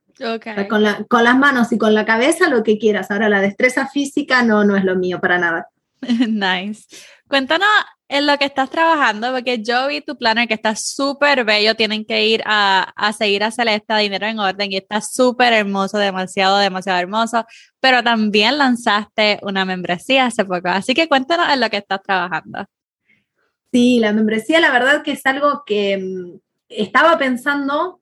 con, 0.68 0.84
con 1.08 1.24
las 1.24 1.38
manos 1.38 1.72
y 1.72 1.78
con 1.78 1.94
la 1.94 2.06
cabeza 2.06 2.50
lo 2.50 2.64
que 2.64 2.80
quieras, 2.80 3.12
ahora 3.12 3.30
la 3.30 3.42
destreza 3.42 3.88
física 3.88 4.42
no, 4.42 4.64
no 4.64 4.76
es 4.76 4.84
lo 4.84 4.96
mío 4.96 5.20
para 5.22 5.38
nada. 5.38 5.68
nice. 6.28 6.88
Cuéntanos 7.28 7.68
en 8.10 8.26
lo 8.26 8.38
que 8.38 8.46
estás 8.46 8.70
trabajando, 8.70 9.34
porque 9.34 9.62
yo 9.62 9.88
vi 9.88 10.02
tu 10.02 10.18
planner 10.18 10.48
que 10.48 10.54
está 10.54 10.76
súper 10.76 11.44
bello, 11.44 11.76
tienen 11.76 12.06
que 12.06 12.26
ir 12.26 12.42
a, 12.46 12.94
a, 12.96 13.12
seguir 13.12 13.44
a 13.44 13.52
Celeste 13.52 13.96
Dinero 13.98 14.28
en 14.28 14.40
Orden 14.40 14.72
y 14.72 14.78
está 14.78 15.02
súper 15.02 15.54
hermoso, 15.54 15.98
demasiado, 15.98 16.58
demasiado 16.58 17.00
hermoso, 17.00 17.46
pero 17.80 18.04
también 18.04 18.58
lanzaste 18.58 19.40
una 19.42 19.66
membresía 19.66 20.28
hace 20.28 20.46
poco, 20.46 20.70
así 20.70 20.94
que 20.94 21.08
cuéntanos 21.08 21.48
en 21.54 21.60
lo 21.60 21.70
que 21.70 21.78
estás 21.78 22.02
trabajando. 22.02 22.66
Sí, 23.74 24.00
la 24.00 24.14
membresía 24.14 24.62
la 24.62 24.72
verdad 24.72 25.04
que 25.04 25.12
es 25.12 25.26
algo 25.26 25.64
que 25.66 25.98
mm, 25.98 26.40
estaba 26.70 27.18
pensando, 27.18 28.00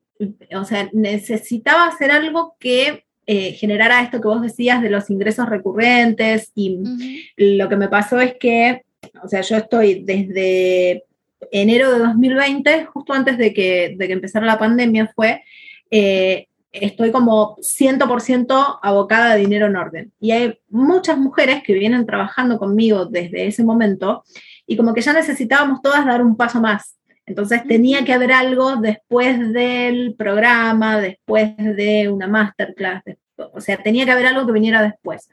o 0.55 0.65
sea, 0.65 0.89
necesitaba 0.93 1.87
hacer 1.87 2.11
algo 2.11 2.55
que 2.59 3.05
eh, 3.27 3.53
generara 3.53 4.03
esto 4.03 4.21
que 4.21 4.27
vos 4.27 4.43
decías 4.43 4.83
de 4.83 4.91
los 4.91 5.09
ingresos 5.09 5.49
recurrentes 5.49 6.51
y 6.53 6.79
lo 7.35 7.67
que 7.67 7.75
me 7.75 7.89
pasó 7.89 8.19
es 8.19 8.35
que 8.39 8.84
o 9.23 9.27
sea, 9.27 9.41
yo 9.41 9.57
estoy 9.57 10.03
desde 10.03 11.05
enero 11.51 11.91
de 11.91 11.99
2020, 11.99 12.85
justo 12.85 13.13
antes 13.13 13.37
de 13.37 13.53
que, 13.53 13.95
de 13.97 14.07
que 14.07 14.13
empezara 14.13 14.45
la 14.45 14.59
pandemia 14.59 15.11
fue, 15.15 15.43
eh, 15.91 16.47
estoy 16.71 17.11
como 17.11 17.55
100% 17.57 18.79
abocada 18.81 19.31
a 19.31 19.35
dinero 19.35 19.67
en 19.67 19.75
orden. 19.75 20.11
Y 20.19 20.31
hay 20.31 20.59
muchas 20.69 21.17
mujeres 21.17 21.63
que 21.63 21.73
vienen 21.73 22.05
trabajando 22.05 22.57
conmigo 22.57 23.05
desde 23.05 23.47
ese 23.47 23.63
momento 23.63 24.23
y 24.67 24.75
como 24.75 24.93
que 24.93 25.01
ya 25.01 25.13
necesitábamos 25.13 25.81
todas 25.81 26.05
dar 26.05 26.21
un 26.21 26.35
paso 26.35 26.59
más. 26.59 26.97
Entonces 27.25 27.63
tenía 27.67 28.05
que 28.05 28.13
haber 28.13 28.31
algo 28.31 28.75
después 28.75 29.51
del 29.51 30.15
programa, 30.15 30.99
después 30.99 31.55
de 31.57 32.09
una 32.09 32.27
masterclass, 32.27 33.03
o 33.37 33.59
sea, 33.61 33.81
tenía 33.81 34.05
que 34.05 34.11
haber 34.11 34.27
algo 34.27 34.45
que 34.45 34.53
viniera 34.53 34.81
después 34.83 35.29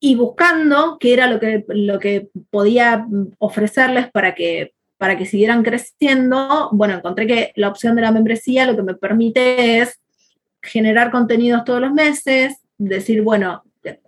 y 0.00 0.14
buscando 0.14 0.96
qué 0.98 1.12
era 1.12 1.26
lo 1.26 1.38
que, 1.38 1.64
lo 1.68 1.98
que 1.98 2.30
podía 2.48 3.06
ofrecerles 3.38 4.10
para 4.10 4.34
que, 4.34 4.72
para 4.96 5.18
que 5.18 5.26
siguieran 5.26 5.62
creciendo, 5.62 6.70
bueno, 6.72 6.94
encontré 6.94 7.26
que 7.26 7.52
la 7.54 7.68
opción 7.68 7.94
de 7.94 8.02
la 8.02 8.10
membresía 8.10 8.66
lo 8.66 8.76
que 8.76 8.82
me 8.82 8.94
permite 8.94 9.78
es 9.78 10.00
generar 10.62 11.10
contenidos 11.10 11.64
todos 11.64 11.82
los 11.82 11.92
meses, 11.92 12.56
decir, 12.78 13.20
bueno, 13.22 13.62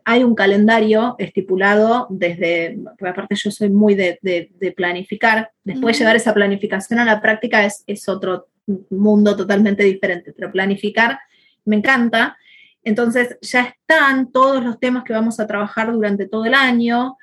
hay 0.05 0.25
un 0.25 0.35
calendario 0.35 1.15
estipulado 1.19 2.07
desde, 2.11 2.79
porque 2.99 3.09
aparte 3.09 3.35
yo 3.37 3.51
soy 3.51 3.71
muy 3.71 3.95
de, 3.95 4.75
planificar, 4.77 5.51
después 5.63 5.99
llevar 5.99 6.17
esa 6.17 6.35
planificación 6.35 7.01
a 7.01 7.05
la 7.05 7.21
práctica 7.21 7.65
es, 7.65 7.85
es 7.87 8.09
otro 8.09 8.49
mundo 8.91 9.37
totalmente 9.37 9.83
diferente, 9.83 10.33
pero 10.33 10.53
planificar 10.53 11.19
me 11.65 11.77
encanta 11.77 12.37
entonces 12.85 13.39
ya 13.41 13.63
están 13.63 14.33
todos 14.33 14.65
los 14.65 14.79
temas 14.81 15.05
que 15.05 15.13
vamos 15.13 15.39
a 15.41 15.47
trabajar 15.47 15.93
durante 15.93 16.27
todo 16.27 16.45
el 16.45 16.55
año 16.55 17.17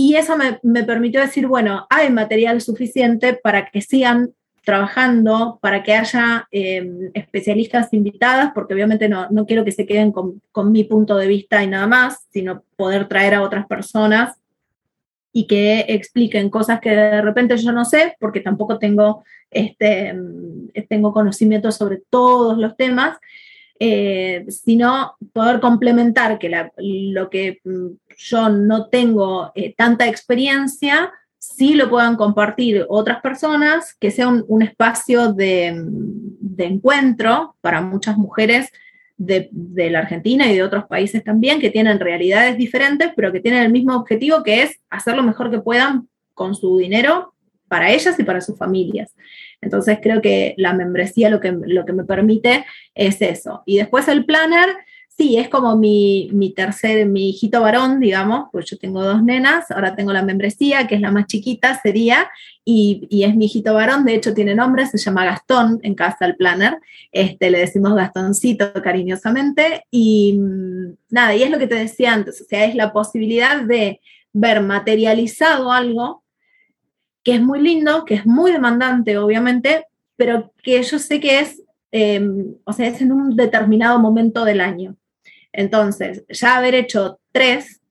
y 0.00 0.14
eso 0.14 0.36
me, 0.36 0.84
permitió 0.84 1.20
decir, 1.20 1.48
bueno, 1.48 1.84
hay 1.90 2.08
material 2.08 2.60
suficiente 2.60 3.34
para 3.34 3.66
que 3.66 3.80
sigan 3.80 4.30
trabajando, 4.64 5.58
para 5.60 5.82
que 5.82 5.92
haya 5.92 6.46
em, 6.52 7.10
especialistas 7.14 7.92
invitadas, 7.92 8.52
porque 8.54 8.74
obviamente 8.74 9.08
no, 9.08 9.28
quiero 9.44 9.64
que 9.64 9.72
se 9.72 9.86
queden 9.86 10.12
con, 10.12 10.40
mi 10.70 10.84
punto 10.84 11.16
de 11.16 11.26
vista 11.26 11.64
y 11.64 11.66
nada 11.66 11.88
más, 11.88 12.28
sino 12.30 12.62
poder 12.76 13.08
traer 13.08 13.34
a 13.34 13.42
otras 13.42 13.66
personas 13.66 14.36
y 15.32 15.48
que 15.48 15.86
expliquen 15.88 16.48
cosas 16.48 16.78
que 16.78 16.90
de 16.90 17.20
repente 17.20 17.56
yo 17.56 17.72
no 17.72 17.84
sé, 17.84 18.14
porque 18.20 18.38
tampoco 18.38 18.78
tengo, 18.78 19.24
este, 19.50 20.10
em, 20.10 20.68
tengo 20.88 21.12
conocimiento 21.12 21.72
sobre 21.72 22.02
todos 22.08 22.56
los 22.56 22.76
temas, 22.76 23.18
eh, 23.80 24.44
sino 24.48 25.16
poder 25.32 25.60
complementar 25.60 26.38
que 26.38 26.50
lo 26.78 27.30
que 27.30 27.60
mm, 27.64 27.86
yo 28.16 28.48
no 28.48 28.88
tengo 28.88 29.52
eh, 29.54 29.74
tanta 29.76 30.08
experiencia, 30.08 31.12
sí 31.38 31.74
lo 31.74 31.88
puedan 31.88 32.16
compartir 32.16 32.84
otras 32.88 33.20
personas, 33.20 33.94
que 33.94 34.10
sea 34.10 34.28
un, 34.28 34.62
espacio 34.62 35.32
de, 35.32 35.72
mm, 35.72 36.56
de, 36.56 36.64
encuentro 36.64 37.56
para 37.60 37.80
muchas 37.80 38.16
mujeres 38.16 38.70
de, 39.18 39.50
la 39.90 40.00
Argentina 40.00 40.50
y 40.50 40.54
de 40.54 40.62
otros 40.62 40.84
países 40.86 41.22
también, 41.22 41.60
que 41.60 41.70
tienen 41.70 42.00
realidades 42.00 42.56
diferentes, 42.56 43.10
pero 43.14 43.32
que 43.32 43.40
tienen 43.40 43.64
el 43.64 43.72
mismo 43.72 43.94
objetivo, 43.94 44.42
que 44.42 44.62
es 44.62 44.80
hacer 44.90 45.16
lo 45.16 45.22
mejor 45.22 45.50
que 45.50 45.60
puedan 45.60 46.08
con 46.34 46.54
su 46.54 46.78
dinero 46.78 47.34
para 47.68 47.92
ellas 47.92 48.18
y 48.18 48.24
para 48.24 48.40
sus 48.40 48.58
familias. 48.58 49.14
Entonces 49.60 49.98
creo 50.02 50.20
que 50.20 50.54
la 50.56 50.72
membresía 50.72 51.30
lo 51.30 51.40
que, 51.40 51.52
lo 51.52 51.84
que 51.84 51.92
me 51.92 52.04
permite 52.04 52.64
es 52.94 53.20
eso. 53.22 53.62
Y 53.66 53.76
después 53.76 54.08
el 54.08 54.24
planner, 54.24 54.68
sí, 55.08 55.36
es 55.36 55.48
como 55.48 55.76
mi, 55.76 56.30
mi 56.32 56.52
tercer, 56.52 57.06
mi 57.06 57.30
hijito 57.30 57.60
varón, 57.60 57.98
digamos, 57.98 58.48
pues 58.52 58.66
yo 58.66 58.78
tengo 58.78 59.02
dos 59.02 59.22
nenas, 59.22 59.70
ahora 59.70 59.96
tengo 59.96 60.12
la 60.12 60.22
membresía, 60.22 60.86
que 60.86 60.94
es 60.94 61.00
la 61.00 61.10
más 61.10 61.26
chiquita, 61.26 61.80
sería, 61.82 62.30
y, 62.64 63.06
y, 63.10 63.24
es 63.24 63.34
mi 63.34 63.46
hijito 63.46 63.74
varón, 63.74 64.04
de 64.04 64.14
hecho 64.14 64.32
tiene 64.32 64.54
nombre, 64.54 64.86
se 64.86 64.98
llama 64.98 65.24
Gastón 65.24 65.80
en 65.82 65.94
casa 65.94 66.26
el 66.26 66.36
planner, 66.36 66.78
este, 67.10 67.50
le 67.50 67.58
decimos 67.58 67.94
Gastoncito 67.94 68.72
cariñosamente, 68.74 69.86
y 69.90 70.38
mm, 70.38 70.96
nada, 71.10 71.34
y 71.34 71.42
es 71.42 71.50
lo 71.50 71.58
que 71.58 71.66
te 71.66 71.74
decía 71.74 72.12
antes, 72.12 72.40
o 72.40 72.44
sea, 72.44 72.64
es 72.64 72.76
la 72.76 72.92
posibilidad 72.92 73.62
de 73.62 74.00
ver 74.32 74.60
materializado 74.60 75.72
algo 75.72 76.22
que 77.28 77.34
es 77.34 77.42
muy 77.42 77.60
lindo, 77.60 78.06
que 78.06 78.14
es 78.14 78.24
muy 78.24 78.52
demandante, 78.52 79.18
obviamente, 79.18 79.84
pero 80.16 80.50
que 80.62 80.82
yo 80.82 80.98
sé 80.98 81.20
que 81.20 81.40
es, 81.40 81.62
em, 81.92 82.54
o 82.64 82.72
sea, 82.72 82.86
es 82.86 83.02
en 83.02 83.12
un 83.12 83.36
determinado 83.36 83.98
momento 83.98 84.46
del 84.46 84.62
año. 84.62 84.96
Entonces, 85.52 86.24
ya 86.30 86.56
haber 86.56 86.74
hecho 86.74 87.20
tres 87.30 87.82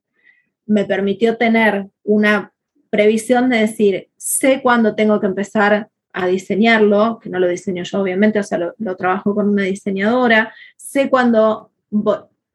me 0.66 0.84
permitió 0.84 1.36
tener 1.36 1.86
una 2.02 2.52
previsión 2.90 3.48
de 3.48 3.58
decir, 3.58 4.08
sé 4.16 4.60
cuándo 4.60 4.96
tengo 4.96 5.20
que 5.20 5.26
empezar 5.26 5.88
a 6.12 6.26
diseñarlo, 6.26 7.20
que 7.22 7.30
no 7.30 7.38
lo 7.38 7.46
diseño 7.46 7.84
yo 7.84 8.00
obviamente, 8.00 8.40
o 8.40 8.42
sea, 8.42 8.58
lo, 8.58 8.74
lo 8.78 8.96
trabajo 8.96 9.36
con 9.36 9.50
una 9.50 9.62
diseñadora, 9.62 10.52
sé 10.76 11.08
cuándo 11.08 11.70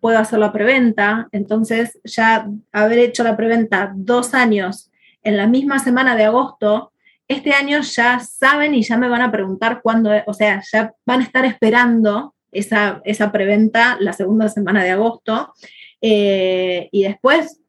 puedo 0.01 0.19
hacer 0.19 0.37
la 0.37 0.51
preventa, 0.51 1.29
entonces 1.31 1.97
ya 2.03 2.45
haber 2.73 2.99
hecho 2.99 3.23
la 3.23 3.37
preventa 3.37 3.93
dos 3.95 4.33
años 4.33 4.89
en 5.23 5.37
la 5.37 5.47
misma 5.47 5.79
semana 5.79 6.15
de 6.15 6.25
agosto 6.25 6.93
este 7.27 7.51
año 7.51 7.81
ya 7.81 8.19
saben 8.19 8.75
y 8.75 8.83
ya 8.83 8.97
me 8.97 9.07
van 9.07 9.21
a 9.21 9.31
preguntar 9.31 9.81
cuándo, 9.81 10.11
o 10.25 10.33
sea, 10.33 10.61
ya 10.71 10.93
van 11.05 11.21
a 11.21 11.23
estar 11.23 11.45
esperando 11.45 12.35
esa, 12.51 13.01
esa 13.05 13.31
preventa 13.31 13.97
la 13.99 14.13
segunda 14.13 14.49
semana 14.49 14.83
de 14.83 14.91
agosto. 14.91 15.53
Eh, 16.01 16.89
y 16.91 17.03
después, 17.03 17.61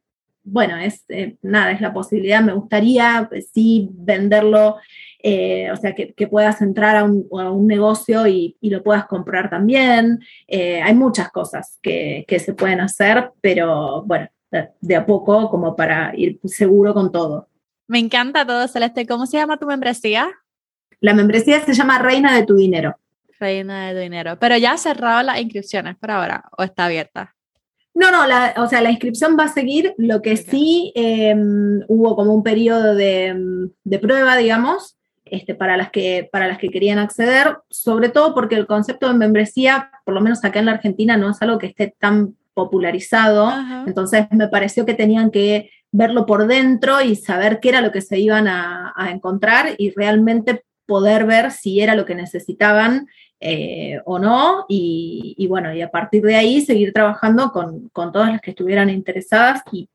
bueno, 0.43 0.77
es 0.77 1.05
eh, 1.09 1.37
nada, 1.41 1.71
es 1.71 1.81
la 1.81 1.93
posibilidad, 1.93 2.41
me 2.41 2.53
gustaría 2.53 3.27
pues, 3.29 3.49
sí 3.53 3.89
venderlo, 3.93 4.75
eh, 5.23 5.71
o 5.71 5.75
sea, 5.77 5.95
que, 5.95 6.27
puedas 6.27 6.61
entrar 6.61 6.97
a 6.97 7.03
un, 7.03 7.65
negocio 7.65 8.27
y, 8.27 8.57
lo 8.61 8.83
puedas 8.83 9.05
comprar 9.05 9.49
también. 9.49 10.19
hay 10.47 10.93
muchas 10.93 11.31
cosas 11.31 11.79
que, 11.81 12.25
que, 12.27 12.39
se 12.39 12.53
pueden 12.53 12.81
hacer, 12.81 13.31
pero 13.41 14.03
bueno, 14.03 14.27
de 14.81 14.95
a 14.95 15.05
poco 15.05 15.49
como 15.49 15.75
para 15.75 16.11
ir 16.15 16.39
seguro 16.43 16.93
con 16.93 17.11
todo. 17.11 17.49
Me 17.87 17.99
encanta 17.99 18.45
todo, 18.45 18.67
Celeste. 18.67 19.05
¿Cómo 19.05 19.25
se 19.25 19.37
llama 19.37 19.57
tu 19.57 19.67
membresía? 19.67 20.29
La 20.99 21.13
membresía 21.13 21.63
se 21.63 21.73
llama 21.73 21.99
Reina 21.99 22.35
de 22.35 22.45
tu 22.45 22.55
Dinero. 22.55 22.97
Reina 23.39 23.87
de 23.87 23.93
tu 23.93 23.99
Dinero. 23.99 24.37
Pero 24.39 24.57
ya 24.57 24.73
ha 24.73 24.77
cerrado 24.77 25.21
las 25.23 25.39
inscripciones 25.39 25.95
por 25.97 26.11
ahora 26.11 26.45
o 26.57 26.63
está 26.63 26.85
abierta. 26.85 27.35
No, 27.93 28.11
no, 28.11 28.25
o 28.61 28.67
sea, 28.67 28.81
la 28.81 28.91
inscripción 28.91 29.37
va 29.39 29.45
a 29.45 29.53
seguir. 29.53 29.93
Lo 29.97 30.21
que 30.21 30.35
sí 30.35 30.91
em, 30.95 31.81
hubo 31.87 32.15
como 32.15 32.33
un 32.33 32.43
periodo 32.43 32.93
de, 32.93 33.71
prueba, 34.01 34.35
digamos, 34.35 34.97
este, 35.23 35.55
para, 35.55 35.77
las 35.77 35.91
que, 35.91 36.27
para 36.29 36.47
las 36.47 36.57
que 36.57 36.69
querían 36.69 36.99
acceder, 36.99 37.57
sobre 37.69 38.09
todo 38.09 38.33
porque 38.33 38.55
el 38.55 38.67
concepto 38.67 39.07
de 39.07 39.13
membresía, 39.13 39.91
por 40.03 40.13
lo 40.13 40.21
menos 40.21 40.43
acá 40.43 40.59
en 40.59 40.65
la 40.65 40.73
Argentina, 40.73 41.15
no 41.15 41.29
es 41.29 41.41
algo 41.41 41.57
que 41.57 41.67
esté 41.67 41.95
tan 41.97 42.35
popularizado. 42.55 43.53
Entonces 43.85 44.25
me 44.31 44.47
pareció 44.47 44.85
que 44.87 44.95
tenían 44.95 45.29
que 45.29 45.69
verlo 45.91 46.25
por 46.25 46.47
dentro 46.47 47.01
y 47.01 47.15
saber 47.15 47.59
qué 47.59 47.69
era 47.69 47.81
lo 47.81 47.91
que 47.91 48.01
se 48.01 48.17
iban 48.17 48.47
a, 48.47 48.93
encontrar 49.11 49.75
y 49.77 49.91
realmente 49.91 50.63
poder 50.87 51.25
ver 51.25 51.51
si 51.51 51.81
era 51.81 51.95
lo 51.95 52.05
que 52.05 52.15
necesitaban 52.15 53.07
eh, 53.39 53.99
o 54.05 54.17
no, 54.17 54.65
y, 54.69 55.45
bueno, 55.47 55.73
y 55.73 55.81
a 55.81 55.91
partir 55.91 56.23
de 56.23 56.35
ahí 56.35 56.61
seguir 56.61 56.93
trabajando 56.93 57.51
con, 57.51 57.91
todas 58.11 58.31
las 58.31 58.41
que 58.41 58.51
estuvieran 58.51 58.89
interesadas 58.89 59.61
y, 59.71 59.89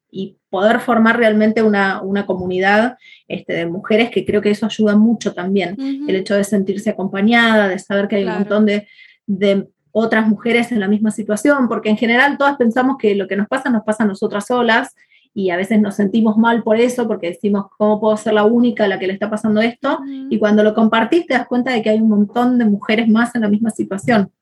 poder 0.50 0.80
formar 0.80 1.16
realmente 1.16 1.62
una, 1.62 2.02
comunidad 2.26 2.98
este, 3.28 3.52
de 3.52 3.66
mujeres, 3.66 4.10
que 4.10 4.24
creo 4.26 4.42
que 4.42 4.50
eso 4.50 4.66
ayuda 4.66 4.96
mucho 4.96 5.32
también, 5.32 5.76
el 6.08 6.16
hecho 6.16 6.34
de 6.34 6.42
sentirse 6.42 6.90
acompañada, 6.90 7.68
de 7.68 7.78
saber 7.78 8.08
que 8.08 8.16
hay 8.16 8.24
un 8.24 8.34
montón 8.34 8.66
de, 8.66 8.88
de 9.26 9.68
otras 9.92 10.26
mujeres 10.28 10.72
en 10.72 10.80
la 10.80 10.88
misma 10.88 11.10
situación, 11.10 11.68
porque 11.68 11.90
en 11.90 11.96
general 11.96 12.38
todas 12.38 12.56
pensamos 12.56 12.96
que 12.98 13.14
lo 13.14 13.26
que 13.26 13.36
nos 13.36 13.48
pasa 13.48 13.70
nos 13.70 13.84
pasa 13.84 14.04
a 14.04 14.06
nosotras 14.06 14.46
solas 14.46 14.94
y 15.32 15.50
a 15.50 15.56
veces 15.56 15.80
nos 15.80 15.94
sentimos 15.94 16.36
mal 16.36 16.62
por 16.62 16.76
eso, 16.76 17.06
porque 17.06 17.28
decimos, 17.28 17.66
¿cómo 17.78 18.00
puedo 18.00 18.16
ser 18.16 18.32
la 18.32 18.44
única 18.44 18.84
a 18.84 18.88
la 18.88 18.98
que 18.98 19.06
le 19.06 19.12
está 19.12 19.30
pasando 19.30 19.60
esto? 19.60 20.00
Y 20.28 20.38
cuando 20.38 20.62
lo 20.62 20.74
compartís 20.74 21.26
te 21.26 21.34
das 21.34 21.46
cuenta 21.46 21.72
de 21.72 21.82
que 21.82 21.90
hay 21.90 22.00
un 22.00 22.08
montón 22.08 22.58
de 22.58 22.64
mujeres 22.64 23.08
más 23.08 23.34
en 23.34 23.42
la 23.42 23.48
misma 23.48 23.70
situación. 23.70 24.32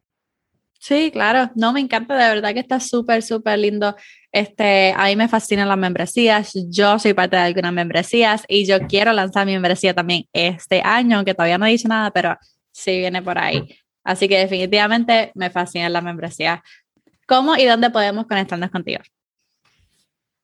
Sí, 0.80 1.10
claro, 1.10 1.50
no, 1.56 1.72
me 1.72 1.80
encanta, 1.80 2.14
de 2.14 2.34
verdad 2.34 2.54
que 2.54 2.60
está 2.60 2.78
súper, 2.78 3.22
súper 3.22 3.58
lindo. 3.58 3.96
Este, 4.30 4.94
a 4.96 5.06
mí 5.06 5.16
me 5.16 5.28
fascinan 5.28 5.68
las 5.68 5.76
membresías, 5.76 6.52
yo 6.70 6.98
soy 6.98 7.14
parte 7.14 7.36
de 7.36 7.42
algunas 7.42 7.72
membresías 7.72 8.44
y 8.46 8.64
yo 8.64 8.86
quiero 8.86 9.12
lanzar 9.12 9.44
mi 9.44 9.52
membresía 9.52 9.92
también 9.92 10.24
este 10.32 10.80
año, 10.84 11.16
aunque 11.16 11.34
todavía 11.34 11.58
no 11.58 11.66
he 11.66 11.70
dicho 11.70 11.88
nada, 11.88 12.12
pero 12.12 12.36
sí 12.70 12.98
viene 12.98 13.20
por 13.22 13.38
ahí. 13.38 13.64
Así 14.08 14.26
que 14.26 14.38
definitivamente 14.38 15.32
me 15.34 15.50
fascinan 15.50 15.92
las 15.92 16.02
membresías. 16.02 16.60
¿Cómo 17.26 17.56
y 17.56 17.66
dónde 17.66 17.90
podemos 17.90 18.26
conectarnos 18.26 18.70
contigo? 18.70 19.02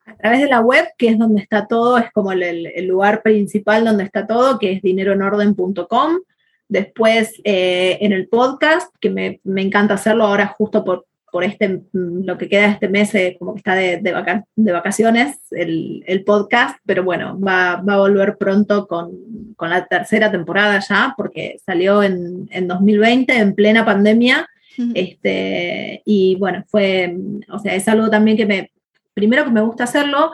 a 0.05 0.15
través 0.17 0.41
de 0.41 0.47
la 0.47 0.61
web, 0.61 0.85
que 0.99 1.07
es 1.07 1.17
donde 1.17 1.41
está 1.41 1.65
todo, 1.65 1.97
es 1.97 2.11
como 2.11 2.31
el, 2.31 2.85
lugar 2.85 3.23
principal 3.23 3.83
donde 3.83 4.03
está 4.03 4.27
todo, 4.27 4.59
que 4.59 4.73
es 4.73 4.83
dineroenorden.com. 4.83 6.19
Después 6.67 7.41
eh, 7.43 7.97
en 8.01 8.13
el 8.13 8.27
podcast, 8.27 8.93
que 9.01 9.09
me, 9.09 9.41
encanta 9.55 9.95
hacerlo 9.95 10.25
ahora 10.25 10.45
justo 10.45 10.85
por, 10.85 11.07
por 11.35 11.43
este, 11.43 11.81
lo 11.91 12.37
que 12.37 12.47
queda 12.47 12.61
de 12.61 12.71
este 12.71 12.87
mes, 12.87 13.13
eh, 13.13 13.35
como 13.37 13.55
que 13.55 13.57
está 13.57 13.75
de, 13.75 13.97
de, 13.97 14.71
vacaciones, 14.71 15.37
el, 15.51 16.23
podcast, 16.25 16.77
pero 16.85 17.03
bueno, 17.03 17.37
va, 17.37 17.73
a 17.73 17.97
volver 17.97 18.37
pronto 18.37 18.87
con, 18.87 19.11
la 19.59 19.85
tercera 19.85 20.31
temporada 20.31 20.79
ya, 20.79 21.13
porque 21.17 21.57
salió 21.65 22.03
en, 22.03 22.47
en 22.51 22.69
2020, 22.69 23.37
en 23.37 23.53
plena 23.53 23.83
pandemia. 23.83 24.47
Este, 24.93 26.01
y 26.05 26.37
bueno, 26.37 26.63
fue, 26.69 27.17
o 27.49 27.59
sea, 27.59 27.75
es 27.75 27.85
algo 27.89 28.09
también 28.09 28.37
que 28.37 28.45
me, 28.45 28.71
primero 29.13 29.43
que 29.43 29.51
me 29.51 29.59
gusta 29.59 29.83
hacerlo 29.83 30.31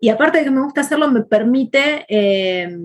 y 0.00 0.08
aparte 0.08 0.38
de 0.38 0.44
que 0.44 0.50
me 0.50 0.62
gusta 0.62 0.80
hacerlo 0.80 1.08
me 1.12 1.22
permite 1.22 2.04
eh, 2.08 2.76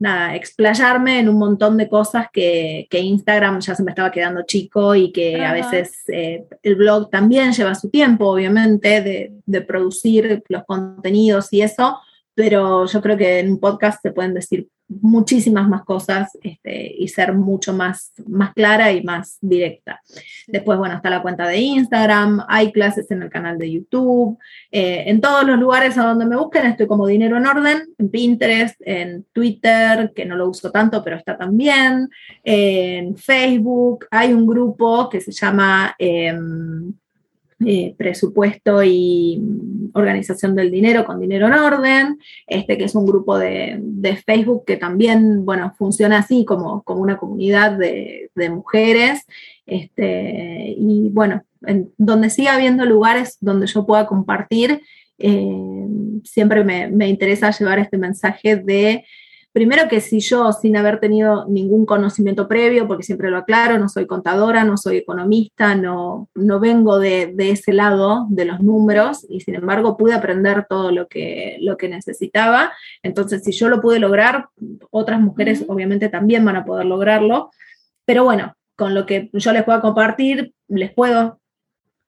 nada, 0.00 0.34
explayarme 0.34 1.20
en 1.20 1.28
un 1.28 1.38
montón 1.38 1.76
de 1.76 1.88
cosas 1.88 2.26
que, 2.32 2.88
Instagram 2.90 3.60
ya 3.60 3.74
se 3.74 3.84
me 3.84 3.90
estaba 3.90 4.10
quedando 4.10 4.42
chico 4.42 4.94
y 4.94 5.12
que 5.12 5.44
a 5.44 5.52
veces 5.52 6.02
eh, 6.08 6.46
el 6.62 6.74
blog 6.74 7.10
también 7.10 7.52
lleva 7.52 7.74
su 7.74 7.90
tiempo, 7.90 8.30
obviamente, 8.30 9.02
de, 9.02 9.32
de, 9.44 9.60
producir 9.60 10.42
los 10.48 10.64
contenidos 10.64 11.52
y 11.52 11.60
eso, 11.60 12.00
pero 12.34 12.86
yo 12.86 13.00
creo 13.02 13.16
que 13.16 13.40
en 13.40 13.52
un 13.52 13.60
podcast 13.60 14.00
se 14.02 14.10
pueden 14.10 14.34
decir 14.34 14.68
muchísimas 15.00 15.68
más 15.68 15.84
cosas 15.84 16.36
este, 16.42 16.94
y 16.98 17.06
ser 17.08 17.32
mucho 17.32 17.72
más, 17.72 18.12
más 18.26 18.52
clara 18.54 18.92
y 18.92 19.02
más 19.02 19.38
directa. 19.40 20.00
Después, 20.48 20.78
bueno, 20.78 20.96
está 20.96 21.10
la 21.10 21.22
cuenta 21.22 21.46
de 21.46 21.58
Instagram, 21.58 22.44
hay 22.48 22.72
clases 22.72 23.10
en 23.10 23.22
el 23.22 23.30
canal 23.30 23.56
de 23.56 23.70
YouTube, 23.70 24.38
eh, 24.70 25.04
en 25.06 25.20
todos 25.20 25.44
los 25.46 25.58
lugares 25.58 25.96
a 25.96 26.04
donde 26.04 26.26
me 26.26 26.36
busquen 26.36 26.66
estoy 26.66 26.86
como 26.86 27.06
Dinero 27.06 27.36
en 27.36 27.46
Orden, 27.46 27.82
en 27.98 28.10
Pinterest, 28.10 28.80
en 28.84 29.24
Twitter, 29.32 30.12
que 30.14 30.24
no 30.24 30.36
lo 30.36 30.48
uso 30.48 30.70
tanto, 30.70 31.02
pero 31.04 31.16
está 31.16 31.38
también, 31.38 32.08
en 32.42 33.16
Facebook, 33.16 34.06
hay 34.10 34.32
un 34.32 34.46
grupo 34.46 35.08
que 35.08 35.20
se 35.20 35.32
llama... 35.32 35.94
Em, 35.98 36.92
eh, 37.66 37.94
presupuesto 37.98 38.82
y 38.82 39.42
organización 39.92 40.54
del 40.54 40.70
dinero 40.70 41.04
con 41.04 41.20
dinero 41.20 41.46
en 41.46 41.52
orden, 41.52 42.18
este 42.46 42.78
que 42.78 42.84
es 42.84 42.94
un 42.94 43.04
grupo 43.04 43.38
de, 43.38 43.82
Facebook 44.24 44.64
que 44.66 44.76
también, 44.76 45.44
bueno, 45.44 45.74
funciona 45.76 46.18
así 46.18 46.44
como, 46.46 46.82
como 46.84 47.02
una 47.02 47.18
comunidad 47.18 47.72
de, 47.72 48.30
mujeres, 48.50 49.26
este, 49.66 50.74
y 50.76 51.10
bueno, 51.10 51.42
en, 51.66 51.92
donde 51.98 52.30
siga 52.30 52.54
habiendo 52.54 52.86
lugares 52.86 53.36
donde 53.40 53.66
yo 53.66 53.84
pueda 53.84 54.06
compartir, 54.06 54.80
eh, 55.18 55.86
siempre 56.24 56.64
me, 56.64 56.88
me 56.88 57.08
interesa 57.08 57.50
llevar 57.50 57.78
este 57.78 57.98
mensaje 57.98 58.56
de 58.56 59.04
Primero 59.52 59.88
que 59.88 60.00
si 60.00 60.20
yo, 60.20 60.52
sin 60.52 60.76
haber 60.76 61.00
tenido 61.00 61.44
ningún 61.48 61.84
conocimiento 61.84 62.46
previo, 62.46 62.86
porque 62.86 63.02
siempre 63.02 63.30
lo 63.30 63.38
aclaro, 63.38 63.78
no 63.78 63.88
soy 63.88 64.06
contadora, 64.06 64.62
no 64.62 64.76
soy 64.76 64.98
economista, 64.98 65.74
no, 65.74 66.28
no 66.36 66.60
vengo 66.60 67.00
de, 67.00 67.34
ese 67.36 67.72
lado 67.72 68.26
de 68.30 68.44
los 68.44 68.60
números 68.60 69.26
y 69.28 69.40
sin 69.40 69.56
embargo 69.56 69.96
pude 69.96 70.14
aprender 70.14 70.66
todo 70.68 70.92
lo 70.92 71.08
que, 71.08 71.56
lo 71.60 71.76
que 71.76 71.88
necesitaba. 71.88 72.72
Entonces, 73.02 73.42
si 73.42 73.50
yo 73.50 73.68
lo 73.68 73.80
pude 73.80 73.98
lograr, 73.98 74.48
otras 74.90 75.20
mujeres 75.20 75.64
obviamente 75.66 76.08
también 76.08 76.44
van 76.44 76.56
a 76.56 76.64
poder 76.64 76.86
lograrlo. 76.86 77.50
Pero 78.04 78.22
bueno, 78.22 78.54
con 78.76 78.94
lo 78.94 79.04
que 79.04 79.30
yo 79.32 79.52
les 79.52 79.64
pueda 79.64 79.80
compartir, 79.80 80.54
les 80.68 80.92
puedo 80.92 81.40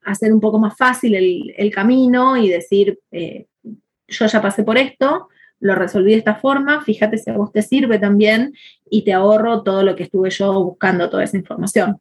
hacer 0.04 0.32
un 0.32 0.40
poco 0.40 0.60
más 0.60 0.76
fácil 0.76 1.14
el, 1.56 1.70
camino 1.72 2.36
y 2.36 2.48
decir, 2.48 3.00
eh, 3.10 3.46
yo 4.06 4.26
ya 4.26 4.40
pasé 4.40 4.62
por 4.62 4.78
esto, 4.78 5.28
lo 5.62 5.76
resolví 5.76 6.10
de 6.10 6.18
esta 6.18 6.34
forma, 6.34 6.82
fíjate 6.82 7.16
si 7.16 7.30
a 7.30 7.34
vos 7.34 7.52
te 7.52 7.62
sirve 7.62 7.98
también 7.98 8.52
y 8.90 9.04
te 9.04 9.12
ahorro 9.12 9.62
todo 9.62 9.82
lo 9.84 9.94
que 9.94 10.02
estuve 10.02 10.28
yo 10.30 10.52
buscando, 10.64 11.08
toda 11.08 11.22
esa 11.22 11.36
información. 11.36 12.00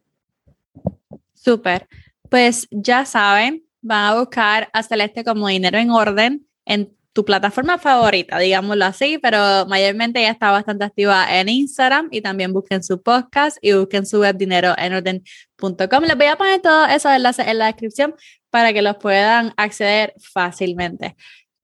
Súper. 1.36 1.88
Pues 2.30 2.68
ya 2.72 3.06
saben, 3.06 3.64
van 3.82 4.06
a 4.06 4.20
buscar 4.20 4.70
a 4.74 4.82
Celeste 4.82 5.24
como 5.24 5.48
dinero 5.48 5.78
en 5.78 5.92
orden 5.92 6.48
en 6.66 6.92
tu 7.14 7.24
plataforma 7.24 7.78
favorita, 7.78 8.40
digámoslo 8.40 8.86
así, 8.86 9.20
pero 9.20 9.66
mayormente 9.68 10.22
ella 10.22 10.32
está 10.32 10.50
bastante 10.50 10.86
activa 10.86 11.28
en 11.38 11.50
Instagram 11.50 12.08
y 12.10 12.22
también 12.22 12.54
busquen 12.54 12.84
su 12.84 13.02
podcast 13.02 13.58
y 13.62 13.74
busquen 13.74 14.06
su 14.06 14.22
web 14.22 14.38
dineroenorden.com. 14.38 16.04
Les 16.04 16.18
voy 16.18 16.28
a 16.28 16.38
poner 16.38 16.62
todos 16.62 16.90
esos 16.90 17.12
enlaces 17.12 17.48
en 17.48 17.60
la 17.60 17.66
descripción 17.66 18.16
para 18.50 18.74
que 18.74 18.82
los 18.82 18.98
puedan 18.98 19.54
acceder 19.58 20.14
fácilmente. 20.34 21.16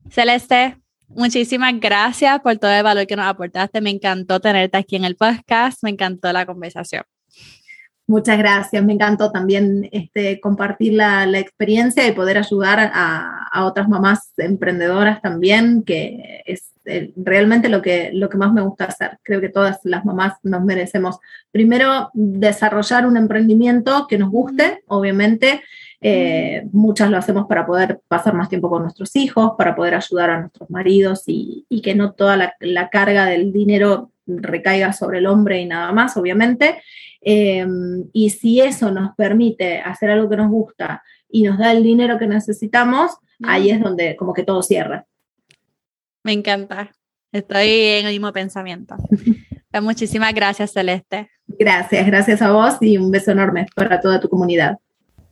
Celeste, 0.10 0.78
Muchísimas 1.10 1.80
gracias 1.80 2.40
por 2.42 2.58
todo 2.58 2.72
el 2.72 2.84
valor 2.84 3.08
que 3.08 3.16
nos 3.16 3.28
aportaste. 3.28 3.82
Me 3.82 3.90
encantó 3.90 4.40
tenerte 4.40 4.78
aquí 4.78 4.98
en 4.98 5.06
el 5.06 5.16
podcast. 5.16 5.82
Me 5.84 5.90
encantó 5.90 6.32
la 6.34 6.46
conversación. 6.46 7.04
Muchas 8.10 8.38
gracias. 8.38 8.84
Me 8.86 8.94
encantó 8.94 9.32
también 9.32 9.90
este, 9.92 10.40
compartir 10.40 10.94
la, 10.94 11.26
experiencia 11.38 12.08
y 12.08 12.14
poder 12.14 12.38
ayudar 12.38 12.92
a, 12.94 13.66
otras 13.66 13.90
mamás 13.90 14.34
emprendedoras 14.38 15.22
también, 15.22 15.84
que 15.84 16.44
es 16.46 16.72
eh, 16.86 17.12
realmente 17.18 17.70
lo 17.70 17.82
que, 17.82 18.12
lo 18.14 18.30
que 18.30 18.38
más 18.38 18.54
me 18.54 18.62
gusta 18.62 18.86
hacer. 18.86 19.18
Creo 19.24 19.42
que 19.42 19.50
todas 19.50 19.80
las 19.84 20.06
mamás 20.06 20.36
nos 20.44 20.64
merecemos, 20.64 21.18
primero, 21.52 22.12
desarrollar 22.14 23.08
un 23.08 23.18
emprendimiento 23.18 24.06
que 24.08 24.18
nos 24.18 24.30
guste, 24.30 24.84
obviamente, 24.88 25.64
eh, 26.00 26.68
muchas 26.72 27.10
lo 27.10 27.18
hacemos 27.18 27.48
para 27.48 27.66
poder 27.66 28.02
pasar 28.08 28.34
más 28.34 28.50
tiempo 28.50 28.70
con 28.70 28.84
nuestros 28.84 29.16
hijos, 29.16 29.54
para 29.58 29.76
poder 29.76 29.96
ayudar 29.96 30.30
a 30.30 30.40
nuestros 30.42 30.70
maridos 30.70 31.24
y, 31.26 31.66
que 31.84 31.96
no 31.96 32.14
toda 32.14 32.54
la, 32.60 32.90
carga 32.90 33.26
del 33.26 33.52
dinero 33.52 34.12
recaiga 34.26 34.94
sobre 34.94 35.20
el 35.20 35.28
hombre 35.28 35.62
y 35.62 35.66
nada 35.66 35.92
más, 35.92 36.18
obviamente. 36.18 36.82
Em, 37.22 38.06
y 38.14 38.30
si 38.30 38.62
eso 38.62 38.92
nos 38.92 39.16
permite 39.16 39.80
hacer 39.80 40.12
algo 40.12 40.30
que 40.30 40.38
nos 40.38 40.50
gusta 40.50 41.04
y 41.30 41.44
nos 41.44 41.58
da 41.58 41.72
el 41.72 41.84
dinero 41.84 42.20
que 42.20 42.28
necesitamos, 42.28 43.12
ahí 43.44 43.72
es 43.72 43.82
donde 43.82 44.16
como 44.16 44.34
que 44.34 44.44
todo 44.44 44.62
cierra. 44.62 45.06
Me 46.24 46.34
encanta. 46.34 46.92
Estoy 47.32 47.68
en 47.68 48.06
el 48.06 48.14
mismo 48.14 48.32
pensamiento. 48.32 48.96
Pues 49.70 49.84
muchísimas 49.84 50.34
gracias, 50.34 50.72
Celeste. 50.72 51.30
Gracias, 51.46 52.08
gracias 52.08 52.42
a 52.42 52.52
vos 52.52 52.78
y 52.80 52.98
un 52.98 53.12
beso 53.12 53.32
enorme 53.32 53.68
para 53.76 54.00
toda 54.00 54.20
tu 54.20 54.30
comunidad. 54.30 54.78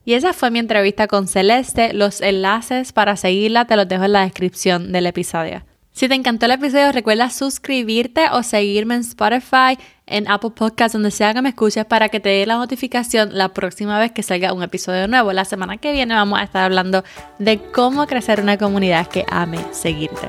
Y 0.05 0.13
esa 0.13 0.33
fue 0.33 0.51
mi 0.51 0.59
entrevista 0.59 1.07
con 1.07 1.27
Celeste. 1.27 1.93
Los 1.93 2.21
enlaces 2.21 2.93
para 2.93 3.17
seguirla 3.17 3.65
te 3.65 3.75
los 3.75 3.87
dejo 3.87 4.05
en 4.05 4.13
la 4.13 4.21
descripción 4.21 4.91
del 4.91 5.07
episodio. 5.07 5.63
Si 5.91 6.09
te 6.09 6.13
encantó 6.13 6.45
el 6.45 6.51
episodio, 6.51 6.91
recuerda 6.91 7.29
suscribirte 7.29 8.25
o 8.31 8.43
seguirme 8.43 8.95
en 8.95 9.01
Spotify, 9.01 9.79
en 10.05 10.29
Apple 10.29 10.51
Podcasts, 10.53 10.91
donde 10.91 11.09
sea 11.09 11.33
que 11.33 11.41
me 11.41 11.49
escuches 11.49 11.85
para 11.85 12.09
que 12.09 12.19
te 12.19 12.27
dé 12.27 12.45
la 12.45 12.57
notificación 12.57 13.29
la 13.31 13.49
próxima 13.49 13.97
vez 13.97 14.11
que 14.11 14.21
salga 14.21 14.51
un 14.51 14.61
episodio 14.61 15.07
nuevo. 15.07 15.31
La 15.31 15.45
semana 15.45 15.77
que 15.77 15.93
viene 15.93 16.13
vamos 16.13 16.37
a 16.37 16.43
estar 16.43 16.65
hablando 16.65 17.05
de 17.39 17.59
cómo 17.71 18.05
crecer 18.07 18.41
una 18.41 18.57
comunidad 18.57 19.07
que 19.07 19.25
ame 19.29 19.59
seguirte. 19.71 20.27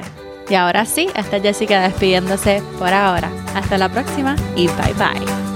Y 0.49 0.55
ahora 0.55 0.87
sí, 0.87 1.09
esta 1.17 1.41
Jessica 1.41 1.83
despidiéndose 1.83 2.63
por 2.79 2.93
ahora. 2.93 3.29
Hasta 3.55 3.77
la 3.77 3.89
próxima 3.89 4.37
y 4.55 4.69
bye 4.69 4.95
bye. 4.95 5.56